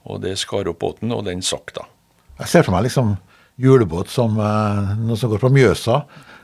Og 0.08 0.22
det 0.24 0.38
skar 0.40 0.68
opp 0.72 0.80
båten, 0.84 1.12
og 1.16 1.26
den 1.28 1.44
sank 1.44 1.74
da. 1.76 1.88
Jeg 2.40 2.52
ser 2.52 2.66
for 2.68 2.76
meg 2.76 2.86
liksom 2.88 3.16
julebåt 3.60 4.12
som 4.12 4.36
noe 4.36 5.18
som 5.20 5.32
går 5.32 5.44
på 5.44 5.52
Mjøsa 5.54 6.02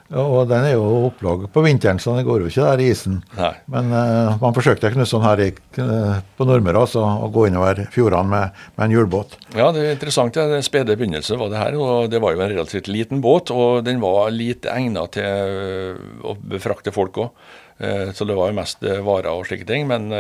og 0.10 0.48
den 0.50 0.66
er 0.66 0.72
jo 0.74 0.86
opplag 1.06 1.44
på 1.54 1.62
vinteren, 1.62 2.00
så 2.02 2.16
den 2.18 2.26
går 2.26 2.42
jo 2.42 2.50
ikke 2.50 2.66
der 2.66 2.82
i 2.82 2.88
isen. 2.90 3.20
Nei. 3.38 3.52
Men 3.70 3.92
uh, 3.94 4.40
man 4.42 4.56
forsøkte 4.56 4.90
Knutson 4.96 5.22
her 5.22 5.42
i, 5.44 5.50
uh, 5.78 6.18
på 6.38 6.48
Nordmøre 6.50 6.82
altså, 6.82 7.04
å 7.06 7.30
gå 7.34 7.46
innover 7.50 7.84
fjordene 7.94 8.32
med, 8.32 8.58
med, 8.74 8.84
en 8.88 8.96
hjulbåt. 8.96 9.38
Ja, 9.54 9.68
det 9.76 9.84
er 9.86 9.94
interessant. 9.94 10.40
Ja. 10.40 10.48
Den 10.50 10.66
spede 10.66 10.98
begynnelse 10.98 11.38
var 11.38 11.54
det 11.54 11.62
her. 11.62 11.78
og 11.78 12.10
Det 12.10 12.22
var 12.24 12.34
jo 12.34 12.42
en 12.42 12.54
relativt 12.56 12.90
liten 12.90 13.22
båt, 13.22 13.54
og 13.54 13.84
den 13.86 14.02
var 14.02 14.34
lite 14.34 14.74
egnet 14.74 15.14
til 15.20 15.54
uh, 15.94 16.26
å 16.26 16.36
befrakte 16.56 16.96
folk 16.96 17.22
òg. 17.26 17.50
Så 17.80 18.26
det 18.28 18.36
var 18.36 18.50
jo 18.50 18.56
mest 18.58 18.82
varer 18.84 19.30
og 19.32 19.46
slike 19.48 19.64
ting. 19.64 19.86
Men 19.88 20.12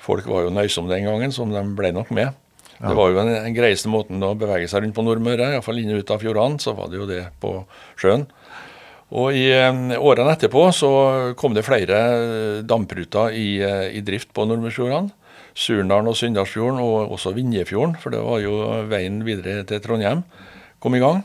folk 0.00 0.24
var 0.24 0.46
jo 0.46 0.52
nøysomme 0.56 0.88
den 0.88 1.04
gangen, 1.04 1.34
som 1.36 1.50
de 1.52 1.60
ble 1.76 1.90
nok 1.92 2.08
med. 2.16 2.30
Ja. 2.78 2.86
Det 2.86 2.94
var 2.96 3.10
jo 3.10 3.18
den 3.18 3.56
greieste 3.58 3.90
måten 3.92 4.24
å 4.24 4.30
bevege 4.38 4.70
seg 4.72 4.86
rundt 4.86 4.96
på 4.96 5.04
Nordmøre, 5.04 5.50
iallfall 5.52 5.82
inn 5.82 5.92
og 5.92 6.00
ut 6.00 6.14
av 6.14 6.24
fjordene. 6.24 6.62
Så 6.64 6.72
var 6.78 6.88
det 6.88 7.02
jo 7.02 7.10
det 7.10 7.20
på 7.44 7.52
sjøen. 8.00 8.24
Og 9.14 9.36
I 9.36 9.46
årene 9.94 10.32
etterpå 10.34 10.64
så 10.74 10.90
kom 11.38 11.54
det 11.54 11.66
flere 11.66 11.98
dampruter 12.66 13.34
i, 13.36 13.60
eh, 13.62 13.92
i 13.94 14.02
drift 14.02 14.32
på 14.34 14.46
Nordmørsfjordene. 14.48 15.12
Surnadalen 15.54 16.10
og 16.10 16.16
Sunndalsfjorden, 16.18 16.80
og 16.82 17.12
også 17.14 17.30
Vinjefjorden, 17.36 17.94
for 18.02 18.10
det 18.10 18.24
var 18.24 18.40
jo 18.42 18.56
veien 18.90 19.20
videre 19.22 19.62
til 19.68 19.78
Trondheim, 19.84 20.24
kom 20.82 20.96
i 20.98 21.02
gang. 21.02 21.22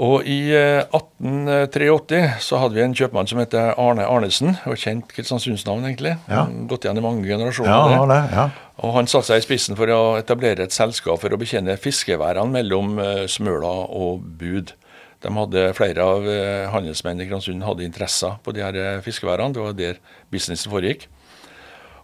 Og 0.00 0.24
i 0.24 0.48
eh, 0.56 0.80
1883 0.88 2.40
så 2.40 2.62
hadde 2.62 2.78
vi 2.78 2.84
en 2.86 2.94
kjøpmann 2.96 3.28
som 3.28 3.42
het 3.42 3.52
Arne 3.54 4.06
Arnesen. 4.08 4.56
og 4.64 4.80
Kjent 4.80 5.12
Kristiansundsnavn, 5.12 5.84
egentlig. 5.84 6.16
Ja. 6.32 6.46
Gått 6.70 6.86
igjen 6.86 6.96
i 6.96 7.04
mange 7.04 7.28
generasjoner. 7.28 7.92
Ja, 7.92 8.06
det. 8.08 8.20
Ja. 8.32 8.46
Og 8.80 8.96
Han 8.96 9.10
satte 9.10 9.28
seg 9.28 9.42
i 9.42 9.44
spissen 9.44 9.76
for 9.76 9.92
å 9.92 10.16
etablere 10.16 10.64
et 10.64 10.72
selskap 10.72 11.20
for 11.20 11.28
å 11.28 11.38
betjene 11.38 11.76
fiskeværene 11.76 12.56
mellom 12.56 12.96
eh, 13.04 13.26
Smøla 13.28 13.74
og 13.92 14.24
Bud. 14.40 14.72
De 15.22 15.30
hadde 15.36 15.68
Flere 15.78 16.02
av 16.04 16.26
handelsmennene 16.74 17.24
i 17.24 17.30
Kristiansund 17.30 17.66
hadde 17.66 17.86
interesser 17.86 18.38
på 18.42 18.54
de 18.54 18.64
her 18.64 18.78
eh, 18.78 19.02
fiskeværene. 19.04 19.54
Det 19.54 19.62
var 19.62 19.76
der 19.78 20.00
businessen 20.32 20.72
foregikk. 20.72 21.08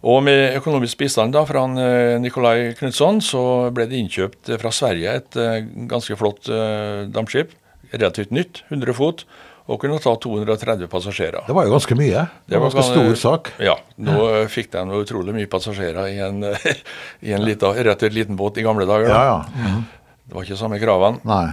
Og 0.07 0.22
med 0.22 0.54
økonomisk 0.61 1.00
bistand 1.00 1.35
da 1.35 1.42
fra 1.46 1.64
eh, 1.83 2.16
Nikolai 2.22 2.72
Knutson 2.78 3.18
så 3.24 3.42
ble 3.74 3.88
det 3.90 3.98
innkjøpt 3.98 4.52
eh, 4.52 4.61
fra 4.62 4.70
Sverige 4.74 5.16
et 5.20 5.38
eh, 5.42 5.61
ganske 5.90 6.14
flott 6.20 6.50
eh, 6.52 7.09
dampskip. 7.11 7.54
Relativt 7.90 8.35
nytt, 8.37 8.62
100 8.68 8.94
fot, 8.94 9.22
og 9.68 9.81
kunne 9.81 9.96
ta 10.02 10.12
230 10.20 10.90
passasjerer. 10.92 11.46
Det 11.48 11.54
var 11.57 11.66
jo 11.66 11.72
ganske 11.72 11.96
mye. 11.96 12.26
Det 12.44 12.61
var 12.61 12.68
en 12.68 12.76
ganske 12.76 12.85
stor 12.92 13.20
sak. 13.20 13.50
Ja. 13.64 13.78
Nå 13.96 14.18
fikk 14.52 14.70
de 14.74 14.85
utrolig 15.00 15.35
mye 15.35 15.48
passasjerer 15.50 16.11
i 16.12 16.18
en, 16.24 16.44
i 17.26 17.33
en 17.33 17.46
lita, 17.46 17.72
relativt 17.74 18.14
liten 18.16 18.37
båt 18.38 18.61
i 18.61 18.66
gamle 18.66 18.87
dager. 18.88 19.09
Ja, 19.09 19.24
ja. 19.24 19.38
Mm 19.57 19.66
-hmm. 19.66 19.83
Det 20.28 20.35
var 20.37 20.44
ikke 20.44 20.61
samme 20.61 20.78
kravene. 20.78 21.18
Nei. 21.24 21.46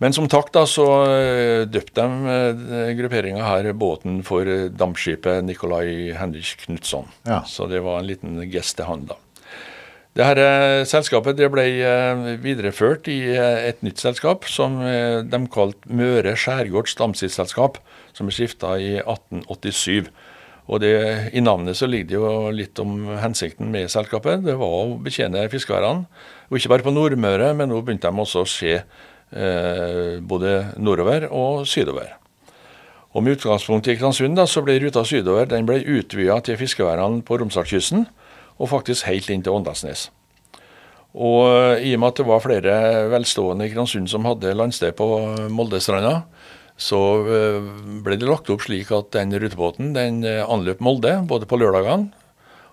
Men 0.00 0.14
som 0.16 0.28
takk 0.32 0.48
da, 0.54 0.62
så 0.68 0.86
eh, 1.12 1.66
døpte 1.68 2.00
de 2.00 2.34
eh, 2.34 2.92
grupperinga 2.96 3.44
her 3.44 3.68
båten 3.76 4.22
for 4.24 4.48
eh, 4.48 4.70
dampskipet 4.72 5.44
Nikolai 5.44 6.14
Henrich 6.16 6.54
Knutson. 6.62 7.10
Ja. 7.28 7.42
Så 7.44 7.68
det 7.68 7.82
var 7.84 8.00
en 8.00 8.08
liten 8.08 8.38
gest 8.48 8.78
til 8.78 8.88
han, 8.88 9.04
da. 9.10 9.20
Det 10.16 10.26
her 10.26 10.40
selskapet 10.90 11.36
det 11.38 11.46
ble 11.54 11.62
videreført 12.42 13.06
i 13.08 13.30
et 13.30 13.78
nytt 13.86 14.00
selskap 14.02 14.42
som 14.50 14.80
de 14.82 15.38
kalte 15.54 15.86
Møre 15.86 16.32
Skjærgårds 16.34 16.96
Damskipsselskap, 16.98 17.78
som 18.10 18.26
ble 18.26 18.34
skifta 18.34 18.72
i 18.82 18.96
1887. 18.98 20.10
Og 20.66 20.82
det, 20.82 20.90
I 21.30 21.44
navnet 21.44 21.78
så 21.78 21.86
ligger 21.86 22.10
det 22.10 22.18
jo 22.18 22.32
litt 22.54 22.82
om 22.82 23.06
hensikten 23.22 23.70
med 23.70 23.86
selskapet. 23.94 24.42
Det 24.42 24.58
var 24.58 24.74
å 24.80 24.98
betjene 25.02 25.46
fiskeværene. 25.52 26.10
Og 26.50 26.58
ikke 26.58 26.74
bare 26.74 26.88
på 26.88 26.96
Nordmøre, 26.96 27.52
men 27.54 27.70
nå 27.70 27.78
begynte 27.78 28.10
de 28.10 28.26
også 28.26 28.42
å 28.42 28.50
se 28.50 28.80
både 29.30 30.54
nordover 30.82 31.28
og 31.30 31.62
sydover. 31.70 32.16
Og 33.14 33.22
Med 33.22 33.38
utgangspunkt 33.38 33.88
i 33.88 33.96
Kristiansund 33.96 34.38
da, 34.38 34.46
så 34.46 34.62
ble 34.62 34.76
ruta 34.82 35.02
sydover 35.06 35.48
den 35.50 35.66
ble 35.66 35.80
utvida 35.82 36.38
til 36.46 36.58
fiskeværene 36.60 37.24
på 37.26 37.40
Romsdalskysten, 37.40 38.06
og 38.58 38.70
faktisk 38.70 39.06
helt 39.06 39.30
inn 39.30 39.42
til 39.42 39.56
Åndalsnes. 39.56 40.08
Og 41.14 41.46
eh, 41.50 41.88
i 41.90 41.94
og 41.96 42.02
med 42.02 42.12
at 42.12 42.20
det 42.20 42.26
var 42.28 42.42
flere 42.44 42.74
velstående 43.10 43.66
i 43.66 43.72
Kristiansund 43.72 44.10
som 44.12 44.28
hadde 44.28 44.54
landsted 44.54 44.94
på 44.98 45.08
Moldestranda, 45.50 46.20
så 46.80 47.00
eh, 47.28 47.70
ble 48.04 48.16
det 48.16 48.28
lagt 48.28 48.50
opp 48.52 48.64
slik 48.64 48.92
at 48.94 49.10
den 49.16 49.34
rutebåten 49.36 49.92
den 49.96 50.22
eh, 50.24 50.44
anløp 50.46 50.80
Molde 50.84 51.18
både 51.28 51.48
på 51.50 51.58
lørdagene 51.60 52.12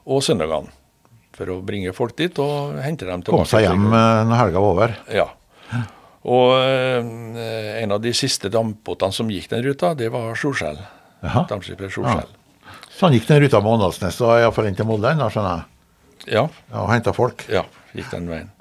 og 0.08 0.22
søndagene. 0.24 0.72
For 1.38 1.50
å 1.54 1.60
bringe 1.62 1.91
folk 1.93 2.15
dit 2.17 2.38
og 2.41 2.78
hente 2.82 3.06
dem 3.06 3.22
tilbake. 3.22 3.43
Komme 3.43 3.50
seg 3.52 3.67
hjem 3.67 3.89
eh, 3.89 4.22
når 4.30 4.39
helga 4.43 4.63
var 4.63 4.78
over. 4.78 4.96
Ja. 5.13 5.28
Og 6.27 6.57
eh, 6.59 7.79
en 7.83 7.95
av 7.95 8.01
de 8.03 8.11
siste 8.15 8.51
dampbåtene 8.51 9.15
som 9.15 9.29
gikk 9.31 9.47
den 9.53 9.63
ruta, 9.63 9.93
det 9.95 10.09
var 10.13 10.35
Solskjell. 10.39 10.79
Dampskipet 11.23 11.93
Solskjell. 11.93 12.27
Ja. 12.27 12.75
Så 12.91 13.07
han 13.07 13.15
gikk 13.15 13.27
den 13.29 13.43
ruta 13.45 13.61
med 13.63 13.77
Åndalsnes 13.77 14.19
og 14.25 14.35
iallfall 14.41 14.67
inn 14.69 14.77
til 14.77 14.87
Molde, 14.89 15.13
da, 15.15 15.29
skjønner 15.31 15.55
jeg. 15.55 15.73
Ja. 16.33 16.43
Ja, 16.71 16.81
og 16.83 16.91
henta 16.91 17.13
folk. 17.15 17.45
Ja, 17.51 17.63
gikk 17.95 18.09
den 18.11 18.27
veien. 18.31 18.51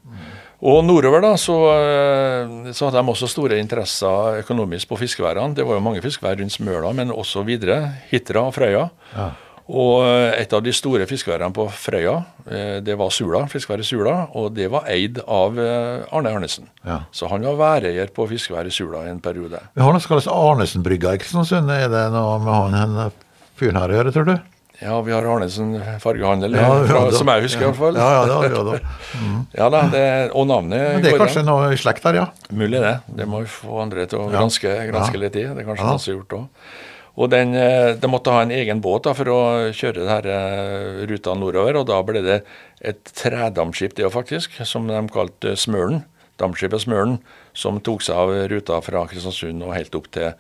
Og 0.67 0.81
nordover 0.87 1.21
da, 1.21 1.33
så, 1.41 1.57
eh, 1.75 2.71
så 2.73 2.87
hadde 2.89 3.03
de 3.03 3.13
også 3.13 3.29
store 3.29 3.59
interesser 3.61 4.41
økonomisk 4.41 4.89
på 4.89 4.99
fiskeværene. 5.03 5.55
Det 5.57 5.67
var 5.67 5.77
jo 5.77 5.85
mange 5.85 6.01
fiskevær 6.05 6.39
rundt 6.41 6.55
Smøla, 6.55 6.93
men 6.97 7.13
også 7.13 7.43
videre. 7.45 7.81
Hitra 8.11 8.47
og 8.49 8.55
Frøya. 8.57 8.87
Ja. 9.13 9.27
Og 9.67 10.05
eh, 10.07 10.37
et 10.45 10.53
av 10.55 10.63
de 10.63 10.71
store 10.75 11.09
fiskeværene 11.11 11.51
på 11.55 11.65
Frøya, 11.75 12.17
eh, 12.47 12.77
det 12.87 12.95
var 12.99 13.11
Sula, 13.11 13.43
fiskeværet 13.51 13.89
Sula, 13.89 14.15
og 14.39 14.53
det 14.55 14.69
var 14.71 14.87
eid 14.93 15.19
av 15.27 15.59
eh, 15.59 16.05
Arne 16.15 16.35
Arnesen. 16.39 16.69
Ja. 16.87 17.01
Så 17.11 17.27
han 17.33 17.43
var 17.49 17.59
væreier 17.59 18.13
på 18.15 18.29
fiskeværet 18.31 18.75
Sula 18.75 19.03
i 19.09 19.11
en 19.11 19.23
periode. 19.25 19.59
Vi 19.75 19.83
har 19.83 19.91
noe 19.95 20.03
som 20.05 20.15
kalles 20.15 20.31
Arnesen-brygga 20.31 21.17
i 21.17 21.23
Kristiansund. 21.25 21.73
Er 21.75 21.91
det 21.91 22.05
noe 22.15 22.39
med 22.45 22.55
han 22.55 22.79
han 22.79 23.17
fyren 23.59 23.81
her 23.83 23.91
å 23.91 23.99
gjøre, 23.99 24.15
tror 24.15 24.31
du? 24.31 24.37
Ja, 24.77 25.01
vi 25.01 25.13
har 25.17 25.25
Arnesen 25.25 25.71
fargehandel, 26.03 26.53
Ja, 26.61 26.69
fra, 26.87 27.05
som 27.17 27.31
jeg 27.33 27.47
husker 27.49 27.65
i 27.65 27.69
hvert 27.71 27.79
fall. 27.81 27.97
Ja, 27.97 28.09
ja, 28.13 28.25
det 28.29 28.35
har 28.37 28.43
vi 28.45 28.57
jo 28.59 28.65
da. 28.69 28.81
Ja 29.59 29.69
da, 29.73 29.81
det, 29.91 30.03
og 30.37 30.47
navnet 30.51 30.83
Men 30.99 31.03
det 31.07 31.15
er 31.15 31.23
kanskje 31.25 31.43
noe 31.49 31.71
i 31.73 31.79
slekt 31.81 32.05
der, 32.05 32.19
ja. 32.21 32.27
Mulig 32.53 32.83
det. 32.85 32.99
Det 33.19 33.27
må 33.27 33.41
vi 33.43 33.49
få 33.51 33.81
andre 33.83 34.05
til 34.11 34.21
å 34.21 34.27
granske, 34.31 34.75
granske 34.93 35.23
litt 35.23 35.39
i. 35.41 35.47
Det 35.49 35.65
er 35.65 35.69
kanskje 35.73 35.87
Ja. 35.89 35.95
noen 35.97 36.05
som 36.05 36.13
har 36.13 36.21
gjort 36.21 36.37
òg. 36.39 36.69
Og 37.17 37.31
den, 37.33 37.55
eh, 37.55 37.95
De 37.97 38.09
måtte 38.09 38.33
ha 38.33 38.43
en 38.43 38.53
egen 38.53 38.83
båt 38.85 39.05
da, 39.05 39.15
for 39.17 39.25
å 39.33 39.41
kjøre 39.73 40.05
denne 40.05 40.35
eh, 40.37 41.07
ruta 41.09 41.35
nordover. 41.35 41.81
og 41.81 41.87
Da 41.89 42.03
ble 42.03 42.23
det 42.23 42.43
et 42.81 43.03
tredamskip 43.17 43.97
det 43.97 44.11
faktisk, 44.13 44.61
som 44.65 44.87
de 44.87 45.01
kalte 45.09 45.57
Smølen. 45.57 46.05
Dampskipet 46.37 46.85
Smølen, 46.85 47.19
som 47.57 47.81
tok 47.81 48.03
seg 48.05 48.17
av 48.21 48.35
ruta 48.53 48.83
fra 48.85 49.07
Kristiansund 49.09 49.65
og 49.65 49.73
helt 49.73 49.95
opp 49.97 50.11
til, 50.13 50.35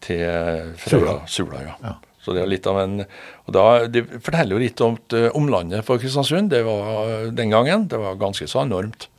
til 0.00 0.72
Frøya. 0.80 1.18
Sula. 1.28 1.60
ja. 1.60 1.76
Ja. 1.84 1.94
Så 2.24 2.32
det 2.32 2.40
er 2.40 2.48
litt 2.48 2.64
av 2.64 2.78
en, 2.80 3.02
og 3.44 3.52
da, 3.52 3.84
Det 3.84 4.06
forteller 4.24 4.56
jo 4.56 4.62
litt 4.62 4.80
om 4.80 4.96
eh, 5.12 5.28
omlandet 5.36 5.84
for 5.84 6.00
Kristiansund. 6.00 6.48
Det 6.48 6.62
var 6.64 7.28
den 7.36 7.52
gangen. 7.52 7.84
Det 7.92 8.00
var 8.00 8.16
ganske 8.16 8.48
så 8.48 8.64
enormt. 8.64 9.10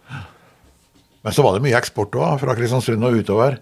Men 1.21 1.33
så 1.33 1.45
var 1.45 1.53
det 1.53 1.65
mye 1.65 1.77
eksport 1.77 2.17
òg, 2.17 2.39
fra 2.41 2.53
Kristiansund 2.57 3.05
og 3.05 3.21
utover. 3.21 3.59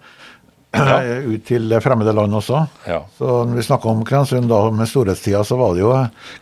Ut 0.74 1.44
til 1.46 1.74
fremmede 1.84 2.14
land 2.18 2.34
også. 2.34 2.64
Ja. 2.90 3.04
Så 3.18 3.44
når 3.46 3.56
vi 3.60 3.66
snakker 3.68 3.92
om 3.92 4.04
Kristiansund 4.08 4.50
da 4.50 4.60
med 4.74 4.90
storhetstida, 4.90 5.44
så 5.46 5.58
var 5.60 5.76
det 5.76 5.84
jo 5.84 5.92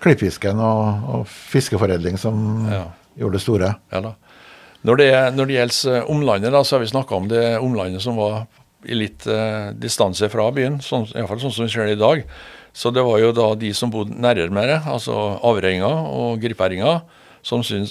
klippfisken 0.04 0.60
og, 0.64 1.10
og 1.16 1.26
fiskeforedling 1.28 2.18
som 2.22 2.68
Ja. 2.72 2.86
gjorde 3.20 3.38
det 3.40 3.44
store. 3.44 3.74
Ja 3.92 4.02
da. 4.08 4.14
Når 4.88 4.98
det, 4.98 5.10
når 5.38 5.46
det 5.46 5.56
gjelder 5.60 5.98
eh, 6.00 6.08
omlandet, 6.10 6.52
da, 6.56 6.64
så 6.66 6.76
har 6.78 6.82
vi 6.82 6.90
snakka 6.90 7.16
om 7.20 7.28
det 7.30 7.44
omlandet 7.62 8.02
som 8.02 8.16
var 8.18 8.46
i 8.90 8.96
litt 8.98 9.28
eh, 9.30 9.68
distanse 9.78 10.26
fra 10.34 10.48
byen, 10.56 10.80
sånn, 10.82 11.04
i 11.12 11.20
hvert 11.20 11.30
fall 11.30 11.44
sånn 11.44 11.54
som 11.54 11.68
vi 11.68 11.74
ser 11.76 11.86
det 11.92 12.00
i 12.00 12.02
dag. 12.02 12.24
Så 12.74 12.90
det 12.96 13.04
var 13.06 13.20
jo 13.22 13.30
da 13.36 13.50
de 13.60 13.74
som 13.78 13.92
bodde 13.94 14.16
nærmere, 14.18 14.80
altså 14.90 15.14
Averøyinga 15.44 15.92
og 16.16 16.40
griperinger, 16.42 17.04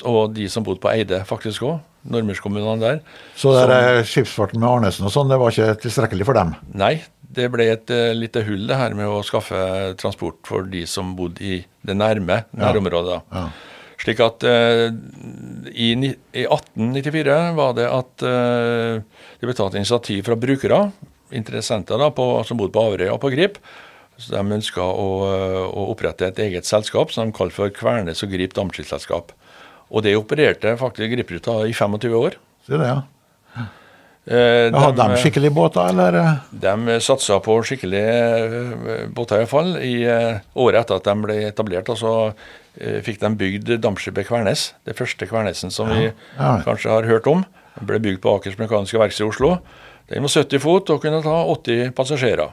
og 0.09 0.35
de 0.35 0.49
som 0.51 0.65
bodde 0.67 0.81
på 0.83 0.91
Eide 0.91 1.21
faktisk 1.29 1.63
òg, 1.69 1.79
nordmørskommunene 2.09 2.81
der. 2.81 3.01
Så 3.39 3.53
det 3.57 3.65
som, 3.67 4.11
skipsfarten 4.13 4.61
med 4.61 4.69
Arnesen 4.71 5.09
og 5.09 5.15
sånn, 5.15 5.31
det 5.31 5.41
var 5.41 5.53
ikke 5.53 5.81
tilstrekkelig 5.85 6.29
for 6.29 6.39
dem. 6.39 6.55
Nei, 6.79 6.95
det 7.21 7.51
ble 7.53 7.69
et 7.73 7.93
uh, 7.95 8.13
lite 8.17 8.45
hull 8.47 8.65
det 8.71 8.79
her 8.79 8.97
med 8.99 9.11
å 9.11 9.21
skaffe 9.27 9.59
transport 10.01 10.41
for 10.49 10.67
de 10.71 10.87
som 10.89 11.15
bodde 11.19 11.45
i 11.45 11.61
det 11.87 11.97
nærme 11.99 12.45
nærområdet. 12.57 13.21
Ja. 13.31 13.45
Ja. 13.45 13.77
Slik 14.01 14.23
at 14.25 14.47
uh, 14.49 14.89
i, 15.71 15.93
i 15.93 16.47
1894 16.47 17.39
var 17.59 17.77
det 17.77 17.87
at 17.93 18.25
uh, 18.25 19.21
det 19.41 19.49
ble 19.49 19.57
tatt 19.59 19.77
initiativ 19.77 20.25
fra 20.29 20.39
brukere, 20.41 20.83
interessenter 21.37 22.01
da, 22.01 22.11
på, 22.15 22.33
som 22.49 22.59
bodde 22.59 22.75
på 22.75 22.89
Averøya 22.89 23.15
og 23.15 23.23
på 23.23 23.33
Grip. 23.37 23.61
Så 24.21 24.35
De 24.35 24.57
ønska 24.57 24.85
å, 24.85 25.07
å 25.71 25.85
opprette 25.93 26.27
et 26.29 26.41
eget 26.45 26.69
selskap 26.69 27.13
som 27.15 27.29
de 27.29 27.37
kalte 27.37 27.57
for 27.57 27.73
Kvernes 27.73 28.21
og 28.25 28.35
Grip 28.35 28.53
Dampskipsselskap. 28.57 29.33
Og 29.91 30.03
det 30.07 30.17
opererte 30.19 30.77
faktisk 30.79 31.11
Gripruta 31.15 31.61
i 31.67 31.73
25 31.75 32.15
år. 32.15 32.37
Sier 32.67 32.79
det, 32.79 32.87
ja. 32.93 33.01
Eh, 34.31 34.69
Ja, 34.71 34.79
Hadde 34.85 35.07
de 35.09 35.17
skikkelige 35.19 35.51
båter, 35.57 35.89
eller? 35.91 36.41
de 36.53 36.99
satsa 37.03 37.41
på 37.43 37.57
skikkelige 37.67 38.13
eh, 38.13 39.07
båter, 39.17 39.41
iallfall. 39.43 39.73
I 39.83 39.95
eh, 40.07 40.41
året 40.55 40.85
etter 40.85 41.01
at 41.01 41.09
de 41.09 41.15
ble 41.25 41.39
etablert, 41.49 41.89
og 41.91 41.99
så 41.99 42.13
eh, 42.79 43.01
fikk 43.03 43.19
de 43.25 43.31
bygd 43.41 43.73
dampskipet 43.83 44.29
Kvernes. 44.29 44.69
Det 44.87 44.95
første 44.99 45.27
Kvernesen 45.27 45.73
som 45.75 45.89
vi 45.91 46.11
Ja. 46.37 46.61
kanskje 46.63 46.91
har 46.93 47.09
hørt 47.09 47.27
om. 47.27 47.45
Den 47.79 47.87
ble 47.89 47.99
bygd 47.99 48.21
på 48.23 48.37
Akers 48.37 48.59
Mekaniske 48.61 48.99
Verksted 49.01 49.25
i 49.27 49.29
Oslo. 49.33 49.57
Den 50.11 50.23
var 50.23 50.29
70 50.37 50.59
fot 50.61 50.91
og 50.91 51.03
kunne 51.03 51.23
ta 51.25 51.37
80 51.57 51.91
passasjerer. 51.97 52.53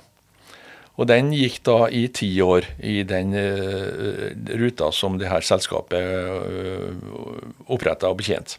Og 0.97 1.05
den 1.10 1.29
gikk 1.36 1.60
da 1.67 1.77
i 1.93 2.07
ti 2.10 2.31
år 2.41 2.65
i 2.81 3.03
den 3.05 3.36
uh, 3.38 4.31
ruta 4.57 4.89
som 4.95 5.19
det 5.21 5.29
her 5.29 5.45
selskapet 5.45 6.01
uh, 6.01 6.89
oppretta 7.69 8.10
og 8.10 8.17
betjente. 8.23 8.57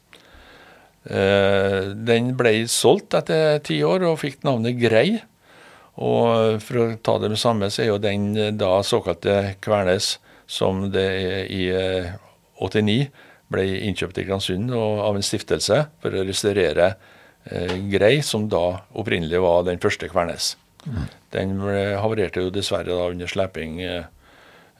Uh, 1.09 1.95
den 2.07 2.37
ble 2.39 2.61
solgt 2.71 3.17
etter 3.19 3.59
ti 3.67 3.81
år 3.83 4.07
og 4.07 4.21
fikk 4.23 4.47
navnet 4.47 4.79
Grei. 4.79 5.19
Og 5.99 6.63
for 6.63 6.79
å 6.81 6.87
ta 7.03 7.17
det 7.19 7.33
med 7.33 7.41
samme, 7.41 7.71
så 7.75 7.83
er 7.83 7.91
jo 7.91 8.03
den 8.03 8.31
eh, 8.39 8.55
da 8.55 8.79
såkalte 8.87 9.57
Kvernes, 9.65 10.17
som 10.49 10.87
det 10.95 11.07
er 11.09 11.51
i 11.53 11.65
eh, 11.75 12.13
89 12.63 13.09
ble 13.53 13.65
innkjøpt 13.89 14.21
i 14.21 14.25
Kristiansund 14.27 14.73
og 14.77 15.03
av 15.03 15.19
en 15.19 15.25
stiftelse 15.25 15.81
for 16.03 16.15
å 16.15 16.25
restaurere 16.29 16.93
eh, 17.51 17.75
Grei, 17.91 18.19
som 18.23 18.47
da 18.51 18.85
opprinnelig 18.95 19.43
var 19.43 19.67
den 19.67 19.83
første 19.83 20.11
Kvernes. 20.13 20.55
Den 21.35 21.59
havarerte 22.01 22.41
jo 22.47 22.51
dessverre 22.55 22.89
da 22.89 23.09
under 23.11 23.27
sleping, 23.31 23.81
eh, 23.83 24.05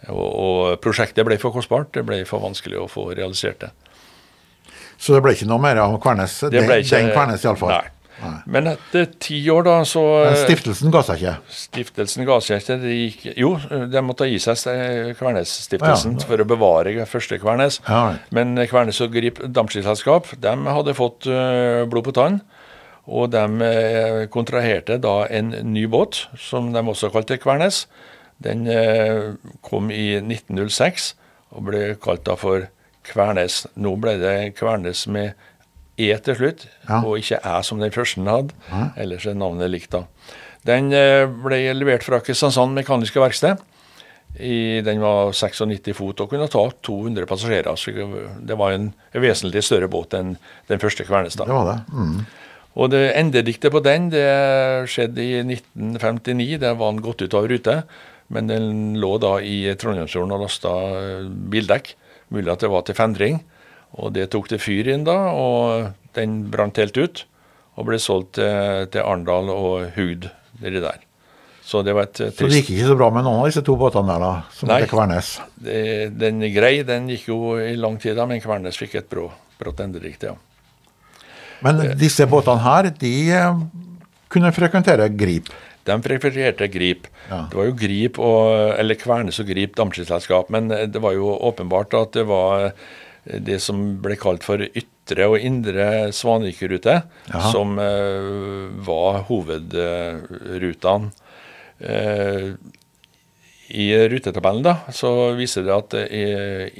og, 0.09 0.25
og 0.25 0.81
prosjektet 0.85 1.27
ble 1.27 1.37
for 1.43 1.53
kostbart. 1.53 1.91
Det 1.93 2.05
ble 2.07 2.23
for 2.29 2.41
vanskelig 2.45 2.79
å 2.81 2.89
få 2.91 3.11
realisert 3.19 3.61
det. 3.67 3.71
Så 4.99 5.15
det 5.15 5.23
ble 5.23 5.35
ikke 5.37 5.47
noe 5.51 5.63
mer 5.63 5.79
av 5.83 5.95
Kvernes? 6.03 6.41
Det 6.51 6.65
ble 6.67 6.81
ikke, 6.83 6.97
den 6.99 7.13
Kvernes, 7.15 7.45
iallfall. 7.47 7.77
Nei. 7.77 7.87
Men 8.51 8.67
etter 8.73 9.05
ti 9.23 9.37
år, 9.55 9.63
da, 9.63 9.75
så 9.87 10.01
Men 10.25 10.35
stiftelsen 10.41 10.91
ga 10.91 11.05
seg 11.07 11.21
ikke? 11.21 11.35
Stiftelsen 11.55 12.27
ga 12.27 12.39
seg 12.43 12.59
ikke. 12.65 12.77
De 12.83 12.95
gikk, 12.97 13.21
jo, 13.39 13.53
de 13.93 14.03
måtte 14.03 14.27
gi 14.27 14.41
seg 14.43 14.59
Kvernes-stiftelsen 15.21 16.17
Ja. 16.19 16.25
for 16.27 16.43
å 16.43 16.47
bevare 16.51 17.07
første 17.07 17.39
Kvernes. 17.39 17.79
Ja, 17.87 18.17
Men 18.35 18.57
Kvernes 18.67 18.99
og 19.07 19.13
Grip 19.15 19.39
dampskipsselskap 19.47 20.33
de 20.35 20.55
hadde 20.67 20.97
fått 20.99 21.29
eh, 21.31 21.85
blod 21.87 22.09
på 22.11 22.17
tann. 22.19 22.41
Og 23.09 23.31
de 23.33 23.43
eh, 23.65 24.27
kontraherte 24.33 24.99
da 25.01 25.23
en 25.33 25.55
ny 25.73 25.87
båt, 25.89 26.27
som 26.37 26.73
de 26.75 26.83
også 26.85 27.09
kalte 27.15 27.39
Kvernes. 27.41 27.87
Den 28.45 28.67
eh, 28.69 29.33
kom 29.65 29.89
i 29.91 30.19
1906 30.21 31.15
og 31.57 31.65
ble 31.71 31.95
kalt 32.05 32.27
da 32.29 32.35
for 32.37 32.67
Kvernes. 33.09 33.63
Nå 33.81 33.95
ble 34.03 34.19
det 34.21 34.35
Kvernes 34.59 35.07
med 35.09 35.33
E 35.99 36.13
til 36.23 36.37
slutt, 36.39 36.67
Ja. 36.87 37.01
og 37.03 37.17
ikke 37.19 37.41
Æ 37.43 37.57
som 37.67 37.81
den 37.83 37.91
første 37.91 38.23
hadde. 38.23 38.55
Ellers 39.01 39.25
er 39.27 39.35
navnet 39.35 39.73
likt, 39.73 39.91
da. 39.97 40.05
Den 40.69 40.93
eh, 40.93 41.25
ble 41.27 41.63
levert 41.75 42.05
fra 42.07 42.21
Kristiansand 42.21 42.77
Mekaniske 42.77 43.19
Verksted. 43.19 43.59
I, 44.39 44.83
den 44.85 45.01
var 45.01 45.33
96 45.33 45.95
fot 45.97 46.21
og 46.21 46.29
kunne 46.31 46.47
ta 46.53 46.67
200 46.85 47.25
passasjerer. 47.27 47.75
Så 47.81 47.91
det 48.45 48.59
var 48.61 48.75
en 48.77 48.91
vesentlig 49.17 49.63
større 49.65 49.89
båt 49.91 50.13
enn 50.15 50.35
den 50.69 50.79
første 50.83 51.07
Kvernes. 51.09 51.35
da. 51.41 51.47
Det 51.49 51.57
var 51.57 51.71
det. 51.73 51.79
Mm. 51.97 52.27
Og 52.77 52.91
det 52.93 53.15
endediktet 53.17 53.73
på 53.75 53.81
den 53.83 54.11
det 54.13 54.27
skjedde 54.91 55.25
i 55.25 55.41
1959. 55.43 56.59
Der 56.63 56.77
var 56.79 56.93
den 56.93 57.03
gått 57.03 57.25
ut 57.25 57.35
av 57.35 57.49
rute. 57.51 57.81
Men 58.29 58.51
den 58.51 58.99
lå 59.01 59.15
da 59.23 59.39
i 59.41 59.63
Trondheimsfjorden 59.81 60.35
og 60.37 60.45
lasta 60.45 60.75
bildekk. 61.51 61.95
Mulig 62.35 62.53
at 62.53 62.65
det 62.65 62.71
var 62.73 62.85
til 62.85 62.99
fendring. 62.99 63.41
Og 63.97 64.13
det 64.15 64.29
tok 64.35 64.51
det 64.53 64.61
fyr 64.61 64.91
inn 64.93 65.07
da, 65.09 65.17
og 65.33 65.95
den 66.19 66.43
brant 66.53 66.77
helt 66.81 66.99
ut. 67.01 67.25
Og 67.79 67.89
ble 67.89 67.99
solgt 68.03 68.35
til, 68.37 68.89
til 68.93 69.05
Arendal 69.05 69.49
og 69.55 69.95
Hugd 69.97 70.29
nedi 70.61 70.83
der. 70.83 71.05
Så 71.69 71.83
det 71.85 71.93
var 71.97 72.07
et 72.09 72.17
trist 72.17 72.39
Så 72.41 72.49
det 72.49 72.63
gikk 72.63 72.71
ikke 72.75 72.89
så 72.89 72.97
bra 72.97 73.11
med 73.13 73.27
noen 73.27 73.43
av 73.43 73.49
disse 73.51 73.63
to 73.65 73.75
båtene 73.77 74.09
der, 74.09 74.23
da, 74.25 74.53
som 74.57 74.71
Nei. 74.71 74.81
Kvernes? 74.89 75.35
det, 75.61 75.81
Den 76.17 76.41
grei, 76.55 76.79
den 76.89 77.11
gikk 77.13 77.27
jo 77.29 77.41
i 77.61 77.75
lang 77.77 77.99
tid, 78.01 78.17
da, 78.17 78.25
men 78.29 78.41
Kvernes 78.41 78.79
fikk 78.81 78.97
et 79.03 79.11
brå, 79.13 79.27
brått 79.61 79.83
endedikt, 79.85 80.25
ja. 80.31 80.33
Men 81.65 81.83
disse 81.99 82.27
båtene 82.31 82.63
her, 82.63 82.91
de 83.01 83.15
eh, 83.35 83.63
kunne 84.33 84.53
frekventere 84.55 85.09
Grip. 85.19 85.51
De 85.89 85.97
frekventerte 86.05 86.69
Grip. 86.69 87.09
Ja. 87.31 87.47
Det 87.51 87.59
var 87.59 87.69
jo 87.69 87.77
Grip 87.79 88.19
og, 88.21 88.53
eller 88.79 88.99
Kvernes 89.01 89.41
og 89.41 89.49
Grip 89.49 89.77
dampskipsselskap, 89.79 90.51
men 90.55 90.71
eh, 90.75 90.87
det 90.91 91.03
var 91.05 91.17
jo 91.17 91.33
åpenbart 91.51 91.97
at 91.99 92.17
det 92.19 92.27
var 92.29 92.69
eh, 92.69 93.39
det 93.45 93.61
som 93.65 93.81
ble 94.03 94.17
kalt 94.21 94.45
for 94.47 94.63
ytre 94.69 95.29
og 95.29 95.41
indre 95.41 96.13
Svanvikrute, 96.13 97.01
som 97.53 97.79
eh, 97.81 98.69
var 98.85 99.23
hovedrutene. 99.29 101.13
Eh, 101.79 102.53
I 103.69 103.91
rutetabellen 104.09 104.63
da, 104.65 104.73
så 104.97 105.35
viser 105.37 105.67
det 105.67 105.75
at 105.75 105.95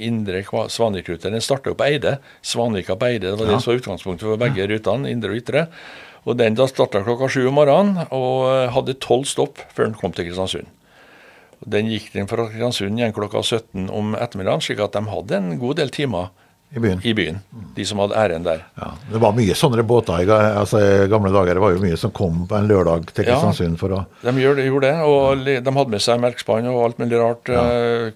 indre 0.01 0.41
Kva- 0.47 0.65
Svanvikrute 0.73 1.29
den 1.29 1.43
starta 1.43 1.75
på 1.77 1.85
Eide. 1.85 2.15
Svanvika 2.41 2.95
på 2.97 3.05
Eide, 3.11 3.29
det 3.29 3.37
var 3.37 3.45
det 3.51 3.59
som 3.61 3.73
var 3.73 3.81
utgangspunktet 3.81 4.25
for 4.25 4.41
begge 4.41 4.65
rutene, 4.71 5.11
indre 5.11 5.35
og 5.35 5.37
ytre. 5.43 5.67
Og 6.25 6.35
den 6.39 6.57
da 6.57 6.65
starta 6.67 7.03
klokka 7.05 7.29
sju 7.31 7.45
om 7.47 7.55
morgenen 7.59 8.07
og 8.09 8.49
eh, 8.49 8.71
hadde 8.73 8.97
tolv 9.01 9.27
stopp 9.29 9.61
før 9.75 9.87
den 9.91 9.95
kom 10.01 10.11
til 10.17 10.27
Kristiansund. 10.27 10.67
Den 11.69 11.89
gikk 11.91 12.09
den 12.15 12.27
fra 12.31 12.47
Kristiansund 12.49 12.97
igjen 12.99 13.13
klokka 13.15 13.41
17 13.43 13.85
om 13.93 14.15
ettermiddagen, 14.17 14.63
slik 14.65 14.81
at 14.83 14.97
de 14.97 15.05
hadde 15.13 15.37
en 15.37 15.53
god 15.61 15.79
del 15.79 15.93
timer 15.93 16.29
I 16.69 16.79
byen. 16.79 16.99
i 17.01 17.13
byen, 17.17 17.39
de 17.73 17.85
som 17.85 17.97
hadde 18.03 18.13
æren 18.13 18.43
der. 18.45 18.59
Ja, 18.77 18.91
det 19.09 19.21
var 19.23 19.33
mye 19.33 19.55
sånne 19.57 19.81
båter 19.89 20.21
i 20.21 20.27
altså, 20.29 20.81
gamle 21.09 21.31
dager. 21.33 21.57
Det 21.57 21.63
var 21.63 21.73
jo 21.73 21.81
mye 21.81 21.97
som 21.97 22.13
kom 22.13 22.43
på 22.49 22.59
en 22.59 22.69
lørdag 22.69 23.07
til. 23.09 23.25
Kristiansund 23.25 23.79
for 23.81 23.95
å 23.97 24.03
De 24.21 24.33
gjorde, 24.37 24.67
gjorde 24.67 24.91
det, 24.91 25.07
og 25.09 25.49
ja. 25.49 25.63
de 25.65 25.73
hadde 25.79 25.95
med 25.95 26.05
seg 26.05 26.21
melkspann 26.21 26.69
og 26.69 26.83
alt 26.83 27.01
mulig 27.01 27.17
rart. 27.17 27.49
Ja. 27.49 27.65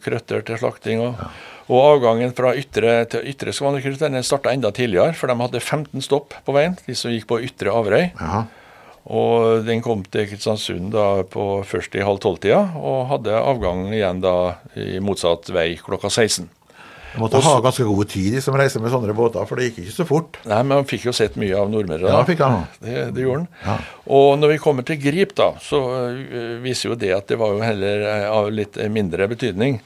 Krøtter 0.06 0.46
til 0.46 0.62
slakting. 0.62 1.02
Og, 1.02 1.26
og 1.74 1.80
avgangen 1.96 2.36
fra 2.38 2.54
ytre 2.60 3.00
til 3.10 3.26
ytre 3.34 3.54
den 4.04 4.22
starta 4.22 4.54
enda 4.54 4.70
tidligere, 4.70 5.18
for 5.18 5.32
de 5.32 5.40
hadde 5.40 5.64
15 5.64 6.06
stopp 6.06 6.38
på 6.46 6.54
veien, 6.54 6.78
de 6.86 6.94
som 6.94 7.14
gikk 7.14 7.26
på 7.32 7.42
ytre 7.42 7.74
Averøy. 7.74 8.12
Ja. 8.20 8.46
Og 9.04 9.66
den 9.68 9.82
kom 9.84 10.06
til 10.08 10.30
Kristiansund 10.30 10.94
da 10.94 11.24
på 11.28 11.64
først 11.68 11.96
i 11.98 12.06
halv 12.06 12.22
tolv-tida, 12.24 12.62
og 12.78 13.08
hadde 13.10 13.34
avgang 13.36 13.90
igjen 13.92 14.22
da 14.24 14.60
i 14.80 15.02
motsatt 15.04 15.50
vei 15.52 15.74
klokka 15.82 16.12
16. 16.14 16.48
De 17.14 17.22
måtte 17.22 17.42
ha 17.46 17.54
ganske 17.62 17.86
god 17.86 18.10
tid, 18.10 18.32
de 18.34 18.42
som 18.42 18.56
reiser 18.58 18.82
med 18.82 18.94
sånne 18.94 19.14
båter, 19.18 19.46
for 19.50 19.60
det 19.60 19.70
gikk 19.70 19.84
ikke 19.84 19.96
så 19.96 20.06
fort. 20.10 20.40
Nei, 20.50 20.62
men 20.66 20.80
han 20.80 20.88
fikk 20.90 21.06
jo 21.08 21.14
sett 21.16 21.38
mye 21.40 21.58
av 21.60 21.70
nordmennene. 21.70 22.10
Ja, 22.10 22.24
fikk 22.26 22.42
han. 22.42 22.64
Det, 22.82 22.96
det 23.14 23.26
gjorde 23.26 23.44
han. 23.44 23.50
Ja. 23.68 23.76
Og 24.18 24.30
når 24.42 24.56
vi 24.56 24.62
kommer 24.64 24.88
til 24.88 24.98
Grip, 25.04 25.36
da, 25.38 25.52
så 25.62 25.82
øh, 26.10 26.58
viser 26.64 26.90
jo 26.92 27.00
det 27.00 27.14
at 27.14 27.30
det 27.30 27.38
var 27.42 27.54
jo 27.54 27.62
heller 27.62 28.08
øh, 28.10 28.26
av 28.34 28.50
litt 28.54 28.82
mindre 28.94 29.30
betydning. 29.30 29.80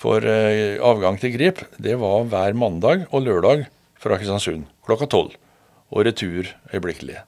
For 0.00 0.24
øh, 0.24 0.80
avgang 0.88 1.20
til 1.20 1.36
Grip, 1.36 1.60
det 1.76 1.98
var 2.00 2.24
hver 2.32 2.56
mandag 2.56 3.04
og 3.10 3.26
lørdag 3.28 3.66
fra 4.00 4.16
Kristiansund 4.16 4.64
klokka 4.88 5.10
tolv. 5.12 5.36
Og 5.90 6.06
retur 6.06 6.48
øyeblikkelig. 6.72 7.20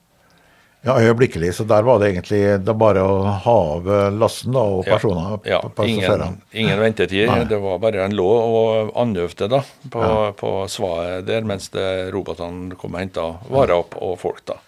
Ja, 0.83 0.97
øyeblikkelig. 0.99 1.53
Så 1.55 1.65
der 1.71 1.85
var 1.87 2.01
det 2.03 2.09
egentlig 2.11 2.41
det 2.67 2.75
bare 2.79 3.05
å 3.07 3.21
ha 3.45 3.53
av 3.77 3.87
eh, 3.87 4.09
lasten 4.19 4.51
da, 4.57 4.65
og 4.67 4.87
Ja. 4.87 4.97
personer. 4.97 5.39
Ja, 5.47 5.61
ja. 5.63 5.85
ingen, 5.87 6.41
ingen 6.53 6.81
ventetid. 6.81 7.29
Nei. 7.31 7.45
Det 7.47 7.61
var 7.63 7.79
bare 7.79 8.03
en 8.05 8.17
lå 8.19 8.27
og 8.27 8.91
andøvde 8.99 9.49
da, 9.53 9.63
på, 9.95 10.03
på 10.41 10.51
svaet 10.73 11.27
der, 11.29 11.47
mens 11.47 11.69
det 11.71 12.11
robotene 12.13 12.75
kom 12.81 12.97
og 12.97 13.03
henta 13.05 13.29
varer 13.49 13.77
opp 13.79 13.95
og 14.03 14.19
folk. 14.19 14.43
da. 14.51 14.59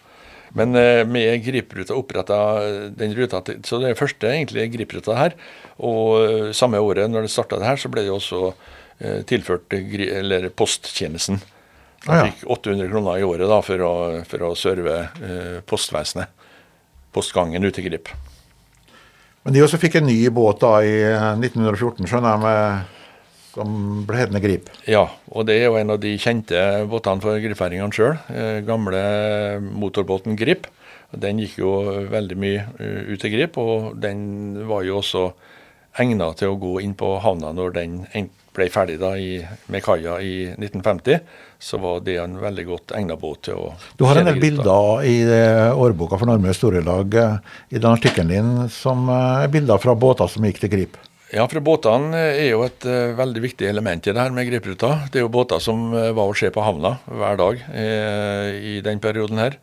Men 0.54 0.76
eh, 0.78 1.02
med 1.02 1.42
Gripruta 1.42 1.96
oppretta 1.98 2.38
den 2.94 3.14
ruta 3.18 3.40
til 3.42 3.58
Så 3.66 3.80
det 3.82 3.90
er 3.90 3.98
første 3.98 4.30
egentlig 4.30 4.68
Gripruta 4.76 5.16
her. 5.18 5.34
Og 5.82 6.20
eh, 6.22 6.52
samme 6.54 6.78
året 6.78 7.10
når 7.10 7.26
det 7.26 7.34
starta 7.34 7.58
det 7.58 7.66
her, 7.66 7.80
så 7.82 7.90
ble 7.90 8.06
det 8.06 8.14
også 8.14 8.52
eh, 9.02 9.24
tilført 9.26 9.74
eller 9.74 10.46
posttjenesten. 10.54 11.42
De 12.04 12.12
Ah, 12.12 12.26
fikk 12.28 12.42
800 12.52 12.88
kroner 12.90 13.18
i 13.18 13.24
året 13.24 13.48
da 13.48 13.60
for 13.64 13.80
å, 13.86 13.92
for 14.28 14.42
å 14.44 14.54
serve 14.58 14.96
eh, 15.24 15.60
postvesenet. 15.64 16.28
Postgangen 17.14 17.64
ut 17.64 17.74
til 17.76 17.86
Grip. 17.86 18.10
Men 19.44 19.54
de 19.54 19.62
også 19.64 19.78
fikk 19.80 19.98
en 20.00 20.06
ny 20.08 20.18
båt 20.34 20.60
da 20.64 20.74
i 20.84 20.92
eh, 21.06 21.30
1914, 21.38 22.04
skjønner 22.10 22.34
jeg, 22.34 22.42
med, 22.44 23.00
som 23.54 23.74
ble 24.08 24.20
hetende 24.20 24.42
Grip. 24.44 24.68
Ja, 24.90 25.06
og 25.32 25.46
det 25.48 25.58
er 25.62 25.68
jo 25.70 25.78
en 25.80 25.94
av 25.94 26.00
de 26.02 26.14
kjente 26.20 26.60
båtene 26.90 27.24
for 27.24 27.40
gripfæringene 27.40 27.94
sjøl. 27.96 28.16
Eh, 28.34 28.60
gamle 28.68 29.02
motorbåten 29.64 30.36
Grip. 30.40 30.68
Den 31.14 31.38
gikk 31.38 31.60
jo 31.62 31.72
veldig 32.10 32.36
mye 32.42 32.64
eh, 32.82 33.02
ut 33.14 33.20
til 33.22 33.32
Grip, 33.36 33.56
og 33.62 33.92
den 34.02 34.24
var 34.68 34.82
jo 34.88 34.98
også 35.00 35.28
egna 36.02 36.32
til 36.34 36.50
å 36.52 36.58
gå 36.58 36.80
inn 36.82 36.96
på 36.98 37.14
havna 37.22 37.52
når 37.54 37.76
den 37.80 38.00
en- 38.18 38.32
ble 38.54 38.68
ferdig 38.72 38.98
da 39.00 39.14
i, 39.18 39.38
med 39.72 39.82
kaia 39.84 40.18
i 40.22 40.34
1950. 40.52 41.18
Så 41.64 41.80
var 41.80 42.02
det 42.04 42.18
en 42.20 42.36
veldig 42.42 42.66
godt 42.68 42.94
egna 42.98 43.16
båt 43.18 43.46
til 43.48 43.58
å 43.58 43.72
Du 43.98 44.04
har 44.08 44.20
en 44.20 44.28
del 44.28 44.40
bilder 44.42 45.06
i 45.08 45.16
eh, 45.24 45.70
årboka 45.72 46.18
for 46.20 46.28
Nordmøre 46.28 46.56
Storelag 46.56 47.16
eh, 47.20 47.40
i 47.74 47.80
den 47.80 47.90
artikkelen 47.90 48.32
din 48.34 48.70
som 48.72 49.08
eh, 49.08 49.44
er 49.46 49.52
bilder 49.52 49.80
fra 49.82 49.96
båter 49.96 50.30
som 50.30 50.44
gikk 50.46 50.62
til 50.62 50.74
Grip. 50.76 51.00
Ja, 51.34 51.48
for 51.50 51.58
båtene 51.64 52.20
er 52.36 52.52
jo 52.52 52.60
et 52.62 52.84
uh, 52.86 53.16
veldig 53.18 53.40
viktig 53.42 53.66
element 53.66 54.06
i 54.06 54.12
det 54.14 54.20
her 54.20 54.34
med 54.34 54.46
gripruta. 54.46 55.08
Det 55.10 55.18
er 55.18 55.24
jo 55.24 55.32
båter 55.34 55.58
som 55.62 55.88
uh, 55.90 56.12
var 56.14 56.30
å 56.30 56.36
se 56.36 56.50
på 56.54 56.62
havna 56.62 56.92
hver 57.08 57.40
dag 57.40 57.64
uh, 57.64 58.50
i 58.54 58.76
den 58.84 59.00
perioden 59.02 59.40
her. 59.42 59.56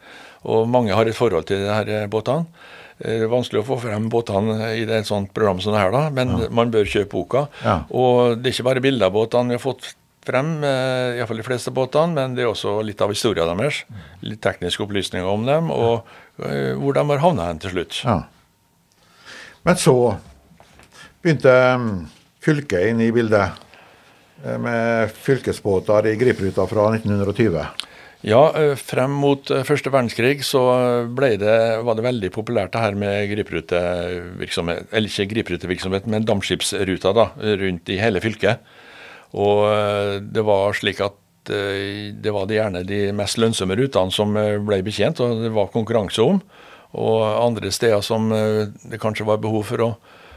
Og 0.51 0.65
mange 0.67 0.91
har 0.97 1.07
et 1.07 1.15
forhold 1.15 1.47
til 1.47 1.63
de 1.63 1.71
her 1.71 2.09
båtene. 2.11 2.49
Eh, 3.02 3.18
Det 3.22 3.26
er 3.26 3.32
vanskelig 3.32 3.64
å 3.64 3.68
få 3.68 3.80
frem 3.82 4.10
båtene 4.12 4.72
i 4.78 4.84
et 4.86 5.08
sånt 5.10 5.34
program 5.34 5.62
som 5.62 5.74
det 5.74 5.82
her, 5.82 5.91
da, 5.93 6.10
men 6.14 6.47
man 6.54 6.72
bør 6.74 6.86
kjøpe 6.86 7.12
boka. 7.16 7.47
Ja. 7.66 7.82
Og 7.89 8.38
det 8.38 8.52
er 8.52 8.56
ikke 8.56 8.70
bare 8.70 8.84
bilder 8.84 9.10
av 9.10 9.16
båtene 9.16 9.54
vi 9.54 9.58
har 9.58 9.64
fått 9.64 9.93
frem, 10.26 10.64
eh, 10.64 11.18
iallfall 11.18 11.41
de 11.41 11.47
fleste 11.47 11.74
båtene, 11.74 12.14
men 12.14 12.36
det 12.38 12.43
er 12.45 12.52
også 12.52 12.84
litt 12.86 13.02
av 13.02 13.10
historien 13.10 13.58
deres. 13.58 13.84
Litt 14.22 14.41
tekniske 14.41 14.86
opplysninger 14.86 15.26
om 15.28 15.45
dem, 15.45 15.72
og 15.74 16.06
eh, 16.45 16.74
hvor 16.78 16.93
de 16.93 17.06
har 17.10 17.24
havna 17.26 17.49
hen 17.49 17.60
til 17.64 17.74
slutt. 17.74 18.04
Ja. 18.06 18.20
Men 19.66 19.76
så 19.82 19.95
begynte 21.22 21.52
mm, 21.78 22.06
fylket 22.41 22.89
inn 22.89 23.02
i 23.02 23.12
bildet 23.14 23.68
med 24.41 25.12
fylkesbåter 25.22 26.08
i 26.10 26.16
Gripruta 26.18 26.66
fra 26.66 26.88
1920. 26.95 27.62
Ja, 28.22 28.41
eh, 28.53 28.76
frem 28.78 29.15
mot 29.17 29.49
eh, 29.49 29.63
første 29.65 29.89
verdenskrig 29.89 30.43
så 30.45 30.61
det, 31.09 31.55
var 31.82 31.97
det 31.97 32.05
veldig 32.05 32.30
populært 32.36 32.76
det 32.76 32.84
her 32.84 32.93
med 32.93 33.32
griperutevirksomhet, 33.32 34.91
eller 34.93 35.09
ikke 35.09 35.32
griperutevirksomhet, 35.32 36.05
men 36.05 36.28
dampskipsruta 36.30 37.15
da, 37.17 37.32
rundt 37.63 37.89
i 37.89 37.97
hele 37.97 38.22
fylket. 38.22 38.61
Og 39.34 39.65
eh, 39.72 40.19
det 40.22 40.43
var 40.45 40.78
slik 40.78 41.01
at 41.01 41.49
eh, 41.49 42.11
det 42.13 42.34
var 42.36 42.45
det 42.45 42.59
gjerne 42.59 42.84
de 42.86 43.01
mest 43.15 43.41
lønnsomme 43.41 43.78
rutene 43.80 44.13
som 44.13 44.38
eh, 44.38 44.59
ble 44.61 44.84
betjent, 44.86 45.24
og 45.24 45.41
det 45.41 45.53
var 45.55 45.74
konkurranse 45.74 46.22
om. 46.22 46.41
Og 47.01 47.17
andre 47.24 47.72
steder 47.74 48.03
som 48.05 48.30
eh, 48.36 48.67
det 48.91 49.01
kanskje 49.01 49.26
var 49.26 49.41
behov 49.41 49.65
for 49.72 49.86
å, 49.88 49.89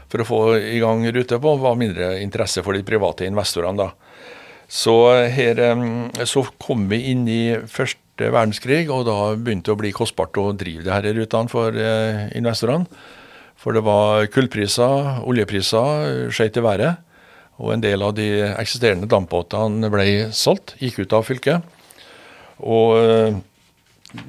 for 0.09 0.23
å 0.23 0.29
få 0.31 0.41
i 0.57 0.79
gang 0.81 1.05
ruter 1.05 1.37
på, 1.43 1.53
var 1.61 1.77
mindre 1.77 2.15
interesse 2.23 2.65
for 2.65 2.73
de 2.73 2.85
private 2.87 3.29
investorene 3.29 3.83
da. 3.83 3.91
Så 4.71 4.95
her 5.29 5.59
eh, 5.61 6.25
så 6.25 6.45
kom 6.61 6.87
vi 6.89 7.03
inn 7.11 7.27
i 7.29 7.55
første 7.69 8.31
verdenskrig, 8.33 8.85
og 8.89 9.05
da 9.09 9.35
begynte 9.35 9.69
det 9.69 9.75
å 9.75 9.81
bli 9.83 9.93
kostbart 9.95 10.37
å 10.41 10.51
drive 10.57 10.85
det 10.85 10.93
her 10.93 11.09
rutene 11.17 11.51
for 11.51 11.77
eh, 11.77 12.25
investorene. 12.37 12.87
For 13.61 13.73
det 13.73 13.85
var 13.85 14.27
kullpriser, 14.33 15.21
oljepriser 15.25 16.29
skjøt 16.33 16.59
i 16.59 16.63
været. 16.65 17.01
Og 17.61 17.71
en 17.71 17.83
del 17.83 18.03
av 18.03 18.11
de 18.17 18.27
eksisterende 18.51 19.07
dampbåtene 19.09 19.89
ble 19.93 20.05
solgt, 20.35 20.75
gikk 20.81 21.05
ut 21.05 21.15
av 21.15 21.27
fylket. 21.27 21.75
Og 22.59 22.97
eh, 22.99 23.37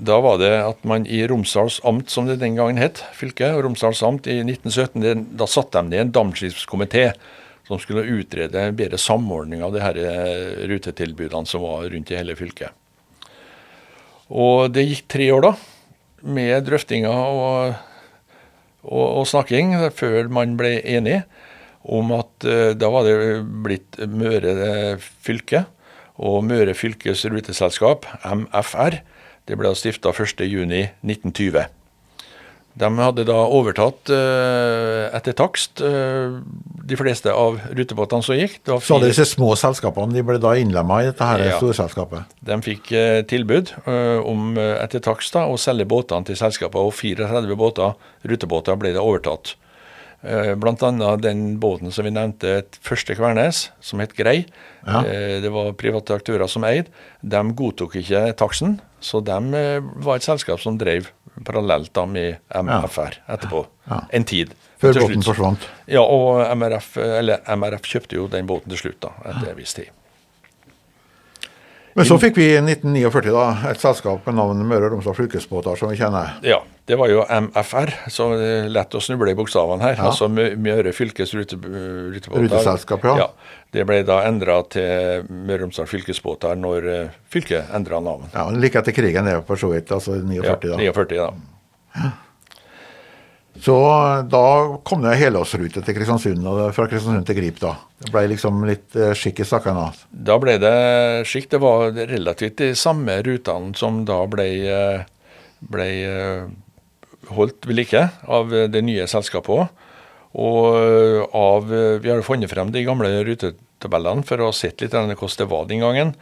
da 0.03 0.19
var 0.23 0.39
det 0.41 0.53
at 0.61 0.85
man 0.89 1.07
i 1.07 1.23
Romsdals 1.29 1.81
amt, 1.87 2.11
som 2.11 2.29
det 2.29 2.39
den 2.43 2.57
gangen 2.59 2.81
het, 2.81 3.03
fylket, 3.17 3.59
Romsdals 3.65 4.03
amt 4.07 4.29
i 4.31 4.41
1917, 4.45 5.27
da 5.39 5.49
satte 5.51 5.83
de 5.83 5.93
ned 5.93 6.05
en 6.07 6.15
dampskipskomité 6.21 7.11
som 7.67 7.81
skulle 7.83 8.07
utrede 8.07 8.69
bedre 8.79 8.99
samordning 9.01 9.65
av 9.67 9.75
de 9.75 9.83
her 9.83 9.99
eh, 9.99 10.67
rutetilbudene 10.71 11.49
som 11.51 11.65
var 11.67 11.89
rundt 11.91 12.13
i 12.13 12.19
hele 12.19 12.37
fylket. 12.39 12.71
Og 14.31 14.71
det 14.75 14.87
gikk 14.87 15.05
tre 15.11 15.29
år, 15.35 15.49
da, 15.49 15.53
med 16.27 16.67
drøftinger 16.67 17.13
og, 17.13 17.77
og, 18.87 19.07
og 19.21 19.27
snakking 19.31 19.75
før 19.95 20.31
man 20.33 20.57
ble 20.59 20.79
enig 20.83 21.21
om 21.87 22.11
at 22.17 22.47
uh, 22.47 22.73
da 22.75 22.91
var 22.91 23.07
det 23.07 23.45
blitt 23.63 23.99
Møre 24.11 24.97
fylke 24.99 25.63
og 26.17 26.41
Møre 26.49 26.75
fylkes 26.75 27.23
ruteselskap, 27.31 28.09
MFR. 28.25 28.99
Det 29.47 29.59
ble 29.59 29.71
stifta 29.79 30.11
1.6.1920. 30.11 31.76
De 32.77 32.89
hadde 33.01 33.25
da 33.25 33.37
overtatt 33.57 34.11
uh, 34.13 35.09
etter 35.17 35.33
takst 35.37 35.81
uh, 35.81 36.37
de 36.87 36.99
fleste 37.01 37.33
av 37.33 37.57
rutebåtene 37.73 38.25
som 38.27 38.37
gikk. 38.37 38.59
Så 38.85 38.99
disse 39.01 39.25
små 39.31 39.55
selskapene 39.57 40.13
de 40.13 40.25
ble 40.27 40.37
da 40.43 40.53
innlemma 40.61 41.01
i 41.01 41.09
dette 41.09 41.25
her 41.25 41.45
ja. 41.47 41.57
storselskapet? 41.57 42.37
De 42.45 42.59
fikk 42.65 42.93
uh, 42.93 43.23
tilbud 43.29 43.73
om 44.29 44.59
etter 44.59 45.01
takst 45.05 45.33
da, 45.37 45.47
å 45.49 45.57
selge 45.61 45.89
båtene 45.89 46.29
til 46.29 46.37
selskapet, 46.39 46.77
og 46.77 46.93
34 46.97 47.57
båter, 47.57 47.97
rutebåter 48.29 48.77
ble 48.81 48.93
da 48.97 49.05
overtatt. 49.05 49.57
Eh, 50.27 50.55
Bl.a. 50.59 51.17
den 51.17 51.59
båten 51.61 51.93
som 51.95 52.07
vi 52.07 52.11
nevnte 52.11 52.65
første 52.83 53.15
Kvernes, 53.15 53.69
som 53.81 54.03
het 54.03 54.15
Grei. 54.19 54.41
Ja. 54.83 55.03
Eh, 55.05 55.39
det 55.43 55.53
var 55.55 55.75
private 55.79 56.17
aktører 56.19 56.51
som 56.51 56.67
eide. 56.67 56.91
De 57.23 57.43
godtok 57.57 57.95
ikke 58.01 58.29
taksten, 58.39 58.81
så 59.01 59.23
de 59.25 59.39
eh, 59.59 59.93
var 60.03 60.19
et 60.19 60.27
selskap 60.27 60.63
som 60.63 60.79
drev 60.81 61.13
parallelt 61.47 61.93
da 61.95 62.07
med 62.09 62.41
MFR 62.51 63.21
etterpå. 63.29 63.67
Ja. 63.91 64.01
En 64.19 64.27
tid. 64.27 64.55
Før 64.83 64.99
båten 65.05 65.25
forsvant? 65.25 65.69
Ja, 65.89 66.03
og 66.03 66.43
MRF, 66.59 66.97
MRF, 67.57 67.87
kjøpte 67.87 68.19
jo 68.19 68.27
den 68.33 68.49
båten 68.49 68.73
til 68.73 68.83
slutt, 68.87 68.99
da, 69.07 69.15
etter 69.31 69.53
en 69.53 69.61
viss 69.61 69.77
tid. 69.77 69.93
Men 71.97 72.05
så 72.05 72.19
fikk 72.21 72.37
vi 72.37 72.47
i 72.53 72.57
1949 72.61 73.33
da, 73.33 73.45
et 73.71 73.81
selskap 73.81 74.27
med 74.29 74.37
navnet 74.37 74.69
Møre 74.69 74.91
og 74.91 74.97
Romsdal 74.99 75.17
Fylkesbåter, 75.17 75.79
som 75.81 75.89
vi 75.89 75.97
kjenner. 75.97 76.35
Ja, 76.45 76.59
det 76.87 76.99
var 77.01 77.09
jo 77.09 77.23
MFR, 77.25 77.93
så 78.13 78.27
er 78.37 78.69
lett 78.71 78.93
å 78.95 79.01
snuble 79.01 79.33
i 79.33 79.39
bokstavene 79.39 79.81
her. 79.81 79.97
Ja. 79.97 80.11
Altså 80.11 80.29
Møre 80.29 80.93
fylkes 80.93 81.33
rute, 81.35 81.57
rutebåter. 81.57 82.45
Ruteselskap, 82.45 83.09
ja. 83.09 83.17
ja. 83.25 83.57
Det 83.73 83.87
ble 83.89 84.03
da 84.07 84.21
endra 84.29 84.61
til 84.71 85.25
Møre 85.33 85.63
og 85.63 85.65
Romsdal 85.65 85.89
Fylkesbåter 85.91 86.61
når 86.61 86.91
uh, 86.93 87.17
fylket 87.33 87.73
endra 87.75 88.03
navn. 88.05 88.29
Ja, 88.37 88.45
Like 88.53 88.85
etter 88.85 88.95
krigen, 88.95 89.27
det 89.27 89.41
for 89.49 89.61
så 89.61 89.73
vidt. 89.73 89.91
Altså 89.97 90.21
49, 90.21 90.45
ja, 90.45 90.61
da. 90.61 90.79
49 90.85 91.25
da. 91.25 92.13
Så 93.63 93.77
da 94.31 94.45
kom 94.87 95.03
det 95.05 95.17
helårsrute 95.21 95.83
til 95.85 95.97
Kristiansund, 95.97 96.45
fra 96.77 96.87
Kristiansund 96.91 97.27
til 97.29 97.39
Grip. 97.39 97.61
da. 97.63 97.75
Det 98.03 98.13
ble 98.13 98.27
liksom 98.35 98.61
litt 98.69 98.97
uh, 98.99 99.13
skikk 99.17 99.41
i 99.43 99.49
sakene? 99.49 99.89
Da 100.11 100.37
ble 100.43 100.59
det 100.63 100.77
skikk. 101.29 101.49
Det 101.55 101.61
var 101.63 101.97
relativt 101.97 102.61
de 102.61 102.71
samme 102.79 103.19
rutene 103.27 103.75
som 103.79 104.05
da 104.09 104.21
ble, 104.31 104.47
eh, 104.69 105.35
ble 105.73 105.89
holdt 107.33 107.67
ved 107.67 107.81
like 107.81 108.03
av 108.29 108.53
det 108.71 108.83
nye 108.85 109.09
selskapet 109.11 109.55
òg. 109.57 109.85
Og 110.37 111.31
av, 111.33 111.71
vi 112.03 112.11
har 112.13 112.21
funnet 112.27 112.53
frem 112.53 112.69
de 112.75 112.85
gamle 112.85 113.09
rutetabellene 113.25 114.27
for 114.29 114.43
å 114.43 114.51
ha 114.51 114.57
sett 114.57 114.83
litt 114.85 114.93
hvordan 114.93 115.17
det 115.17 115.49
var 115.49 115.71
den 115.71 115.81
gangen. 115.81 116.13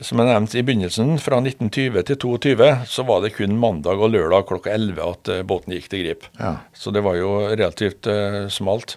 Som 0.00 0.22
jeg 0.22 0.30
nevnte 0.30 0.56
i 0.56 0.62
begynnelsen, 0.64 1.18
fra 1.20 1.36
1920 1.42 2.04
til 2.08 2.16
22 2.22 2.68
så 2.88 3.02
var 3.04 3.20
det 3.20 3.34
kun 3.36 3.58
mandag 3.60 4.00
og 4.00 4.14
lørdag 4.14 4.46
klokka 4.48 4.72
11 4.72 5.00
at 5.04 5.28
eh, 5.28 5.42
båten 5.44 5.74
gikk 5.76 5.90
til 5.92 6.04
Grip. 6.06 6.28
Ja. 6.38 6.54
Så 6.72 6.94
det 6.96 7.02
var 7.04 7.18
jo 7.18 7.34
relativt 7.50 8.08
uh, 8.08 8.46
smalt. 8.48 8.96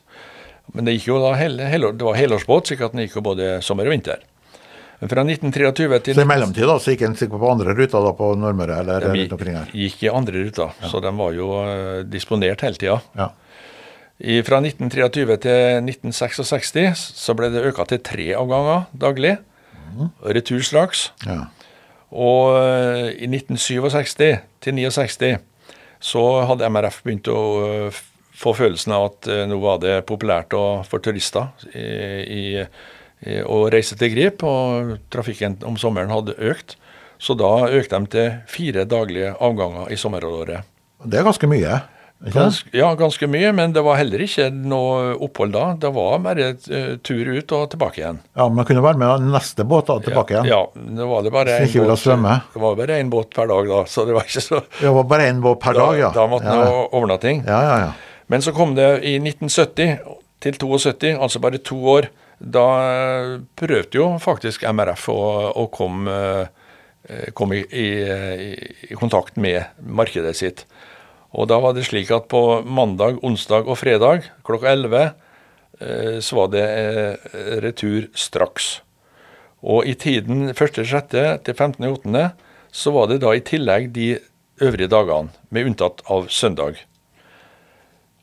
Men 0.71 0.87
det 0.87 0.93
gikk 0.95 1.09
jo 1.09 1.17
da 1.19 1.33
hele, 1.35 1.67
hele, 1.67 1.89
det 1.91 2.05
var 2.07 2.15
helårsbåt, 2.15 2.71
slik 2.71 2.85
at 2.85 2.95
den 2.95 3.03
gikk 3.03 3.17
jo 3.19 3.25
både 3.25 3.57
sommer 3.65 3.89
og 3.89 3.91
vinter. 3.91 4.23
Men 5.01 5.11
fra 5.11 5.25
1923 5.27 5.99
til 6.05 6.15
Så 6.15 6.23
i 6.23 6.29
mellomtida 6.29 6.77
så 6.79 6.93
gikk 6.93 7.03
den 7.03 7.33
på 7.33 7.49
andre 7.51 7.75
ruter 7.75 8.05
da 8.05 8.13
på 8.15 8.29
Nordmøre? 8.39 8.77
eller 8.79 9.03
ja, 9.03 9.09
rundt 9.11 9.35
omkring 9.35 9.57
her? 9.59 9.73
gikk 9.75 10.05
i 10.05 10.13
andre 10.13 10.45
ruter, 10.45 10.77
ja. 10.79 10.91
så 10.93 11.01
de 11.03 11.11
var 11.17 11.35
jo 11.35 11.49
uh, 11.59 12.05
disponert 12.07 12.63
hele 12.63 12.79
tida. 12.79 13.01
Ja. 13.19 13.33
I, 14.15 14.39
fra 14.47 14.61
1923 14.63 15.37
til 15.43 15.91
1966 15.91 17.03
så 17.19 17.35
ble 17.35 17.51
det 17.51 17.65
øka 17.67 17.83
til 17.91 17.99
tre 17.99 18.29
avganger 18.39 18.87
daglig 18.95 19.33
retur 20.35 20.63
straks. 20.65 21.09
Ja. 21.25 21.45
Og 22.15 22.55
eh, 22.59 23.11
i 23.25 23.29
1967 23.29 24.15
til 24.63 24.77
69 24.77 25.35
så 26.05 26.23
hadde 26.45 26.69
MRF 26.69 27.01
begynt 27.05 27.29
å 27.31 27.39
eh, 27.65 28.01
få 28.35 28.53
følelsen 28.55 28.93
av 28.95 29.09
at 29.09 29.29
eh, 29.31 29.43
nå 29.49 29.59
var 29.63 29.81
det 29.83 30.03
populært 30.07 30.53
for 30.87 31.03
turister 31.03 31.51
i, 31.73 32.61
i, 32.61 33.39
å 33.47 33.65
reise 33.73 33.97
til 33.99 34.13
Grip, 34.13 34.43
og 34.45 34.97
trafikken 35.13 35.57
om 35.65 35.79
sommeren 35.81 36.13
hadde 36.13 36.37
økt. 36.37 36.77
Så 37.17 37.33
da 37.39 37.69
økte 37.71 37.99
de 38.03 38.11
til 38.11 38.31
fire 38.51 38.83
daglige 38.91 39.33
avganger 39.39 39.91
i 39.91 39.97
sommeråret. 39.99 40.67
Det 41.05 41.19
er 41.19 41.27
ganske 41.27 41.47
mye? 41.49 41.79
Ganske, 42.19 42.69
ja, 42.73 42.87
ganske 42.95 43.27
mye, 43.27 43.51
men 43.53 43.73
det 43.75 43.81
var 43.85 43.99
heller 43.99 44.21
ikke 44.23 44.47
noe 44.49 45.11
opphold 45.21 45.51
da. 45.53 45.65
Det 45.77 45.91
var 45.93 46.21
bare 46.23 46.47
uh, 46.55 46.95
tur 47.05 47.27
ut 47.27 47.53
og 47.53 47.67
tilbake 47.73 48.01
igjen. 48.01 48.21
Ja, 48.39 48.47
Men 48.49 48.65
kunne 48.65 48.83
være 48.85 49.01
med 49.01 49.27
neste 49.33 49.65
båt 49.67 49.91
da, 49.91 49.99
tilbake 50.01 50.33
igjen? 50.33 50.47
Ja, 50.49 50.61
det 50.73 51.09
var 51.09 51.25
det 51.25 51.33
bare 51.35 51.59
én 51.59 51.67
båt, 51.67 52.05
det 52.55 52.63
var 52.63 52.79
bare 52.79 52.99
én 53.03 53.11
båt 53.11 53.35
per 53.35 53.51
dag 53.51 53.69
da. 53.69 53.83
så 53.85 54.07
Det 54.07 54.15
var 54.15 54.25
ikke 54.25 54.41
så... 54.41 54.61
Det 54.79 54.93
var 54.97 55.07
bare 55.11 55.29
én 55.29 55.41
båt 55.43 55.59
per 55.61 55.77
da, 55.77 55.85
dag, 55.85 55.99
ja. 55.99 56.11
Da 56.15 56.27
måtte 56.31 56.55
ja. 56.55 56.67
ha 56.71 56.83
overnatting. 56.87 57.43
Ja, 57.45 57.61
ja, 57.67 57.79
ja. 57.83 58.21
Men 58.31 58.41
så 58.41 58.55
kom 58.55 58.73
det 58.79 58.89
i 59.05 59.17
1970 59.19 59.99
til 60.45 60.57
72, 60.61 61.17
altså 61.19 61.41
bare 61.43 61.61
to 61.61 61.77
år. 61.93 62.09
Da 62.39 62.67
prøvde 63.59 63.99
jo 63.99 64.07
faktisk 64.23 64.65
MRF 64.71 65.09
å, 65.13 65.19
å 65.55 65.67
komme, 65.73 66.15
eh, 67.07 67.29
komme 67.37 67.61
i, 67.61 67.85
i, 67.85 68.55
i 68.89 68.97
kontakt 68.99 69.37
med 69.37 69.77
markedet 69.79 70.33
sitt. 70.39 70.65
Og 71.35 71.49
da 71.51 71.59
var 71.59 71.75
det 71.75 71.85
slik 71.87 72.11
at 72.15 72.29
på 72.31 72.41
mandag, 72.63 73.19
onsdag 73.25 73.67
og 73.67 73.79
fredag 73.81 74.29
klokka 74.47 74.71
11 74.71 74.97
eh, 75.03 76.17
så 76.23 76.39
var 76.39 76.51
det 76.53 76.63
eh, 76.63 77.35
retur 77.63 78.07
straks. 78.15 78.79
Og 79.65 79.87
i 79.89 79.95
tiden 79.99 80.51
1.6. 80.53 81.11
til 81.43 81.53
15.8. 81.53 82.25
så 82.71 82.91
var 82.95 83.11
det 83.11 83.21
da 83.23 83.33
i 83.35 83.43
tillegg 83.43 83.91
de 83.95 84.15
øvrige 84.63 84.91
dagene, 84.91 85.33
med 85.49 85.71
unntatt 85.71 86.03
av 86.11 86.29
søndag. 86.31 86.79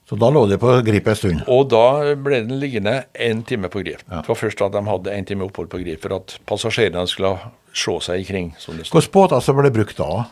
Så 0.08 0.16
da 0.20 0.28
lå 0.28 0.42
de 0.44 0.58
på 0.60 0.70
Grip 0.84 1.06
en 1.08 1.16
stund? 1.16 1.42
Og 1.48 1.70
da 1.72 2.14
ble 2.20 2.42
den 2.44 2.58
liggende 2.60 3.04
én 3.16 3.42
time 3.48 3.70
på 3.72 3.80
Grip. 3.80 4.02
Ja. 4.10 4.20
Det 4.20 4.28
var 4.28 4.38
først 4.38 4.60
at 4.64 4.74
de 4.74 4.82
hadde 4.84 5.14
én 5.14 5.28
time 5.28 5.46
opphold 5.46 5.70
på 5.72 5.80
Grip 5.80 6.02
for 6.04 6.16
at 6.18 6.34
passasjerene 6.48 7.06
skulle 7.08 7.36
se 7.72 7.94
seg 8.08 8.24
ikring. 8.24 8.50
Hvilke 8.60 9.02
båter 9.14 9.56
ble 9.56 9.72
brukt 9.72 10.00
da? 10.00 10.26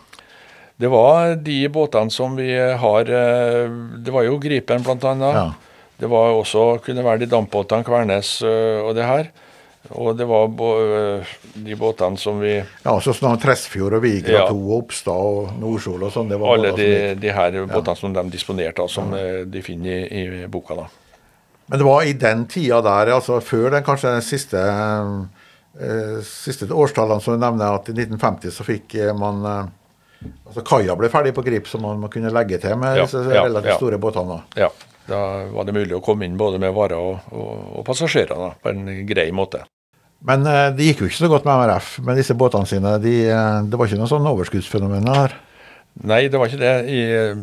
Det 0.80 0.88
var 0.88 1.34
de 1.36 1.68
båtene 1.68 2.10
som 2.10 2.36
vi 2.36 2.54
har 2.56 3.00
eh, 3.00 3.70
Det 4.00 4.12
var 4.14 4.24
jo 4.24 4.38
Gripen, 4.40 4.82
bl.a. 4.82 5.14
Ja. 5.20 5.44
Det 6.00 6.08
var 6.08 6.32
også, 6.32 6.78
kunne 6.80 7.04
være 7.04 7.20
de 7.20 7.26
dampbåtene, 7.28 7.84
Kvernes 7.84 8.38
eh, 8.40 8.80
og 8.80 8.94
det 8.96 9.04
her. 9.04 9.26
Og 9.90 10.14
det 10.16 10.24
var 10.28 10.46
eh, 10.48 11.34
de 11.66 11.76
båtene 11.76 12.16
som 12.20 12.40
vi 12.40 12.54
Ja, 12.56 12.94
så 13.04 13.12
sånn 13.12 13.36
Tresfjord 13.42 13.98
og 13.98 14.06
Vigra 14.06 14.38
ja. 14.38 14.46
2 14.48 14.78
Oppstad 14.78 15.26
og 15.34 15.50
Nordsjol 15.60 16.06
og 16.06 16.14
sånn. 16.14 16.32
Alle 16.38 16.70
de, 16.78 16.88
de, 17.20 17.32
her 17.36 17.58
båtene 17.66 17.92
ja. 17.92 18.00
som 18.00 18.14
de 18.16 18.24
disponerte, 18.32 18.86
som 18.88 19.12
ja. 19.12 19.42
de 19.44 19.62
finner 19.64 20.06
i, 20.06 20.22
i, 20.22 20.46
boka. 20.48 20.78
da. 20.78 20.86
Men 21.66 21.82
det 21.82 21.88
var 21.90 22.06
i 22.08 22.14
den 22.16 22.46
tida 22.48 22.80
der, 22.86 23.12
altså 23.18 23.42
før 23.44 23.68
den 23.76 23.84
kanskje 23.84 24.14
den 24.16 24.24
siste, 24.24 24.64
eh, 25.76 26.16
siste 26.24 26.70
årstallene 26.72 27.20
som 27.20 27.36
du 27.36 27.44
nevner, 27.44 27.76
at 27.76 27.92
i 27.92 27.98
1950 27.98 28.56
så 28.56 28.68
fikk 28.70 28.96
man 29.20 29.44
Altså 30.20 30.64
Kaia 30.66 30.96
ble 30.98 31.08
ferdig 31.12 31.32
på 31.36 31.44
Grip, 31.46 31.68
så 31.70 31.80
man 31.80 32.00
må 32.02 32.10
kunne 32.12 32.32
legge 32.34 32.58
til 32.60 32.76
med 32.80 32.98
ja, 32.98 33.06
disse 33.06 33.22
relativt 33.24 33.72
ja, 33.72 33.76
store 33.80 34.00
båtene. 34.02 34.40
Ja, 34.58 34.68
da 35.08 35.20
var 35.54 35.66
det 35.66 35.74
mulig 35.76 35.96
å 35.96 36.02
komme 36.04 36.26
inn 36.26 36.38
både 36.40 36.60
med 36.62 36.74
varer 36.76 37.00
og, 37.00 37.28
og, 37.32 37.52
og 37.80 37.84
passasjerer 37.86 38.34
da, 38.36 38.50
på 38.60 38.72
en 38.72 38.88
grei 39.08 39.30
måte. 39.34 39.64
Men 40.26 40.44
eh, 40.44 40.66
det 40.76 40.90
gikk 40.90 41.04
jo 41.04 41.08
ikke 41.08 41.22
så 41.22 41.30
godt 41.32 41.46
med 41.48 41.62
MRF 41.62 41.92
med 42.04 42.20
disse 42.20 42.36
båtene 42.36 42.68
sine. 42.68 42.96
De, 43.00 43.14
eh, 43.32 43.60
det 43.64 43.80
var 43.80 43.88
ikke 43.88 44.00
noe 44.02 44.10
sånn 44.10 44.28
overskuddsfenomen 44.28 45.08
her? 45.08 45.36
Nei, 46.06 46.22
det 46.30 46.38
var 46.38 46.50
ikke 46.50 46.60
det. 46.60 46.74
I, 46.92 47.00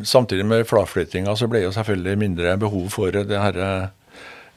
samtidig 0.08 0.46
med 0.48 0.68
flatflyttinga 0.70 1.34
så 1.38 1.50
ble 1.52 1.66
jo 1.66 1.74
selvfølgelig 1.76 2.22
mindre 2.22 2.56
behov 2.62 2.88
for 2.94 3.14
det 3.14 3.26
denne 3.32 3.72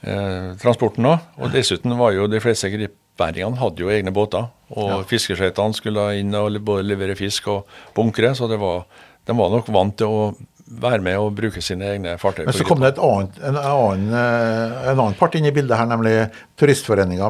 eh, 0.04 0.52
transporten 0.60 1.08
òg. 1.08 1.24
Og 1.40 1.54
dessuten 1.56 1.96
var 1.98 2.14
jo 2.16 2.28
de 2.30 2.42
fleste 2.44 2.70
grip 2.72 2.99
båtbæringene 3.20 3.60
hadde 3.60 3.84
jo 3.84 3.90
egne 3.92 4.12
båter. 4.12 4.48
Og 4.70 4.88
Ja. 4.88 5.02
fiskeskøytene 5.02 5.74
skulle 5.74 6.18
inn 6.18 6.34
og 6.34 6.52
både 6.64 6.84
levere 6.86 7.16
fisk 7.16 7.48
og 7.48 7.66
bunkre, 7.94 8.34
så 8.34 8.48
det 8.48 8.58
var, 8.58 8.84
de 9.26 9.32
var 9.36 9.50
nok 9.50 9.68
vant 9.68 9.96
til 9.96 10.06
å 10.06 10.34
være 10.70 11.02
med 11.02 11.18
og 11.18 11.34
bruke 11.34 11.60
sine 11.60 11.82
egne 11.82 12.16
fartøy. 12.16 12.44
Men 12.46 12.54
så 12.54 12.64
kom 12.64 12.78
det 12.78 12.92
et 12.94 12.98
annet, 13.02 13.38
en, 13.42 13.56
annen, 13.56 14.12
eh, 14.14 14.90
en 14.92 15.00
annen 15.00 15.14
part 15.18 15.34
inn 15.34 15.44
i 15.44 15.50
bildet 15.50 15.76
her, 15.76 15.84
nemlig 15.86 16.30
turistforeninga 16.56 17.26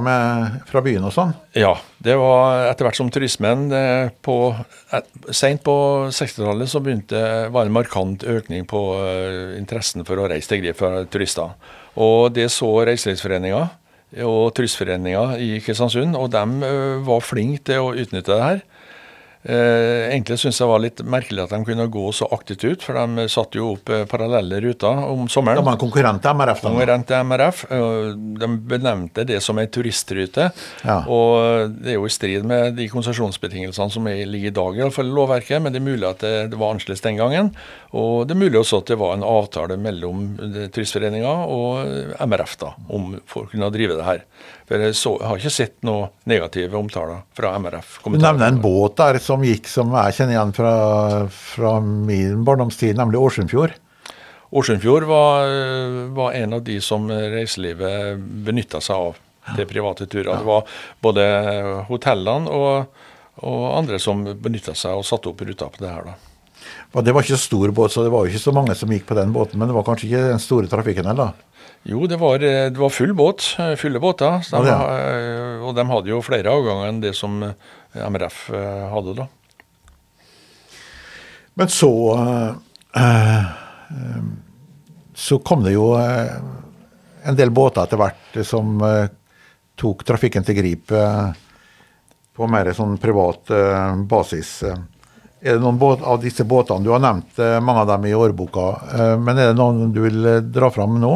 fra 0.69 0.83
byen 0.83 1.05
og 1.05 1.13
sånn. 1.15 1.33
Ja, 1.55 1.75
det 2.05 2.19
var 2.19 2.69
etter 2.69 2.85
hvert 2.85 2.97
som 2.97 3.09
turismen 3.09 3.73
eh, 3.73 4.11
på 4.21 4.55
et, 4.93 5.07
Sent 5.33 5.63
på 5.65 6.11
60-tallet 6.13 6.69
så 6.69 6.83
begynte 6.85 7.51
var 7.51 7.65
en 7.65 7.73
markant 7.73 8.23
økning 8.29 8.67
på 8.67 8.95
eh, 9.01 9.57
interessen 9.59 10.05
for 10.05 10.17
å 10.21 10.29
reise 10.29 10.47
til 10.53 10.61
Grip 10.61 10.77
for 10.77 11.07
turister. 11.07 11.57
Og 11.97 12.35
det 12.35 12.51
så 12.53 12.85
Reiselivsforeninga 12.85 13.71
og 14.19 14.55
Turistforeninga 14.57 15.37
i 15.39 15.61
Kristiansund, 15.63 16.17
og 16.19 16.33
de 16.35 16.43
eh, 16.67 17.01
var 17.07 17.23
flinke 17.23 17.63
til 17.71 17.85
å 17.85 17.95
utnytte 17.95 18.33
det 18.35 18.43
her. 18.43 18.63
Eh, 19.41 20.11
egentlig 20.13 20.37
syns 20.43 20.59
jeg 20.61 20.69
var 20.69 20.83
litt 20.85 20.99
merkelig 21.01 21.47
at 21.47 21.53
de 21.55 21.65
kunne 21.65 21.87
gå 21.89 22.03
så 22.13 22.27
aktivt 22.37 22.65
ut, 22.67 22.83
for 22.85 22.99
de 22.99 23.25
satte 23.33 23.57
jo 23.57 23.71
opp 23.73 23.89
eh, 23.89 24.03
parallelle 24.09 24.59
ruter 24.61 25.01
om 25.07 25.31
sommeren. 25.33 25.63
De 25.63 25.65
var 25.65 25.79
konkurrent 25.81 26.21
til 26.21 26.37
MRF. 26.37 26.61
da. 26.61 26.73
Konkurrent 26.75 27.09
til 27.09 27.25
MRF. 27.31 27.63
De 28.43 28.51
benevnte 28.75 29.25
det 29.25 29.41
som 29.45 29.59
en 29.59 29.71
turistrute. 29.73 30.51
Ja. 30.85 30.99
Og 31.09 31.73
det 31.73 31.95
er 31.95 31.97
jo 31.97 32.05
i 32.05 32.13
strid 32.13 32.45
med 32.45 32.77
de 32.77 32.91
konsesjonsbetingelsene 32.93 33.97
som 33.97 34.11
er, 34.13 34.27
ligger 34.29 34.53
i 34.53 34.57
dag, 34.61 34.77
i 34.77 34.85
alle 34.85 34.95
fall 34.95 35.09
i 35.09 35.17
lovverket. 35.17 35.65
Men 35.65 35.73
det 35.73 35.81
er 35.81 35.89
mulig 35.89 36.11
at 36.11 36.21
det, 36.27 36.35
det 36.53 36.61
var 36.61 36.75
annerledes 36.75 37.07
den 37.07 37.21
gangen. 37.21 37.55
Og 37.97 38.29
det 38.29 38.37
er 38.37 38.43
mulig 38.45 38.61
også 38.61 38.83
at 38.85 38.93
det 38.93 39.01
var 39.01 39.17
en 39.17 39.25
avtale 39.27 39.81
mellom 39.81 40.27
eh, 40.37 40.69
Turistforeninga 40.69 41.33
og 41.49 42.21
MRF 42.29 42.59
da, 42.61 42.75
om 42.93 43.15
for 43.25 43.49
å 43.49 43.55
kunne 43.55 43.73
drive 43.73 43.97
det 43.97 44.05
her. 44.05 44.27
For 44.71 44.79
jeg, 44.79 44.95
så, 44.95 45.17
jeg 45.19 45.27
har 45.27 45.41
ikke 45.41 45.51
sett 45.51 45.73
noe 45.83 46.13
negative 46.31 46.79
omtaler 46.79 47.25
fra 47.35 47.57
MRF. 47.59 47.97
Du 48.07 48.15
nevner 48.15 48.53
en 48.53 48.61
båt 48.63 48.95
der 49.01 49.19
som 49.19 49.43
gikk, 49.43 49.67
som 49.67 49.91
jeg 49.99 50.15
kjenner 50.15 50.37
igjen 50.37 50.53
fra, 50.55 50.75
fra 51.35 51.73
min 51.83 52.45
barndomstid, 52.47 52.95
nemlig 53.01 53.19
Årsundfjord. 53.19 53.75
Årsundfjord 54.55 55.09
var, 55.11 55.51
var 56.15 56.39
en 56.39 56.55
av 56.55 56.63
de 56.67 56.79
som 56.83 57.11
reiselivet 57.11 58.23
benytta 58.47 58.79
seg 58.83 59.11
av 59.11 59.19
til 59.57 59.67
private 59.67 60.07
turer. 60.07 60.31
Det 60.39 60.47
var 60.47 60.79
både 61.03 61.27
hotellene 61.91 62.55
og, 62.55 63.05
og 63.43 63.69
andre 63.75 63.99
som 63.99 64.23
benytta 64.23 64.77
seg 64.79 65.03
og 65.03 65.07
satte 65.07 65.33
opp 65.33 65.43
ruta 65.51 65.67
på 65.67 65.83
det 65.83 65.91
her. 65.91 66.13
da. 66.13 67.03
Det 67.03 67.15
var 67.15 67.27
ikke 67.27 67.43
stor 67.43 67.75
båt, 67.75 67.91
så 67.91 68.07
det 68.07 68.15
var 68.15 68.31
ikke 68.31 68.43
så 68.47 68.55
mange 68.55 68.79
som 68.79 68.91
gikk 68.95 69.11
på 69.11 69.19
den 69.19 69.35
båten. 69.35 69.59
Men 69.59 69.71
det 69.71 69.75
var 69.75 69.87
kanskje 69.87 70.11
ikke 70.11 70.27
den 70.31 70.47
store 70.47 70.71
trafikken 70.71 71.11
heller? 71.11 71.35
Jo, 71.89 72.05
det 72.07 72.19
var, 72.21 72.39
det 72.43 72.77
var 72.77 72.91
full 72.93 73.15
båt, 73.17 73.43
fulle 73.81 74.01
båter. 74.03 74.43
De, 74.51 74.61
Ja, 74.69 74.77
ja. 74.77 75.61
Og 75.65 75.75
de 75.77 75.85
hadde 75.89 76.11
jo 76.13 76.19
flere 76.25 76.53
avganger 76.53 76.91
enn 76.91 77.01
det 77.01 77.15
som 77.17 77.39
MRF 77.95 78.43
eh, 78.53 78.85
hadde 78.93 79.15
da. 79.17 79.27
Men 81.55 81.69
så 81.73 81.91
eh, 82.17 82.51
eh, 83.03 84.21
Så 85.15 85.39
kom 85.45 85.65
det 85.65 85.73
jo 85.75 85.95
eh, 85.99 86.31
en 87.29 87.37
del 87.37 87.51
båter 87.53 87.85
etter 87.85 88.01
hvert 88.01 88.39
som 88.47 88.79
eh, 88.87 89.09
tok 89.81 90.05
trafikken 90.09 90.45
til 90.47 90.57
Grip 90.61 90.93
eh, 90.97 91.33
på 92.37 92.47
mer 92.49 92.71
sånn 92.77 92.97
privat 93.03 93.51
eh, 93.53 93.97
basis. 94.09 94.55
Eh, 94.69 94.79
Er 95.41 95.57
det 95.57 95.63
noen 95.65 95.79
båt, 95.81 96.03
av 96.05 96.19
disse 96.21 96.45
båtene, 96.45 96.85
Du 96.85 96.91
har 96.93 97.01
nevnt 97.01 97.39
eh, 97.41 97.59
mange 97.65 97.81
av 97.87 97.89
dem 97.95 98.05
i 98.09 98.15
årboka, 98.17 98.65
eh, 98.97 99.15
men 99.21 99.39
er 99.41 99.53
det 99.55 99.59
noen 99.61 99.93
du 99.97 100.03
vil 100.05 100.25
eh, 100.29 100.41
dra 100.45 100.69
fram 100.73 100.99
nå? 101.01 101.15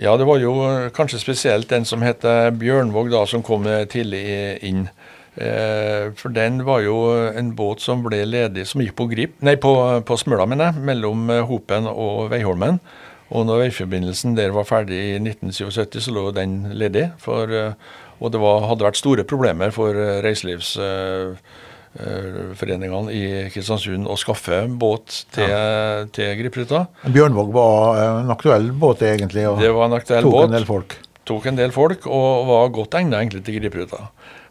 Ja, 0.00 0.16
det 0.16 0.24
var 0.24 0.38
jo 0.40 0.54
kanskje 0.96 1.20
spesielt 1.20 1.68
den 1.68 1.84
som 1.84 2.02
heter 2.04 2.50
Bjørnvåg, 2.56 3.10
da, 3.12 3.26
som 3.28 3.44
kom 3.44 3.66
tidlig 3.92 4.22
inn. 4.64 4.86
Eh, 5.34 6.12
for 6.16 6.32
den 6.32 6.60
var 6.64 6.82
jo 6.84 6.96
en 7.32 7.54
båt 7.56 7.80
som 7.80 8.02
ble 8.04 8.20
ledig, 8.28 8.66
som 8.68 8.82
gikk 8.84 8.96
på 8.98 9.08
grip, 9.08 9.38
nei, 9.40 9.56
på, 9.60 9.72
på 10.04 10.18
Smøla, 10.20 10.44
mener 10.48 10.70
jeg, 10.70 10.84
mellom 10.90 11.30
eh, 11.32 11.44
Hopen 11.48 11.88
og 11.88 12.28
Veiholmen. 12.32 12.80
Og 13.32 13.46
når 13.48 13.62
veiforbindelsen 13.62 14.34
der 14.36 14.52
var 14.52 14.68
ferdig 14.68 14.98
i 14.98 15.12
1977, 15.16 16.02
så 16.04 16.12
lå 16.12 16.26
den 16.36 16.58
ledig. 16.76 17.06
For, 17.22 17.48
eh, 17.48 17.72
og 18.20 18.34
det 18.34 18.42
var, 18.42 18.66
hadde 18.68 18.84
vært 18.84 19.00
store 19.00 19.24
problemer 19.28 19.72
for 19.72 19.96
eh, 19.96 20.20
reiselivsforeningene 21.92 23.12
i 23.12 23.22
Kristiansund 23.52 24.08
å 24.08 24.16
skaffe 24.20 24.64
båt 24.68 25.22
til, 25.34 26.08
til 26.16 26.34
Gripruta. 26.40 26.86
Bjørnvåg 27.04 27.52
var 27.54 27.98
eh, 27.98 28.20
en 28.22 28.32
aktuell 28.32 28.70
båt, 28.72 29.04
egentlig, 29.06 29.46
og 29.50 29.60
Det 29.60 29.72
var 29.74 29.90
en 29.90 29.98
aktuell 29.98 30.24
tok 30.26 30.36
båt 30.36 30.48
en 30.48 30.56
del 30.56 30.68
folk. 30.68 30.96
tok 31.28 31.50
en 31.50 31.60
del 31.60 31.74
folk 31.74 32.06
og 32.08 32.48
var 32.48 32.72
godt 32.74 32.96
egnet 33.00 33.20
egentlig 33.20 33.44
til 33.46 33.60
Gripruta. 33.60 34.06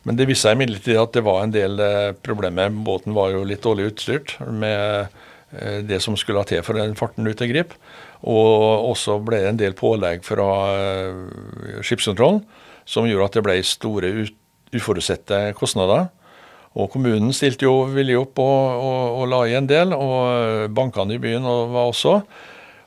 Men 0.08 0.18
det 0.18 0.26
viste 0.30 0.48
seg 0.48 0.58
imidlertid 0.58 0.98
at 0.98 1.14
det 1.14 1.26
var 1.26 1.44
en 1.44 1.54
del 1.54 1.82
eh, 1.82 2.14
problemer. 2.26 2.72
Båten 2.74 3.18
var 3.18 3.34
jo 3.34 3.44
litt 3.46 3.62
dårlig 3.66 3.92
utstyrt 3.92 4.38
med 4.50 5.10
eh, 5.54 5.82
det 5.86 6.02
som 6.02 6.18
skulle 6.18 6.42
ha 6.42 6.50
til 6.50 6.64
for 6.66 6.78
den 6.78 6.98
farten 6.98 7.28
ut 7.28 7.38
til 7.38 7.52
Grip. 7.54 7.76
Og 8.22 8.90
også 8.92 9.18
ble 9.26 9.42
det 9.42 9.52
en 9.52 9.62
del 9.62 9.78
pålegg 9.78 10.26
fra 10.26 10.48
eh, 10.78 11.22
skipskontrollen 11.86 12.44
som 12.90 13.06
gjorde 13.06 13.30
at 13.30 13.38
det 13.38 13.46
ble 13.46 13.60
store 13.66 14.10
uforutsette 14.74 15.52
kostnader. 15.58 16.10
Og 16.80 16.88
kommunen 16.94 17.34
stilte 17.36 17.68
jo 17.68 17.84
villig 17.92 18.16
opp 18.22 18.40
og, 18.40 18.80
og, 18.80 19.20
og 19.20 19.30
la 19.32 19.42
i 19.50 19.58
en 19.60 19.68
del, 19.68 19.92
og 19.92 20.72
bankene 20.76 21.18
i 21.18 21.22
byen 21.22 21.44
var 21.44 21.90
også. 21.90 22.22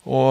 Og 0.05 0.31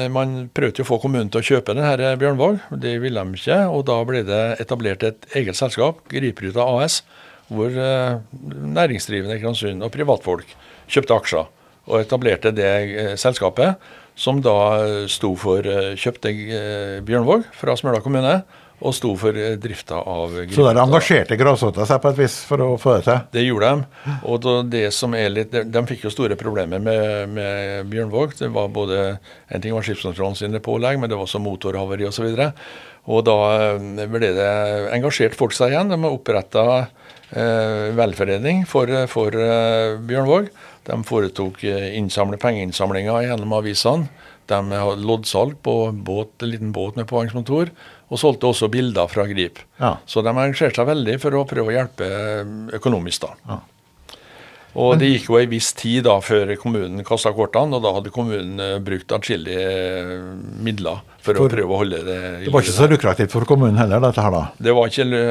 eh, 0.00 0.08
Man 0.12 0.48
prøvde 0.56 0.80
jo 0.80 0.86
å 0.86 0.90
få 0.94 1.00
kommunen 1.02 1.30
til 1.32 1.42
å 1.42 1.46
kjøpe 1.46 1.76
denne 1.76 2.14
Bjørnvåg, 2.20 2.60
det 2.82 2.96
ville 3.02 3.24
de 3.24 3.40
ikke. 3.40 3.62
og 3.68 3.86
Da 3.88 3.98
ble 4.08 4.24
det 4.28 4.42
etablert 4.64 5.04
et 5.06 5.28
eget 5.36 5.58
selskap, 5.58 6.02
Gripruta 6.12 6.66
AS, 6.78 7.02
hvor 7.50 7.72
eh, 7.72 8.20
næringsdrivende 8.76 9.36
i 9.36 9.42
Kristiansund 9.42 9.84
og 9.84 9.92
privatfolk 9.94 10.54
kjøpte 10.90 11.16
aksjer. 11.16 11.50
Og 11.90 12.04
etablerte 12.04 12.52
det 12.54 12.70
eh, 12.70 13.16
selskapet, 13.20 13.80
som 14.20 14.40
da 14.44 14.56
eh, 14.80 15.04
sto 15.10 15.34
for 15.38 15.66
eh, 15.66 15.92
kjøpte 16.00 16.32
eh, 16.32 16.96
Bjørnvåg 17.06 17.48
fra 17.56 17.76
Smøla 17.78 18.02
kommune, 18.04 18.40
og 18.80 18.94
sto 18.96 19.12
for 19.20 19.36
eh, 19.36 19.56
drifta 19.60 20.00
av 20.00 20.36
Så 20.50 20.66
der 20.66 20.82
engasjerte 20.82 21.38
grasrota 21.40 21.86
seg 21.88 22.00
på 22.02 22.12
et 22.12 22.20
vis 22.22 22.36
for 22.48 22.64
å 22.64 22.68
få 22.80 22.96
det 22.98 23.06
til. 23.08 23.24
Det 23.36 23.46
gjorde 23.46 23.72
de. 23.72 24.04
Og 24.32 24.46
det 24.72 24.86
som 24.96 25.16
er 25.18 25.32
litt, 25.32 25.52
de, 25.52 25.64
de 25.68 25.86
fikk 25.88 26.06
jo 26.06 26.14
store 26.14 26.38
problemer 26.40 26.82
med, 26.82 27.34
med 27.36 27.90
Bjørnvåg. 27.92 28.38
Det 28.40 28.52
var 28.54 28.70
både 28.72 29.02
En 29.50 29.62
ting 29.62 29.74
var 29.74 29.84
skipskontrollen 29.84 30.38
sine 30.38 30.60
pålegg, 30.62 31.00
men 31.00 31.10
det 31.10 31.18
var 31.18 31.26
også 31.26 31.42
motorhavari 31.42 32.06
osv. 32.08 32.28
Og, 32.30 32.38
så 32.38 32.52
og 33.08 33.24
da 33.26 33.36
eh, 33.76 34.08
ble 34.10 34.32
det 34.36 34.50
engasjert 34.94 35.36
folk 35.38 35.54
seg 35.56 35.74
igjen. 35.74 35.92
De 35.92 35.98
oppretta 36.10 36.64
eh, 36.80 37.90
velforening 37.96 38.66
for, 38.68 38.90
for 39.10 39.36
eh, 39.36 39.96
Bjørnvåg. 40.06 40.50
De 40.88 40.98
foretok 41.06 41.64
eh, 41.68 41.92
innsamle, 41.98 42.40
pengeinnsamlinger 42.40 43.24
gjennom 43.28 43.56
avisene. 43.56 44.10
De 44.50 44.58
hadde 44.74 45.06
loddsalg 45.06 45.60
på 45.62 45.74
båt, 45.94 46.34
en 46.42 46.50
liten 46.50 46.72
båt 46.74 46.96
med 46.98 47.06
påhengsmotor, 47.10 47.70
og 48.10 48.18
solgte 48.18 48.48
også 48.50 48.66
bilder 48.72 49.06
fra 49.10 49.24
Grip. 49.30 49.60
Ja. 49.78 49.94
Så 50.06 50.22
de 50.26 50.32
engasjerte 50.34 50.80
seg 50.82 50.88
veldig 50.90 51.18
for 51.22 51.36
å 51.38 51.44
prøve 51.46 51.70
å 51.70 51.76
hjelpe 51.76 52.08
eh, 52.10 52.56
økonomisk. 52.80 53.22
da. 53.28 53.36
Ja. 53.54 53.60
Og 54.80 55.00
det 55.00 55.08
gikk 55.10 55.24
jo 55.32 55.38
ei 55.40 55.48
viss 55.50 55.72
tid 55.74 56.04
da 56.06 56.16
før 56.22 56.52
kommunen 56.60 57.02
kasta 57.06 57.32
kortene, 57.34 57.74
og 57.78 57.82
da 57.82 57.90
hadde 57.96 58.12
kommunen 58.14 58.60
eh, 58.62 58.76
brukt 58.86 59.10
atskillige 59.16 59.64
eh, 59.70 60.12
midler 60.62 61.00
for, 61.22 61.34
For- 61.34 61.46
å 61.46 61.48
prøve 61.54 61.74
å 61.74 61.80
holde 61.82 62.02
det 62.06 62.18
i 62.40 62.44
Det 62.46 62.52
var 62.54 62.66
ikke 62.66 62.76
så 62.76 62.90
lukrativt 62.90 63.34
for 63.34 63.46
kommunen 63.50 63.78
heller, 63.82 64.02
dette 64.02 64.22
her 64.26 64.34
da. 64.34 64.44
Det 64.62 64.74
var 64.74 64.90
ikke 64.90 65.24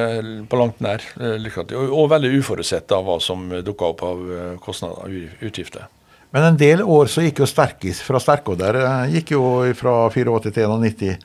på 0.52 0.60
langt 0.60 0.84
nær 0.84 1.04
lukrativt. 1.40 1.78
og, 1.80 1.94
og 2.04 2.12
veldig 2.16 2.34
uforutsett 2.40 2.88
da 2.92 3.00
hva 3.04 3.20
som 3.24 3.48
dukka 3.64 3.94
opp 3.96 4.04
av 4.08 4.28
kostnader 4.64 5.08
og 5.08 5.48
utgifter. 5.52 5.88
Men 6.30 6.44
en 6.44 6.58
del 6.62 6.84
år 6.86 7.10
så 7.10 7.24
gikk 7.26 7.42
jo 7.42 7.48
Sterkis 7.50 8.04
fra 8.06 8.20
Sterkodder 8.22 8.78
eh, 8.84 9.16
gikk 9.16 9.32
jo 9.34 9.44
fra 9.78 9.94
84 10.14 10.52
til 10.54 10.70
91 10.70 11.16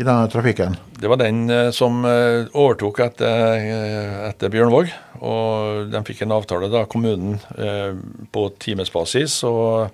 i 0.00 0.06
denne 0.06 0.30
trafikken. 0.32 0.78
Det 0.96 1.10
var 1.10 1.20
den 1.20 1.44
eh, 1.52 1.68
som 1.76 2.00
eh, 2.08 2.48
overtok 2.48 3.02
etter, 3.04 3.60
etter 4.30 4.52
Bjørnvåg. 4.54 4.88
Og 5.24 5.92
de 5.92 6.02
fikk 6.08 6.24
en 6.24 6.32
avtale, 6.36 6.68
da, 6.72 6.84
kommunen, 6.90 7.38
på 8.34 8.42
timesbasis. 8.60 9.36
Og 9.48 9.86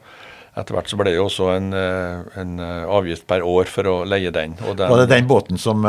etter 0.58 0.74
hvert 0.74 0.90
så 0.90 0.98
ble 0.98 1.12
det 1.12 1.20
også 1.22 1.50
en, 1.52 1.68
en 1.74 2.54
avgift 2.62 3.28
per 3.30 3.44
år 3.46 3.70
for 3.70 3.86
å 3.86 3.98
leie 4.08 4.32
den. 4.34 4.56
Den 4.58 4.90
Var 4.90 5.04
det 5.04 5.10
den 5.12 5.28
båten 5.30 5.60
som 5.60 5.86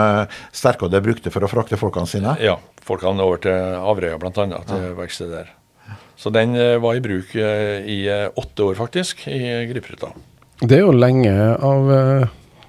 Sterkodde 0.53 1.01
brukte 1.01 1.33
for 1.33 1.47
å 1.47 1.49
frakte 1.49 1.79
folkene 1.81 2.11
sine? 2.11 2.35
Ja. 2.43 2.59
Folkene 2.85 3.25
over 3.25 3.41
til 3.41 3.79
Averøya 3.79 4.21
bl.a. 4.21 4.35
til 4.35 4.93
verkstedet 4.99 5.39
der. 5.39 5.57
Så 6.21 6.29
den 6.29 6.55
eh, 6.55 6.77
var 6.77 6.95
i 6.95 7.01
bruk 7.01 7.35
eh, 7.35 7.81
i 7.89 8.05
eh, 8.07 8.29
åtte 8.35 8.63
år, 8.63 8.75
faktisk, 8.77 9.27
i 9.27 9.65
Gripruta. 9.71 10.11
Det 10.61 10.77
er 10.77 10.83
jo 10.83 10.93
lenge 10.93 11.31
av 11.57 11.87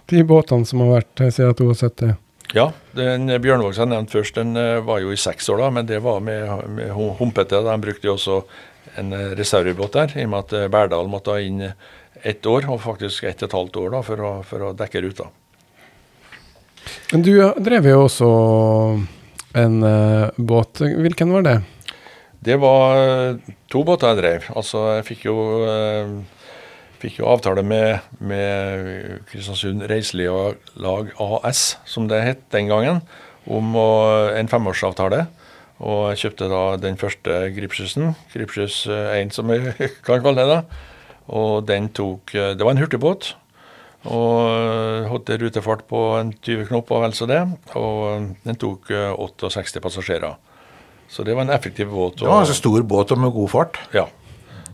de 0.08 0.20
båtene 0.24 0.64
som 0.64 0.80
har 0.80 0.94
vært 0.94 1.20
siden 1.36 1.58
72. 1.58 2.14
Ja, 2.56 2.70
den 2.96 3.28
Bjørnvåg 3.28 3.74
som 3.76 3.84
jeg 3.84 3.90
nevnte 3.92 4.14
først, 4.16 4.38
den 4.40 4.56
var 4.86 5.02
jo 5.04 5.12
i 5.12 5.18
seks 5.20 5.50
år, 5.52 5.60
da, 5.60 5.68
men 5.76 5.90
det 5.90 5.98
var 6.04 6.22
med, 6.24 6.48
med 6.72 6.94
hum- 6.96 7.12
humpete. 7.18 7.60
De 7.66 7.74
brukte 7.84 8.08
jo 8.08 8.14
også 8.16 8.38
en 9.00 9.12
reservebåt 9.36 9.98
der, 9.98 10.14
i 10.16 10.24
og 10.24 10.32
med 10.32 10.40
at 10.46 10.72
Berdal 10.72 11.12
måtte 11.12 11.36
ha 11.36 11.44
inn 11.44 11.60
ett 11.68 12.48
år, 12.48 12.70
og 12.72 12.80
faktisk 12.86 13.28
ett 13.28 13.44
og 13.44 13.50
et 13.50 13.58
halvt 13.58 13.78
år 13.84 13.92
da, 13.98 14.02
for 14.08 14.24
å, 14.24 14.32
for 14.48 14.68
å 14.70 14.72
dekke 14.80 15.04
ruta. 15.04 15.28
Men 17.12 17.28
du 17.28 17.34
drev 17.60 17.92
jo 17.92 18.00
også 18.06 18.32
en 19.60 19.78
båt. 20.40 20.80
Hvilken 21.04 21.36
var 21.36 21.48
det? 21.50 21.58
Det 22.42 22.56
var 22.58 23.38
to 23.70 23.84
båter 23.86 24.10
jeg 24.10 24.18
drev. 24.18 24.46
Altså, 24.58 24.80
jeg 24.96 25.04
fikk 25.12 25.26
jo, 25.28 25.36
uh, 25.62 26.48
fikk 27.02 27.20
jo 27.20 27.28
avtale 27.30 27.62
med, 27.62 28.02
med 28.18 29.20
Kristiansund 29.30 29.84
Reiselivslag 29.90 31.12
AS, 31.22 31.76
som 31.86 32.08
det 32.10 32.24
het 32.26 32.42
den 32.54 32.72
gangen, 32.72 32.98
om 33.46 33.78
å, 33.78 33.86
en 34.34 34.50
femårsavtale. 34.50 35.28
Og 35.82 36.02
jeg 36.10 36.24
kjøpte 36.24 36.50
da 36.50 36.64
den 36.82 36.98
første 36.98 37.38
Gripsjusen, 37.54 38.16
Gripsjus 38.34 38.84
1 38.90 39.34
som 39.34 39.50
vi 39.50 39.62
kan 40.06 40.22
kalle 40.22 40.42
det. 40.42 40.50
da. 40.50 40.90
Og 41.32 41.62
den 41.66 41.88
tok 41.94 42.34
Det 42.34 42.62
var 42.62 42.74
en 42.74 42.82
hurtigbåt. 42.82 43.36
Og 44.10 45.06
hadde 45.10 45.38
rutefart 45.38 45.86
på 45.86 46.06
en 46.18 46.32
20 46.34 46.72
knop 46.72 46.90
og 46.90 47.04
vel 47.06 47.14
så 47.14 47.30
det. 47.30 47.42
Og 47.78 48.32
den 48.42 48.58
tok 48.58 48.90
68 48.90 49.82
passasjerer. 49.82 50.38
Så 51.12 51.22
det 51.22 51.34
var 51.36 51.44
en 51.44 51.50
effektiv 51.52 51.90
båt. 51.92 52.18
Det 52.18 52.24
var 52.24 52.40
altså 52.40 52.56
stor 52.56 52.82
båt 52.88 53.10
og 53.12 53.18
med 53.20 53.34
god 53.34 53.50
fart? 53.52 53.78
Ja. 53.92 54.06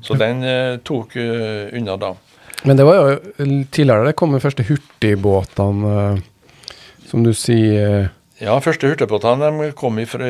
Så 0.02 0.14
den 0.14 0.44
eh, 0.46 0.76
tok 0.86 1.16
uh, 1.18 1.66
unna 1.74 1.96
da. 1.98 2.12
Men 2.62 2.78
det 2.78 2.86
var 2.86 2.98
jo 3.00 3.16
tidligere 3.74 4.06
det 4.06 4.14
kom 4.18 4.36
de 4.36 4.42
første 4.42 4.62
hurtigbåtene, 4.68 5.96
uh, 6.14 6.68
som 7.10 7.26
du 7.26 7.32
sier 7.34 8.12
ja, 8.38 8.52
første 8.62 8.86
hurtigbåtene 8.86 9.72
kom 9.74 9.98
fra, 10.06 10.28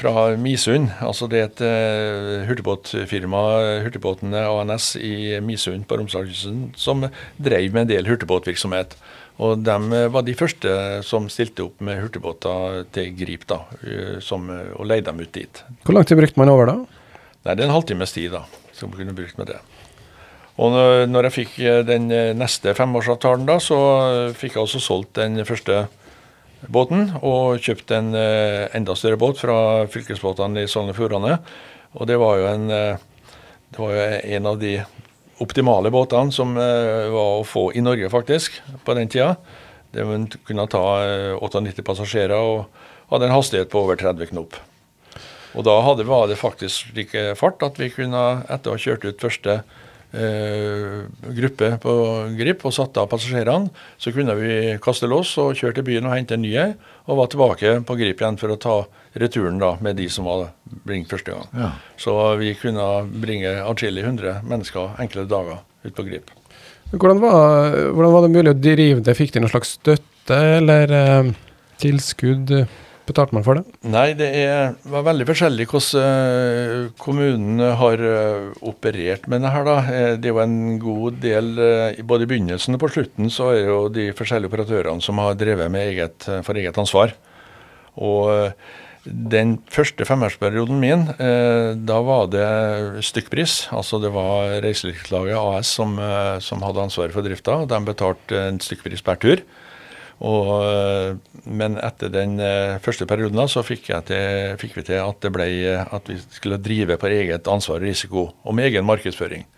fra 0.00 0.12
Misund. 0.40 0.88
Altså 1.04 1.28
det 1.28 1.42
er 1.42 1.50
et 1.50 1.60
uh, 1.60 2.46
hurtigbåtfirma, 2.48 3.42
Hurtigbåtene 3.84 4.46
ANS 4.48 4.94
i 4.96 5.36
Misund 5.44 5.84
på 5.84 6.00
Romsdalskysten, 6.00 6.70
som 6.80 7.04
drev 7.36 7.74
med 7.74 7.84
en 7.84 7.92
del 7.92 8.08
hurtigbåtvirksomhet. 8.08 8.96
Og 9.42 9.62
de 9.66 9.76
eh, 9.98 10.08
var 10.12 10.26
de 10.26 10.36
første 10.38 10.72
som 11.06 11.28
stilte 11.32 11.66
opp 11.66 11.82
med 11.84 12.00
hurtigbåter 12.02 12.86
til 12.94 13.12
Grip, 13.18 13.46
da, 13.50 13.62
uh, 13.82 14.16
som, 14.22 14.48
og 14.50 14.88
leide 14.88 15.10
dem 15.10 15.22
ut 15.22 15.32
dit. 15.34 15.62
Hvor 15.82 15.96
lang 15.96 16.06
tid 16.08 16.20
brukte 16.20 16.38
man 16.40 16.52
over 16.52 16.70
da? 16.70 16.76
Nei, 17.42 17.54
Det 17.54 17.58
er 17.58 17.68
en 17.68 17.76
halvtimes 17.76 18.14
tid 18.14 18.36
da, 18.36 18.44
som 18.76 18.92
kunne 18.94 19.16
brukt 19.16 19.40
med 19.40 19.50
det. 19.50 19.58
Og 20.62 20.74
når 21.08 21.26
jeg 21.26 21.32
fikk 21.32 21.54
den 21.88 22.10
neste 22.36 22.74
femårsavtalen, 22.76 23.46
da, 23.48 23.54
så 23.56 23.78
fikk 24.36 24.58
jeg 24.58 24.66
også 24.66 24.82
solgt 24.84 25.16
den 25.16 25.40
første 25.48 25.86
båten, 26.70 27.10
og 27.22 27.62
kjøpt 27.62 27.92
en 27.96 28.12
eh, 28.14 28.68
enda 28.76 28.94
større 28.98 29.18
båt 29.20 29.40
fra 29.42 29.86
fylkesbåtene 29.90 30.62
i 30.62 30.70
Sogn 30.70 30.92
og 30.92 30.98
Fjordane. 30.98 31.38
Og 31.98 32.08
det 32.08 32.18
var 32.20 32.38
jo 32.38 32.48
en, 32.50 32.68
eh, 32.70 33.32
det 33.72 33.80
var 33.80 33.96
jo 33.96 34.04
en 34.36 34.50
av 34.52 34.60
de 34.60 34.76
optimale 35.42 35.92
båtene 35.92 36.34
som 36.34 36.56
eh, 36.56 37.10
var 37.12 37.40
å 37.40 37.46
få 37.46 37.68
i 37.76 37.82
Norge, 37.84 38.10
faktisk, 38.12 38.60
på 38.86 38.96
den 38.98 39.10
tida. 39.12 39.36
Det 39.92 40.06
kunne 40.48 40.68
ta 40.72 40.82
98 41.36 41.84
passasjerer 41.84 42.38
og 42.38 43.10
hadde 43.12 43.28
en 43.28 43.34
hastighet 43.34 43.68
på 43.72 43.82
over 43.84 43.98
30 44.00 44.30
knop. 44.30 44.56
Og 45.52 45.66
da 45.66 45.74
hadde, 45.84 46.06
var 46.08 46.30
det 46.30 46.40
faktisk 46.40 46.94
slik 46.94 47.12
fart 47.36 47.60
at 47.66 47.76
vi 47.76 47.90
kunne, 47.92 48.22
etter 48.48 48.72
å 48.72 48.78
ha 48.78 48.80
kjørt 48.80 49.04
ut 49.04 49.20
første 49.20 49.58
eh, 50.16 51.02
gruppe 51.36 51.74
på 51.82 51.92
Grip 52.38 52.64
og 52.64 52.74
satt 52.76 52.96
av 53.00 53.10
passasjerene. 53.12 53.68
Så 54.00 54.14
kunne 54.16 54.36
vi 54.38 54.56
kaste 54.82 55.10
loss 55.10 55.34
og 55.42 55.56
kjøre 55.58 55.76
til 55.78 55.88
byen 55.90 56.08
og 56.08 56.16
hente 56.16 56.38
en 56.38 56.44
ny 56.44 56.54
og 56.56 57.18
var 57.18 57.32
tilbake 57.32 57.76
på 57.88 57.98
Grip 58.00 58.22
igjen 58.22 58.40
for 58.40 58.54
å 58.54 58.60
ta 58.60 58.76
returen 59.18 59.58
da 59.60 59.74
med 59.84 59.98
de 60.00 60.08
som 60.12 60.28
var 60.28 60.50
bringt 60.86 61.10
første 61.12 61.34
gang. 61.34 61.48
Ja. 61.56 61.72
Så 62.00 62.14
vi 62.40 62.54
kunne 62.58 62.86
bringe 63.22 63.54
atskillig 63.64 64.04
100 64.06 64.40
mennesker 64.48 64.96
enkle 65.02 65.26
dager 65.30 65.60
ut 65.84 65.96
på 65.96 66.06
Grip. 66.06 66.30
Hvordan 66.92 67.20
var, 67.22 67.76
hvordan 67.96 68.12
var, 68.12 68.22
det 68.24 68.34
mulig 68.36 68.52
å 68.52 68.60
drive 68.60 69.04
det? 69.04 69.16
Fikk 69.16 69.34
de 69.34 69.42
noen 69.42 69.52
slags 69.52 69.76
støtte 69.78 70.38
eller 70.60 70.92
eh, 70.92 71.34
tilskudd? 71.80 72.52
betalte 73.06 73.34
man 73.36 73.44
for 73.46 73.58
det? 73.58 73.64
Nei, 73.90 74.12
det 74.18 74.28
er, 74.42 74.76
var 74.90 75.06
veldig 75.08 75.26
forskjellig 75.28 75.66
hvordan 75.70 75.98
uh, 75.98 76.92
kommunen 77.00 77.62
har 77.80 78.02
uh, 78.02 78.52
operert 78.68 79.26
med 79.30 79.44
det 79.44 79.52
her. 79.54 79.66
da. 79.66 79.76
Eh, 79.92 80.12
det 80.20 80.30
er 80.30 80.36
jo 80.36 80.42
en 80.42 80.78
god 80.82 81.18
del, 81.22 81.50
både 82.06 82.26
i 82.26 82.30
begynnelsen 82.30 82.78
og 82.78 82.84
på 82.84 82.92
slutten, 82.94 83.30
så 83.32 83.52
er 83.56 83.66
jo 83.66 83.80
de 83.92 84.10
forskjellige 84.16 84.52
operatørene 84.52 85.04
som 85.04 85.20
har 85.22 85.36
drevet 85.38 85.72
med 85.72 85.92
eget, 85.92 86.28
for 86.46 86.58
eget 86.58 86.78
ansvar. 86.78 87.14
Og 88.02 88.52
den 89.04 89.56
første 89.72 90.06
femårsperioden 90.06 90.78
min, 90.78 91.08
da 91.86 91.96
var 92.06 92.28
det 92.30 93.02
stykkpris. 93.02 93.68
Altså 93.74 93.98
det 94.02 94.12
var 94.14 94.60
Reiselivslaget 94.62 95.34
AS 95.38 95.72
som, 95.78 95.96
som 96.38 96.62
hadde 96.62 96.84
ansvaret 96.84 97.14
for 97.14 97.26
drifta. 97.26 97.56
og 97.64 97.72
De 97.72 97.80
betalte 97.86 98.38
en 98.46 98.60
stykkpris 98.62 99.02
per 99.02 99.18
tur. 99.22 99.42
Og, 100.22 100.50
eh, 100.62 101.40
men 101.50 101.78
etter 101.82 102.10
den 102.12 102.36
eh, 102.42 102.78
første 102.82 103.08
perioden 103.10 103.40
da, 103.40 103.48
så 103.50 103.64
fikk, 103.66 103.88
til, 104.06 104.54
fikk, 104.60 104.76
vi 104.78 104.84
til 104.86 105.00
at, 105.02 105.18
det 105.24 105.32
ble, 105.34 105.48
at 105.82 106.10
vi 106.10 106.20
skulle 106.22 106.60
drive 106.62 106.98
på 107.00 107.10
eget 107.10 107.50
ansvar 107.50 107.80
og 107.80 107.88
risiko, 107.88 108.28
og 108.46 108.54
med 108.54 108.70
egen 108.70 108.86
markedsføring. 108.86 109.48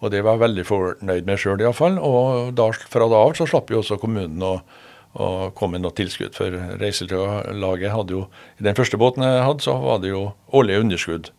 Og 0.00 0.12
det 0.12 0.22
var 0.24 0.36
jeg 0.36 0.44
veldig 0.44 0.64
fornøyd 0.68 1.28
med 1.28 1.40
sjøl 1.40 1.60
iallfall. 1.60 1.96
Og 2.04 2.50
da, 2.56 2.68
fra 2.92 3.08
da 3.08 3.20
av 3.24 3.36
så 3.36 3.46
slapp 3.48 3.72
jo 3.72 3.80
også 3.80 3.96
kommunen 4.00 4.42
å, 4.44 4.58
å 5.16 5.50
kom 5.56 5.72
med 5.74 5.84
noe 5.84 5.94
tilskudd. 5.96 6.34
For 6.36 6.52
reiselagslaget 6.80 7.94
hadde 7.94 8.16
jo 8.16 8.26
I 8.60 8.68
den 8.68 8.78
første 8.78 9.00
båten 9.00 9.24
jeg 9.26 9.46
hadde, 9.46 9.64
så 9.64 9.76
var 9.82 10.02
det 10.02 10.12
jo 10.12 10.28
årlige 10.56 10.84
underskudd 10.84 11.32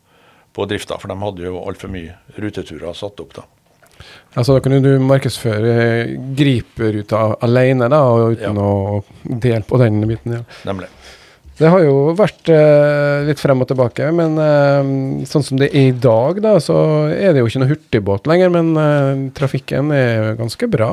på 0.58 0.66
drifta. 0.70 0.98
For 1.02 1.12
de 1.12 1.20
hadde 1.22 1.46
jo 1.46 1.62
altfor 1.62 1.94
mye 1.94 2.18
ruteturer 2.38 2.98
satt 2.98 3.22
opp 3.24 3.38
da. 3.38 3.46
Altså 4.38 4.54
Da 4.54 4.62
kunne 4.62 4.82
du 4.84 4.92
markedsføre 5.02 5.74
griperuta 6.38 7.32
alene, 7.46 7.90
da, 7.90 8.04
og 8.06 8.38
uten 8.38 8.60
ja. 8.60 8.66
å 8.68 9.40
dele 9.42 9.66
på 9.66 9.80
den 9.82 10.04
biten. 10.10 10.40
Ja. 10.40 10.44
Nemlig. 10.70 10.92
Det 11.58 11.70
har 11.74 11.82
jo 11.82 12.12
vært 12.14 12.52
eh, 12.54 13.24
litt 13.26 13.42
frem 13.42 13.64
og 13.64 13.70
tilbake, 13.72 14.12
men 14.14 14.38
eh, 14.38 14.90
sånn 15.26 15.46
som 15.46 15.58
det 15.58 15.72
er 15.72 15.90
i 15.90 15.96
dag, 15.98 16.38
da, 16.44 16.54
så 16.62 16.76
er 17.10 17.34
det 17.34 17.42
jo 17.42 17.50
ikke 17.50 17.64
noe 17.64 17.72
hurtigbåt 17.72 18.30
lenger. 18.30 18.52
Men 18.54 18.70
eh, 18.78 19.24
trafikken 19.38 19.90
er 19.96 20.36
ganske 20.38 20.70
bra. 20.70 20.92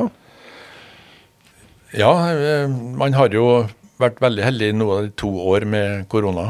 Ja, 1.95 2.11
eh, 2.31 2.69
man 2.99 3.15
har 3.15 3.31
jo 3.31 3.69
vært 4.03 4.19
veldig 4.23 4.43
heldig 4.43 4.69
nå 4.75 4.87
de 5.05 5.11
to 5.15 5.29
år 5.53 5.63
med 5.71 6.09
korona. 6.11 6.49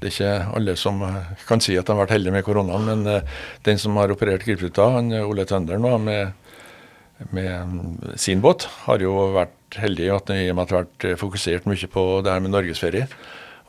Det 0.00 0.08
er 0.08 0.14
ikke 0.14 0.54
alle 0.56 0.74
som 0.80 1.02
eh, 1.04 1.34
kan 1.44 1.60
si 1.60 1.76
at 1.76 1.84
de 1.84 1.92
har 1.92 2.00
vært 2.00 2.14
heldige 2.14 2.32
med 2.32 2.46
koronaen, 2.46 2.86
men 2.88 3.02
uh, 3.04 3.42
den 3.66 3.76
som 3.76 3.98
har 4.00 4.12
operert 4.14 4.46
Gripsruta, 4.46 4.86
eh, 5.02 5.26
Ole 5.28 5.44
Tønder 5.44 5.76
nå, 5.76 5.92
med, 6.00 6.32
med, 7.28 7.50
mm, 7.74 8.14
sin 8.16 8.40
båt, 8.40 8.64
har 8.86 9.04
jo 9.04 9.12
vært 9.36 9.76
heldig 9.82 10.06
i 10.06 10.14
at 10.14 10.32
det 10.32 10.40
har 10.48 10.72
vært 10.72 11.08
fokusert 11.20 11.68
mye 11.68 11.92
på 11.92 12.06
det 12.24 12.32
her 12.32 12.40
med 12.40 12.56
norgesferie. 12.56 13.04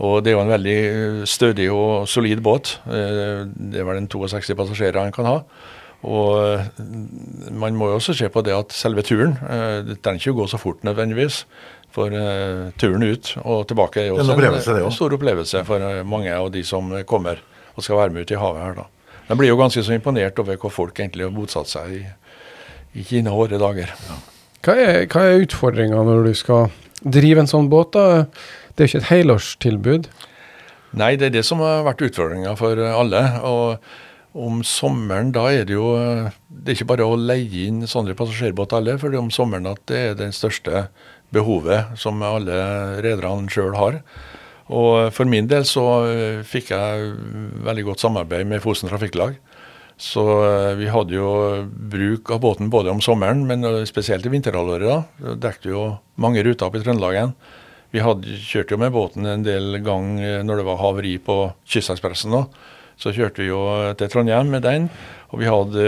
Og 0.01 0.23
det 0.23 0.31
er 0.31 0.37
jo 0.37 0.45
en 0.45 0.55
veldig 0.55 0.79
stødig 1.27 1.67
og 1.75 2.07
solid 2.09 2.39
båt. 2.41 2.77
Det 2.87 3.83
er 3.83 3.85
vel 3.85 3.99
en 3.99 4.07
62 4.09 4.55
passasjerer 4.57 5.03
han 5.03 5.13
kan 5.13 5.27
ha. 5.27 5.35
Og 6.01 6.65
man 7.53 7.75
må 7.77 7.91
jo 7.91 7.99
også 7.99 8.15
se 8.17 8.29
på 8.33 8.41
det 8.41 8.55
at 8.57 8.73
selve 8.73 9.03
turen 9.05 9.35
Det 9.85 9.99
trenger 10.01 10.17
ikke 10.17 10.33
å 10.33 10.39
gå 10.39 10.47
så 10.49 10.57
fort 10.57 10.81
nødvendigvis. 10.87 11.43
For 11.93 12.09
uh, 12.09 12.71
turen 12.79 13.03
ut 13.03 13.33
og 13.43 13.67
tilbake 13.69 14.05
er 14.07 14.15
også 14.15 14.33
en, 14.33 14.45
en, 14.47 14.79
en 14.87 14.95
stor 14.95 15.13
opplevelse 15.13 15.61
for 15.67 15.83
mange 16.07 16.31
av 16.33 16.47
de 16.53 16.63
som 16.65 16.87
kommer 17.05 17.43
og 17.75 17.85
skal 17.85 17.99
være 17.99 18.15
med 18.15 18.25
ut 18.25 18.33
i 18.33 18.39
havet 18.39 18.63
her. 18.63 18.77
da. 18.79 18.87
De 19.27 19.37
blir 19.39 19.51
jo 19.51 19.59
ganske 19.59 19.83
så 19.83 19.95
imponert 19.95 20.39
over 20.41 20.57
hvor 20.59 20.73
folk 20.73 20.99
egentlig 20.99 21.27
har 21.27 21.35
bosatt 21.35 21.69
seg 21.71 21.93
i, 21.99 22.01
i 22.99 23.05
Kina 23.07 23.35
våre 23.35 23.59
dager. 23.61 23.91
Ja. 24.07 24.17
Hva 24.61 24.75
er, 24.77 24.97
hva 25.09 25.23
er 25.25 25.45
utfordringa 25.45 26.03
når 26.05 26.27
du 26.27 26.33
skal 26.37 26.67
drive 27.01 27.43
en 27.43 27.49
sånn 27.49 27.69
båt? 27.71 27.95
da? 27.95 28.25
Det 28.75 28.83
er 28.83 28.87
jo 28.87 28.91
ikke 28.91 29.01
et 29.01 29.11
helårstilbud? 29.11 30.09
Nei, 30.99 31.13
det 31.15 31.29
er 31.29 31.35
det 31.37 31.45
som 31.47 31.63
har 31.63 31.85
vært 31.87 32.03
utfordringa 32.09 32.53
for 32.59 32.77
alle. 32.91 33.23
og 33.47 34.10
om 34.33 34.61
sommeren 34.63 35.33
da 35.35 35.47
er 35.51 35.65
det 35.67 35.75
jo 35.75 35.91
Det 36.47 36.71
er 36.71 36.77
ikke 36.77 36.91
bare 36.93 37.07
å 37.07 37.17
leie 37.19 37.67
inn 37.67 37.81
sånne 37.89 38.15
passasjerbåter 38.15 38.79
alle, 38.79 38.97
for 39.01 39.13
om 39.19 39.31
sommeren 39.33 39.67
at 39.71 39.81
det 39.91 39.99
er 39.99 40.19
det 40.19 40.31
største 40.37 40.85
behovet 41.33 41.97
som 41.99 42.21
alle 42.23 42.57
rederne 43.03 43.51
sjøl 43.51 43.75
har. 43.79 44.01
Og 44.71 45.11
For 45.15 45.27
min 45.27 45.49
del 45.51 45.65
så 45.67 45.85
eh, 46.07 46.43
fikk 46.47 46.71
jeg 46.71 47.15
veldig 47.65 47.87
godt 47.89 48.03
samarbeid 48.03 48.47
med 48.47 48.63
Fosen 48.63 48.91
Trafikklag. 48.91 49.35
Så 50.01 50.23
eh, 50.45 50.75
vi 50.79 50.87
hadde 50.91 51.17
jo 51.17 51.31
bruk 51.91 52.31
av 52.31 52.39
båten 52.45 52.71
både 52.71 52.93
om 52.93 53.01
sommeren, 53.03 53.43
men 53.47 53.65
spesielt 53.89 54.25
i 54.25 54.31
vinterhalvåret. 54.31 54.87
da. 54.87 55.33
Dekket 55.49 55.71
jo 55.73 55.87
mange 56.15 56.43
ruter 56.45 56.67
opp 56.69 56.79
i 56.79 56.83
Trøndelagen. 56.83 57.35
Vi 57.91 57.99
hadde, 57.99 58.37
kjørte 58.39 58.77
jo 58.77 58.79
med 58.79 58.93
båten 58.95 59.27
en 59.27 59.43
del 59.43 59.81
gang 59.83 60.13
eh, 60.23 60.39
når 60.47 60.61
det 60.61 60.67
var 60.69 60.79
haveri 60.79 61.17
på 61.19 61.41
Kystekspressen. 61.67 62.37
Så 62.99 63.13
kjørte 63.15 63.43
vi 63.43 63.51
jo 63.51 63.61
til 63.97 64.11
Trondheim 64.11 64.51
med 64.51 64.65
den. 64.65 64.89
Og 65.31 65.39
vi 65.39 65.47
hadde 65.47 65.85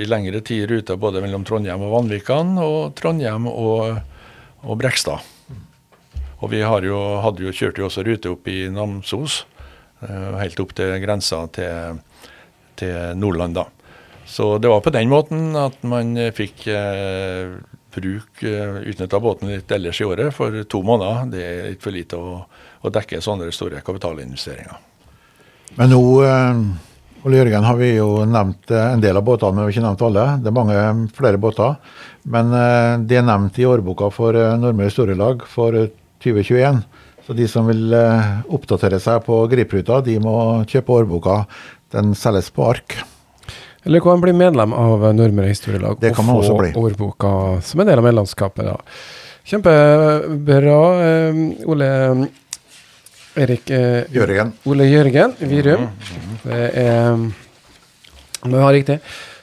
i 0.00 0.08
lengre 0.08 0.40
tid 0.40 0.70
ruter 0.70 0.96
både 1.00 1.20
mellom 1.24 1.44
Trondheim 1.44 1.84
og 1.84 1.92
Vanvikan, 1.98 2.56
og 2.62 2.94
Trondheim 2.98 3.50
og 3.50 4.00
og 4.62 4.78
Brekstad. 4.78 5.22
Og 6.42 6.50
vi 6.50 6.62
jo, 6.62 6.70
hadde 7.22 7.44
jo, 7.44 7.54
kjørte 7.54 7.82
jo 7.82 7.88
også 7.88 8.04
rute 8.06 8.32
opp 8.32 8.48
i 8.50 8.64
Namsos, 8.72 9.42
uh, 10.02 10.38
helt 10.40 10.62
opp 10.62 10.74
til 10.78 10.96
grensa 11.02 11.44
til, 11.54 12.00
til, 12.78 13.14
Nordland, 13.18 13.58
da. 13.58 13.68
Så 14.26 14.56
det 14.62 14.70
var 14.70 14.82
på 14.82 14.92
den 14.94 15.10
måten 15.10 15.56
at 15.58 15.80
man 15.84 16.14
fikk 16.32 16.62
eh, 16.70 17.56
bruk, 17.92 18.38
utnytta 18.38 19.18
båten 19.20 19.50
litt 19.50 19.74
ellers 19.74 19.98
i 20.00 20.06
året 20.06 20.30
for 20.32 20.54
to 20.70 20.80
måneder, 20.86 21.26
det 21.34 21.42
er 21.42 21.66
litt 21.66 21.82
for 21.82 21.92
lite 21.92 22.16
å, 22.16 22.38
å 22.86 22.92
dekke 22.94 23.20
sånne 23.20 23.50
store 23.52 23.82
kapitalinvesteringer. 23.84 24.78
Men 25.78 25.92
nå 25.92 26.02
Ole 27.22 27.38
Jørgen 27.38 27.64
har 27.64 27.76
vi 27.78 27.92
jo 27.94 28.24
nevnt 28.26 28.72
en 28.74 29.02
del 29.02 29.16
av 29.16 29.24
båtene, 29.24 29.54
men 29.54 29.62
vi 29.62 29.68
har 29.68 29.76
ikke 29.76 29.84
nevnt 29.84 30.02
alle. 30.08 30.24
Det 30.42 30.50
er 30.50 30.56
mange 30.56 30.80
flere 31.14 31.38
båter. 31.40 31.76
Men 32.34 32.50
de 33.06 33.18
er 33.18 33.24
nevnt 33.26 33.60
i 33.62 33.66
årboka 33.68 34.08
for 34.10 34.34
Nordmøre 34.34 34.90
Historielag 34.90 35.46
for 35.46 35.76
2021. 36.24 36.82
Så 37.22 37.36
de 37.38 37.46
som 37.46 37.70
vil 37.70 37.94
oppdatere 37.94 38.98
seg 39.02 39.22
på 39.28 39.38
Gripruta, 39.52 40.00
de 40.02 40.18
må 40.22 40.34
kjøpe 40.66 40.98
årboka. 40.98 41.38
Den 41.94 42.16
selges 42.18 42.50
på 42.50 42.66
ark. 42.72 42.98
Eller 43.86 44.00
kan 44.02 44.16
man 44.16 44.22
bli 44.22 44.32
medlem 44.34 44.74
av 44.74 45.02
Nordmøre 45.14 45.50
Historielag 45.50 45.98
det 46.02 46.14
kan 46.14 46.26
man 46.26 46.36
og 46.36 46.44
også 46.44 46.54
få 46.54 46.60
bli. 46.60 46.70
årboka 46.78 47.32
som 47.66 47.82
en 47.82 47.90
del 47.90 47.98
av 47.98 48.06
medlemskapet. 48.06 48.66
Da. 48.66 48.76
Kjempebra, 49.46 50.78
eh, 51.06 51.40
Ole 51.66 51.88
Erik 53.38 53.70
eh, 53.72 54.04
Jørgen. 54.12 54.52
Ole 54.68 54.86
Jørgen 54.90 55.36
Virum. 55.40 55.86
Det 56.42 56.64
er 56.82 57.16
Det 58.42 58.58
var 58.58 58.72
riktig. 58.74 58.98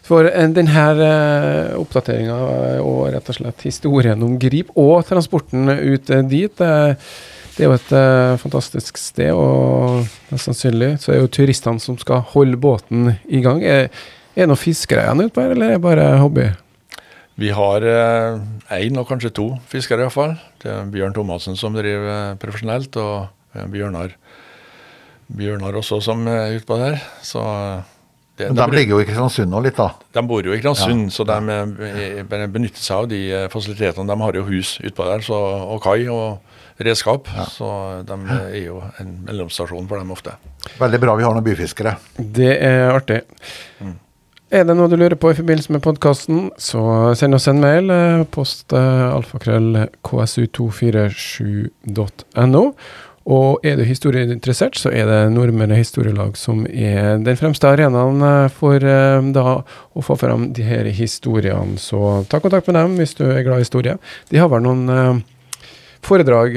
For 0.09 0.25
eh, 0.25 0.47
denne 0.53 0.85
uh, 0.99 1.79
oppdateringa 1.79 2.37
og 2.81 3.01
rett 3.13 3.29
og 3.29 3.37
slett 3.37 3.65
historien 3.67 4.21
om 4.25 4.37
Grip 4.41 4.71
og 4.79 5.03
transporten 5.07 5.69
ut 5.69 6.09
eh, 6.09 6.23
dit 6.25 6.63
eh, 6.65 7.11
det 7.57 7.65
er 7.65 7.67
jo 7.67 7.75
et 7.75 7.91
eh, 7.91 8.37
fantastisk 8.39 8.97
sted, 9.01 9.33
og 9.35 10.05
mest 10.31 10.47
sannsynlig 10.47 10.93
så 11.03 11.11
er 11.11 11.17
det 11.17 11.23
jo 11.25 11.31
turistene 11.41 11.81
som 11.83 11.97
skal 11.99 12.21
holde 12.31 12.55
båten 12.55 13.17
i 13.27 13.41
gang. 13.43 13.59
Er, 13.67 13.89
er 14.31 14.45
det 14.45 14.47
noen 14.47 14.61
fiskere 14.61 15.03
igjen 15.03 15.25
utpå 15.25 15.43
her, 15.43 15.51
eller 15.51 15.73
er 15.73 15.75
det 15.75 15.83
bare 15.83 16.05
hobby? 16.21 16.45
Vi 17.39 17.51
har 17.55 17.83
én 17.83 18.99
og 18.99 19.09
kanskje 19.11 19.33
to 19.35 19.49
fiskere 19.67 20.05
iallfall. 20.05 20.37
Det 20.63 20.71
er 20.71 20.87
Bjørn 20.93 21.17
Thomassen 21.17 21.59
som 21.59 21.75
driver 21.75 22.39
profesjonelt, 22.39 22.95
og 22.95 23.13
eh, 23.25 23.27
Bjørnar, 23.53 24.09
Bjørnar 25.29 25.73
også 25.79 25.99
som 26.03 26.27
er 26.29 26.57
utpå 26.59 26.77
der. 26.79 26.95
Så 27.25 27.41
det, 28.39 28.47
Men 28.53 28.55
de 28.55 28.67
ligger 28.77 28.93
jo 28.95 29.01
i 29.03 29.05
Kristiansund 29.09 29.51
nå 29.51 29.59
litt, 29.65 29.75
da. 29.77 29.89
De 30.15 30.21
bor 30.25 30.43
jo 30.47 30.53
i 30.55 30.59
Kristiansund, 30.61 31.09
så 31.11 31.25
de 31.27 31.37
eh, 31.51 32.23
bare 32.29 32.47
benytter 32.47 32.79
seg 32.79 32.95
av 33.03 33.07
de 33.11 33.19
eh, 33.35 33.49
fasilitetene. 33.51 34.07
De 34.07 34.15
har 34.21 34.33
jo 34.39 34.45
hus 34.47 34.77
utpå 34.79 35.03
der, 35.09 35.19
så, 35.25 35.35
og 35.75 35.81
kai 35.83 36.07
og 36.07 36.39
redskap. 36.79 37.27
Så 37.51 37.67
de 38.07 38.15
er 38.39 38.63
jo 38.69 38.79
en 39.03 39.11
mellomstasjon 39.27 39.87
for 39.89 39.97
dem 39.99 40.11
ofte. 40.15 40.31
Veldig 40.79 40.99
bra 41.03 41.11
vi 41.19 41.25
har 41.27 41.33
noen 41.35 41.43
byfiskere. 41.49 41.93
Det 42.15 42.53
er 42.63 42.87
artig. 42.95 43.19
Er 44.49 44.63
det 44.65 44.73
noe 44.79 44.89
du 44.89 44.95
lurer 44.97 45.13
på 45.19 45.29
i 45.29 45.35
forbindelse 45.37 45.69
med 45.75 45.83
podkasten, 45.85 46.47
så 46.57 46.79
send 47.19 47.35
oss 47.37 47.45
en 47.51 47.59
mail. 47.61 47.85
eh, 47.93 48.23
Post 48.33 48.73
eh, 48.73 49.03
alfakrøll 49.11 49.75
ksu247.no. 50.07 52.63
Og 53.29 53.61
er 53.65 53.77
du 53.77 53.85
historieinteressert, 53.85 54.77
så 54.79 54.89
er 54.89 55.05
det 55.05 55.17
Nordmøre 55.35 55.77
Historielag 55.77 56.37
som 56.39 56.63
er 56.65 57.19
den 57.21 57.37
fremste 57.37 57.69
arenaen 57.69 58.23
eh, 58.25 58.45
for 58.53 58.81
eh, 58.81 59.19
da 59.35 59.59
å 59.61 60.05
få 60.05 60.15
fram 60.17 60.47
de 60.57 60.65
her 60.65 60.89
historiene. 60.97 61.77
Så 61.77 62.23
ta 62.29 62.39
kontakt 62.41 62.69
med 62.69 62.79
dem 62.79 62.95
hvis 62.97 63.13
du 63.19 63.27
er 63.27 63.43
glad 63.45 63.61
i 63.61 63.67
historie. 63.67 63.99
De 64.33 64.39
har 64.41 64.49
vel 64.49 64.65
noen 64.65 64.81
eh, 64.89 65.19
foredrag 66.09 66.55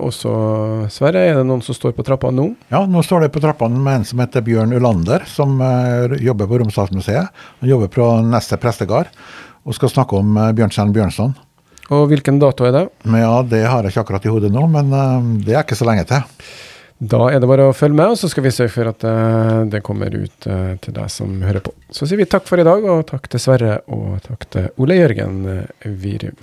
også, 0.00 0.30
Sverre. 0.90 1.22
Er 1.28 1.38
det 1.38 1.44
noen 1.46 1.62
som 1.62 1.76
står 1.76 1.92
på 1.94 2.06
trappene 2.06 2.40
nå? 2.40 2.46
Ja, 2.72 2.80
nå 2.90 3.04
står 3.06 3.26
det 3.26 3.34
på 3.34 3.42
trappene 3.44 3.78
med 3.78 4.00
en 4.00 4.08
som 4.08 4.22
heter 4.24 4.42
Bjørn 4.42 4.72
Ulander, 4.72 5.26
som 5.28 5.60
jobber 6.16 6.48
på 6.48 6.62
Romsdalsmuseet. 6.62 7.44
Han 7.60 7.70
jobber 7.70 7.92
på 7.92 8.08
neste 8.24 8.56
prestegard 8.58 9.12
og 9.68 9.76
skal 9.76 9.92
snakke 9.92 10.16
om 10.16 10.32
Bjørnstjerne 10.56 10.96
Bjørnson. 10.96 11.36
Og 11.90 12.06
hvilken 12.10 12.38
dato 12.38 12.66
er 12.68 12.74
det? 12.74 12.84
Men 13.02 13.24
ja, 13.24 13.36
det 13.46 13.64
har 13.66 13.82
jeg 13.82 13.94
ikke 13.94 14.04
akkurat 14.04 14.26
i 14.26 14.32
hodet 14.32 14.52
nå, 14.54 14.66
men 14.70 14.92
eh, 14.94 15.30
det 15.46 15.56
er 15.56 15.64
ikke 15.64 15.78
så 15.78 15.88
lenge 15.88 16.06
til. 16.10 16.22
Da 17.00 17.22
er 17.32 17.40
det 17.40 17.48
bare 17.48 17.70
å 17.70 17.74
følge 17.74 17.96
med, 17.96 18.12
og 18.12 18.20
så 18.20 18.28
skal 18.28 18.44
vi 18.44 18.52
sørge 18.54 18.74
for 18.74 18.90
at 18.92 19.06
eh, 19.08 19.58
det 19.72 19.82
kommer 19.86 20.14
ut 20.14 20.46
eh, 20.46 20.76
til 20.84 20.96
deg 20.96 21.10
som 21.12 21.34
hører 21.42 21.64
på. 21.64 21.74
Så 21.90 22.06
sier 22.06 22.20
vi 22.20 22.28
takk 22.30 22.46
for 22.48 22.62
i 22.62 22.66
dag, 22.66 22.86
og 22.94 23.06
takk 23.10 23.26
til 23.32 23.42
Sverre, 23.42 23.80
og 23.90 24.20
takk 24.26 24.46
til 24.52 24.70
Ole 24.84 25.00
Jørgen 25.00 25.42
Virum. 26.02 26.38